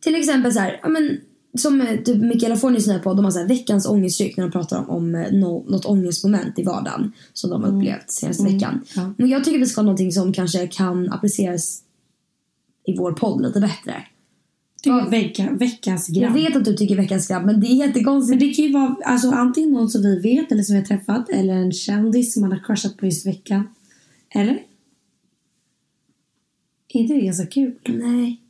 till 0.00 0.14
exempel 0.14 0.52
så 0.52 0.60
här, 0.60 0.80
ja, 0.82 0.88
men, 0.88 1.20
som 1.58 1.80
eh, 1.80 2.00
typ 2.00 2.22
Mikaela 2.22 2.56
Fornis 2.56 2.86
nya 2.86 2.98
podd, 2.98 3.16
de 3.16 3.24
har 3.24 3.32
så 3.32 3.38
här, 3.38 3.48
veckans 3.48 3.86
ångestdryck 3.86 4.36
när 4.36 4.44
de 4.44 4.50
pratar 4.50 4.78
om, 4.78 4.90
om 4.90 5.14
eh, 5.14 5.32
no, 5.32 5.70
något 5.70 5.84
ångestmoment 5.84 6.58
i 6.58 6.62
vardagen 6.62 7.12
som 7.32 7.50
de 7.50 7.62
har 7.62 7.76
upplevt 7.76 8.10
senaste 8.10 8.44
veckan. 8.44 8.84
ja. 8.96 9.14
Men 9.18 9.28
jag 9.28 9.44
tycker 9.44 9.58
vi 9.58 9.66
ska 9.66 9.80
ha 9.80 9.84
någonting 9.84 10.12
som 10.12 10.32
kanske 10.32 10.66
kan 10.66 11.12
appliceras 11.12 11.82
i 12.86 12.96
vår 12.98 13.12
podd 13.12 13.42
lite 13.42 13.60
bättre. 13.60 14.04
Typ 14.82 15.12
vecka, 15.12 15.50
veckans 15.52 16.08
Jag 16.08 16.22
grabb. 16.22 16.34
vet 16.34 16.56
att 16.56 16.64
du 16.64 16.74
tycker 16.76 16.96
veckans 16.96 17.28
grabb 17.28 17.46
men 17.46 17.60
det 17.60 17.66
är 17.66 17.78
Men 17.78 17.86
jättekonstigt. 17.88 18.40
det 18.40 18.54
kan 18.54 18.64
ju 18.64 18.72
vara 18.72 18.96
alltså, 19.04 19.30
antingen 19.30 19.70
någon 19.72 19.88
som 19.90 20.02
vi 20.02 20.18
vet 20.20 20.52
eller 20.52 20.62
som 20.62 20.74
vi 20.74 20.80
har 20.80 20.86
träffat 20.86 21.28
eller 21.28 21.54
en 21.54 21.72
kändis 21.72 22.32
som 22.34 22.40
man 22.42 22.52
har 22.52 22.58
crushat 22.58 22.96
på 22.96 23.06
just 23.06 23.26
veckan. 23.26 23.68
Eller? 24.30 24.52
Är 26.88 27.00
inte 27.00 27.14
det 27.14 27.20
ganska 27.20 27.46
kul? 27.46 27.74
Nej. 27.86 28.40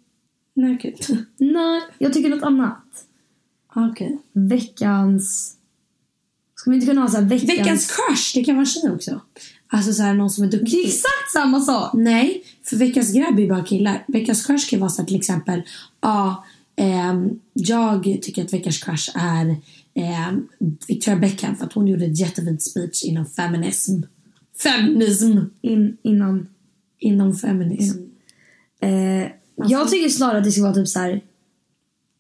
Nej, 0.55 0.75
okej. 0.75 0.97
Nej, 1.37 1.81
jag 1.99 2.13
tycker 2.13 2.29
något 2.31 2.43
annat. 2.43 3.05
Okej. 3.75 4.19
Veckans... 4.33 5.55
Ska 6.61 6.71
vi 6.71 6.77
inte 6.77 6.87
kunna 6.87 7.01
ha 7.01 7.09
så 7.09 7.17
här 7.17 7.25
veckans... 7.25 7.51
Veckans 7.51 7.87
crush, 7.87 8.35
det 8.35 8.45
kan 8.45 8.57
vara 8.57 8.67
tjej 8.67 8.91
också. 8.91 9.21
Alltså 9.69 9.93
så 9.93 10.03
här, 10.03 10.15
någon 10.15 10.31
som 10.31 10.45
är 10.45 10.49
Det 10.49 10.57
är 10.57 10.61
duktig. 10.61 10.87
exakt 10.87 11.33
samma 11.33 11.61
sak! 11.61 11.91
Nej, 11.95 12.43
för 12.65 12.77
veckans 12.77 13.13
grabb 13.13 13.39
är 13.39 13.49
bara 13.49 13.65
killar. 13.65 14.05
Veckans 14.09 14.47
crush 14.47 14.71
kan 14.71 14.81
vara 14.81 14.91
så 14.91 15.03
här, 15.03 15.07
till 15.07 15.17
exempel, 15.17 15.63
ja, 16.01 16.45
ehm, 16.77 17.41
jag 17.53 18.03
tycker 18.23 18.45
att 18.45 18.53
veckans 18.53 18.79
crush 18.79 19.11
är 19.15 19.57
ehm, 19.95 20.49
Victoria 20.89 21.19
Beckham 21.21 21.57
för 21.57 21.65
att 21.67 21.73
hon 21.73 21.87
gjorde 21.87 22.05
ett 22.05 22.21
jättefint 22.21 22.63
speech 22.63 23.05
inom 23.05 23.27
feminism. 23.27 24.03
Feminism. 24.63 25.39
In, 25.63 25.97
innan. 26.03 26.49
Inom 26.99 27.35
feminism. 27.35 27.99
Eh, 28.81 29.27
jag 29.57 29.91
tycker 29.91 30.09
snarare 30.09 30.39
att 30.39 30.45
det 30.45 30.53
ska 30.53 30.63
vara 30.63 30.75
typ 30.75 30.89
så 30.89 30.99
här. 30.99 31.25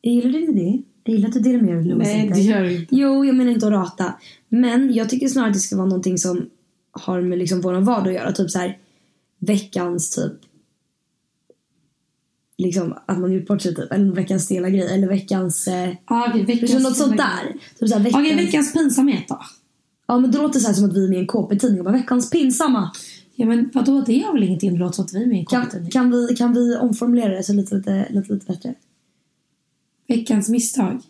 Gillar 0.02 0.30
din 0.40 0.58
idé. 0.58 0.82
Jag 1.08 1.14
gillar 1.16 1.28
att 1.28 1.34
du 1.34 1.40
delar 1.40 1.60
med 1.60 1.84
dig 1.84 1.92
av 1.92 1.98
Nej, 1.98 2.30
det 2.34 2.40
gör 2.40 2.62
du 2.62 2.72
inte. 2.80 2.96
Jo, 2.96 3.24
jag 3.24 3.34
menar 3.36 3.52
inte 3.52 3.66
att 3.66 3.72
rata. 3.72 4.14
Men 4.48 4.94
jag 4.94 5.08
tycker 5.08 5.28
snarare 5.28 5.48
att 5.48 5.54
det 5.54 5.60
ska 5.60 5.76
vara 5.76 5.86
någonting 5.86 6.18
som 6.18 6.50
har 6.90 7.20
med 7.20 7.38
liksom 7.38 7.60
vår 7.60 7.72
vardag 7.74 8.08
att 8.08 8.14
göra. 8.14 8.32
Typ 8.32 8.50
så 8.50 8.58
här 8.58 8.78
veckans 9.38 10.10
typ 10.10 10.32
liksom 12.58 12.94
att 13.06 13.18
man 13.18 13.32
gjort 13.32 13.46
bort 13.46 13.62
sig 13.62 13.74
typ. 13.74 13.92
Eller 13.92 14.12
veckans 14.12 14.44
stela 14.44 14.70
grej. 14.70 14.94
Eller 14.94 15.08
veckans... 15.08 15.68
Eh, 15.68 15.94
Ja, 16.08 16.26
okej, 16.28 16.40
veckans 16.44 16.60
liksom 16.62 16.82
något 16.82 16.96
sånt 16.96 17.16
där. 17.16 17.52
Typ 17.78 17.88
så 17.88 17.94
här, 17.96 18.04
veckans, 18.04 18.26
Okej, 18.26 18.36
veckans 18.46 18.72
pinsamhet 18.72 19.24
då? 19.28 19.40
Ja 20.06 20.18
men 20.18 20.30
då 20.30 20.42
låter 20.42 20.54
det 20.54 20.60
så 20.60 20.66
här 20.66 20.74
som 20.74 20.84
att 20.84 20.96
vi 20.96 21.04
är 21.04 21.08
med 21.08 21.16
i 21.18 21.20
en 21.20 21.26
KP-tidning 21.26 21.78
och 21.80 21.84
bara 21.84 21.96
veckans 21.96 22.30
pinsamma. 22.30 22.90
Ja, 23.34 23.46
men 23.46 23.70
vadå? 23.74 24.00
Det 24.06 24.18
har 24.18 24.32
väl 24.32 24.42
ingenting 24.42 24.72
det 24.72 24.78
låter 24.78 24.94
som 24.96 25.04
att 25.04 25.14
vi 25.14 25.22
är 25.22 25.26
med 25.26 25.36
i 25.36 25.40
en 25.40 25.46
Kan, 25.46 25.60
kompetens. 25.62 25.92
kan, 25.92 26.10
vi, 26.10 26.36
kan 26.36 26.54
vi 26.54 26.76
omformulera 26.76 27.36
det 27.36 27.42
så 27.42 27.52
lite, 27.52 27.74
lite, 27.76 28.06
lite, 28.10 28.32
lite 28.32 28.46
bättre? 28.46 28.74
Veckans 30.08 30.48
misstag. 30.48 31.00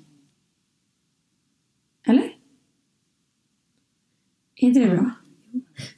Eller? 2.07 2.22
Är 4.57 4.68
inte 4.68 4.80
det 4.80 4.90
bra? 4.90 5.11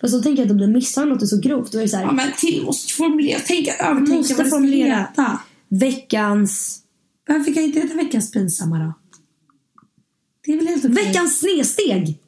Fast 0.01 0.15
så 0.15 0.23
tänker 0.23 0.43
jag 0.43 0.45
att 0.45 0.49
det 0.49 0.55
blir 0.55 0.67
misstag 0.67 1.09
låter 1.09 1.27
så 1.27 1.41
grovt. 1.41 1.73
Då 1.73 1.79
är 1.79 1.83
det 1.83 1.89
så 1.89 1.97
här, 1.97 2.05
Ja, 2.05 2.13
men 2.13 2.33
till 2.33 2.63
måste 2.65 2.93
formulera. 2.95 3.39
Tänka, 3.41 3.73
övertänka 3.75 4.13
Måste 4.15 4.35
vad 4.35 4.45
det 4.45 4.49
ska 4.51 4.57
formulera. 4.57 4.97
heta. 4.99 5.41
veckans... 5.69 6.83
Varför 7.29 7.53
kan 7.55 7.63
inte 7.63 7.81
heta 7.81 7.95
veckans 7.95 8.31
pinsamma 8.33 8.79
då? 8.79 8.93
Det 10.45 10.53
är 10.53 10.57
väl 10.57 10.67
helt 10.67 10.85
okej? 10.85 10.95
Veckans 11.05 11.39
snedsteg! 11.39 12.19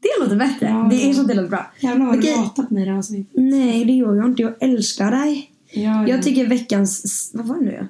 Det 0.00 0.08
låter 0.24 0.36
bättre. 0.36 0.66
Ja, 0.66 0.88
det 0.90 1.04
är 1.04 1.08
ja. 1.08 1.14
så 1.14 1.22
det 1.22 1.34
låter 1.34 1.48
bra. 1.48 1.72
Jävlar 1.80 2.06
vad 2.06 2.14
du 2.14 2.18
Okej. 2.18 2.34
hatar 2.36 2.62
på 2.62 2.74
mig 2.74 2.82
i 2.82 2.86
det 2.86 2.92
här 2.92 2.98
avsnittet. 2.98 3.32
Nej, 3.34 3.84
det 3.84 3.92
gör 3.92 4.14
jag 4.16 4.26
inte. 4.26 4.42
Jag 4.42 4.54
älskar 4.62 5.10
dig. 5.10 5.52
Ja, 5.72 6.08
Jag 6.08 6.22
tycker 6.22 6.46
veckans... 6.46 7.30
Vad 7.34 7.46
var 7.46 7.56
det 7.58 7.64
nu? 7.64 7.88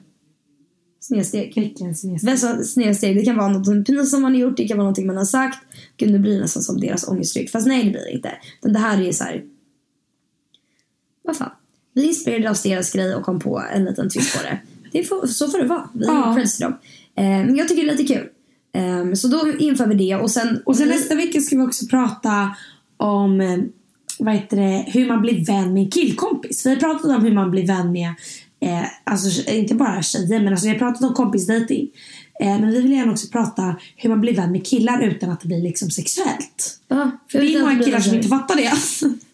Snedsteg. 1.03 1.53
Misstag. 1.57 1.63
Veckans 2.31 2.73
snedsteg. 2.73 3.17
Det 3.17 3.25
kan 3.25 3.37
vara 3.37 3.49
något 3.49 3.87
pinsamt 3.87 4.23
man 4.23 4.33
har 4.33 4.41
gjort. 4.41 4.57
Det 4.57 4.69
kan 4.69 4.79
vara 4.79 4.89
något 4.89 5.05
man 5.05 5.17
har 5.17 5.25
sagt. 5.25 5.59
Gud, 5.97 6.13
nu 6.13 6.19
blir 6.19 6.35
det 6.35 6.41
nästan 6.41 6.63
som 6.63 6.81
deras 6.81 7.09
ångestryck. 7.09 7.51
Fast 7.51 7.67
nej, 7.67 7.85
det 7.85 7.91
blir 7.91 8.01
det 8.05 8.11
inte. 8.13 8.33
Men 8.63 8.73
det 8.73 8.79
här 8.79 9.01
är 9.03 9.13
så 9.13 9.25
här... 9.25 9.43
Vad 11.25 11.37
fan. 11.37 11.51
Vi 11.95 12.07
inspirerade 12.07 12.51
av 12.51 12.57
deras 12.65 12.93
grej 12.93 13.15
och 13.15 13.23
kom 13.23 13.41
på 13.41 13.63
en 13.75 13.85
liten 13.85 14.09
twist 14.09 14.37
på 14.37 14.43
det. 14.43 14.59
det 14.93 15.05
får, 15.05 15.27
så 15.27 15.49
får 15.49 15.59
det 15.59 15.65
vara. 15.67 15.89
Vi 15.95 16.07
Ja. 16.07 16.35
creds 16.37 16.57
till 16.57 16.65
dem. 16.65 16.79
Eh, 17.17 17.49
jag 17.57 17.69
tycker 17.69 17.83
det 17.83 17.89
är 17.89 17.97
lite 17.97 18.15
kul. 18.15 18.29
Eh, 18.75 19.13
Så 19.15 19.29
då 19.29 19.53
inför 19.59 19.87
vi 19.87 19.95
det 19.95 20.17
och 20.17 20.31
sen... 20.31 20.63
Och 20.67 20.77
sen 20.77 20.89
nästa 20.89 21.15
vecka 21.15 21.41
ska 21.41 21.57
vi 21.57 21.63
också 21.63 21.87
prata 21.87 22.57
om 22.97 23.41
eh, 23.41 23.59
vad 24.19 24.35
heter 24.35 24.57
det, 24.57 24.85
hur 24.89 25.09
man 25.09 25.21
blir 25.21 25.47
vän 25.47 25.73
med 25.73 25.83
en 25.83 25.91
killkompis. 25.91 26.67
Vi 26.67 26.71
har 26.71 26.77
pratat 26.77 27.05
om 27.11 27.23
hur 27.25 27.35
man 27.35 27.51
blir 27.51 27.67
vän 27.67 27.93
med, 27.93 28.15
eh, 28.63 28.85
alltså 29.05 29.51
inte 29.51 29.75
bara 29.75 30.03
tjejer, 30.03 30.41
men 30.41 30.49
alltså 30.53 30.67
vi 30.67 30.73
har 30.73 30.79
pratat 30.79 31.03
om 31.03 31.15
kompisdating. 31.15 31.89
Eh, 32.41 32.61
men 32.61 32.69
vi 32.71 32.81
vill 32.81 32.93
gärna 32.93 33.13
också 33.13 33.29
prata 33.29 33.77
hur 33.97 34.11
man 34.11 34.21
blir 34.21 34.37
vän 34.37 34.53
med 34.53 34.67
killar 34.67 35.03
utan 35.03 35.31
att 35.31 35.41
det 35.41 35.47
blir 35.49 35.63
liksom 35.63 35.91
sexuellt. 35.91 36.79
Ja, 36.89 37.11
För 37.33 37.39
det 37.39 37.55
är 37.55 37.61
många 37.61 37.85
killar 37.85 38.01
som 38.01 38.15
inte 38.15 38.29
fattar 38.29 38.57
det. 38.57 38.73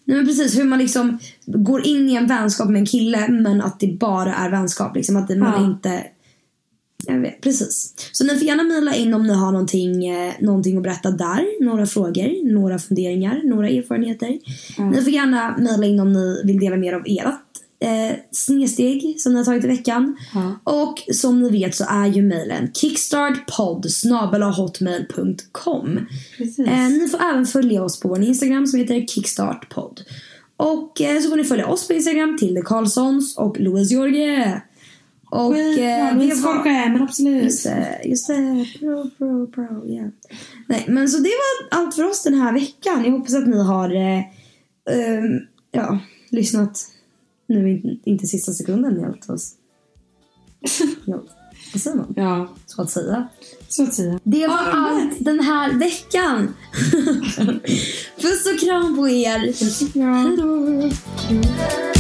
Nej 0.04 0.16
men 0.16 0.26
precis, 0.26 0.58
hur 0.58 0.64
man 0.64 0.78
liksom 0.78 1.18
går 1.46 1.86
in 1.86 2.08
i 2.08 2.14
en 2.14 2.26
vänskap 2.26 2.68
med 2.68 2.78
en 2.80 2.86
kille 2.86 3.28
men 3.28 3.62
att 3.62 3.80
det 3.80 3.98
bara 3.98 4.34
är 4.34 4.50
vänskap. 4.50 4.96
Liksom 4.96 5.16
att 5.16 5.28
man 5.28 5.38
Ja. 5.38 5.64
inte... 5.66 6.04
Jag 7.06 7.18
vet, 7.20 7.40
precis. 7.40 7.94
Så 8.12 8.24
ni 8.24 8.34
får 8.38 8.42
gärna 8.48 8.62
mejla 8.62 8.94
in 8.94 9.14
om 9.14 9.26
ni 9.26 9.34
har 9.34 9.52
någonting, 9.52 10.06
eh, 10.06 10.32
någonting 10.40 10.76
att 10.76 10.82
berätta 10.82 11.10
där. 11.10 11.64
Några 11.64 11.86
frågor, 11.86 12.52
några 12.52 12.78
funderingar, 12.78 13.40
några 13.44 13.68
erfarenheter. 13.68 14.38
Ni 14.92 15.02
får 15.02 15.12
gärna 15.12 15.56
mejla 15.58 15.86
in 15.86 16.00
om 16.00 16.12
ni 16.12 16.42
vill 16.44 16.58
dela 16.60 16.76
mer 16.76 16.92
av 16.92 17.02
ert 17.06 17.40
eh, 17.80 18.16
snedsteg 18.30 19.20
som 19.20 19.32
ni 19.32 19.38
har 19.38 19.44
tagit 19.44 19.64
i 19.64 19.68
veckan. 19.68 20.16
Ja. 20.34 20.72
Och 20.72 21.14
som 21.14 21.42
ni 21.42 21.50
vet 21.50 21.74
så 21.74 21.84
är 21.88 22.06
ju 22.06 22.22
mejlen 22.22 22.72
kickstartpodd 22.74 23.86
hotmail.com. 24.56 25.98
Eh, 26.66 26.88
ni 26.88 27.08
får 27.10 27.22
även 27.22 27.46
följa 27.46 27.82
oss 27.82 28.00
på 28.00 28.08
vår 28.08 28.22
Instagram 28.22 28.66
som 28.66 28.80
heter 28.80 29.06
kickstartpodd. 29.06 30.00
Och 30.56 31.00
eh, 31.00 31.20
så 31.20 31.28
får 31.28 31.36
ni 31.36 31.44
följa 31.44 31.66
oss 31.66 31.88
på 31.88 31.94
Instagram, 31.94 32.36
Tilde 32.38 32.62
Karlssons 32.62 33.36
och 33.36 33.60
Louise 33.60 33.94
Jorge. 33.94 34.62
Och 35.30 35.54
Skit, 35.54 35.78
eh, 35.78 35.84
ja, 35.84 36.12
det 36.12 36.34
var... 36.34 36.88
men 36.88 37.02
absolut. 37.02 37.44
Just 37.44 37.64
det, 37.64 38.00
just 38.04 38.26
det. 38.26 38.66
Bro, 38.80 39.10
bro, 39.18 39.46
bro, 39.46 39.88
yeah. 39.88 40.08
Nej, 40.66 40.84
men 40.88 41.08
så 41.08 41.18
det 41.18 41.28
var 41.28 41.78
allt 41.78 41.94
för 41.94 42.04
oss 42.04 42.22
den 42.22 42.34
här 42.34 42.52
veckan. 42.52 43.04
Jag 43.04 43.10
hoppas 43.10 43.34
att 43.34 43.48
ni 43.48 43.62
har 43.62 43.94
eh, 43.94 44.18
ehm, 44.18 45.40
ja, 45.72 45.98
lyssnat 46.30 46.86
nu, 47.48 47.70
inte, 47.70 48.10
inte 48.10 48.26
sista 48.26 48.52
sekunden 48.52 49.00
helt 49.04 49.30
oss. 49.30 49.52
Ja, 51.04 51.22
vad 51.72 51.80
säger 51.82 51.96
man? 51.96 52.12
Ja, 52.16 52.48
Så 52.66 52.82
att 52.82 52.90
säga. 52.90 53.28
så 53.68 53.82
att 53.82 53.94
säga. 53.94 54.20
Det 54.22 54.46
var 54.48 54.56
Ja, 54.56 54.72
allt 54.72 55.14
den 55.18 55.40
här 55.40 55.72
veckan. 55.78 56.54
Puss 58.20 58.46
och 58.54 58.60
kram 58.60 58.96
på 58.96 59.08
er. 59.08 59.46
Puss 59.46 59.82
och 59.82 59.92
kram. 59.92 60.26
Hej 60.26 60.36
då. 60.36 61.97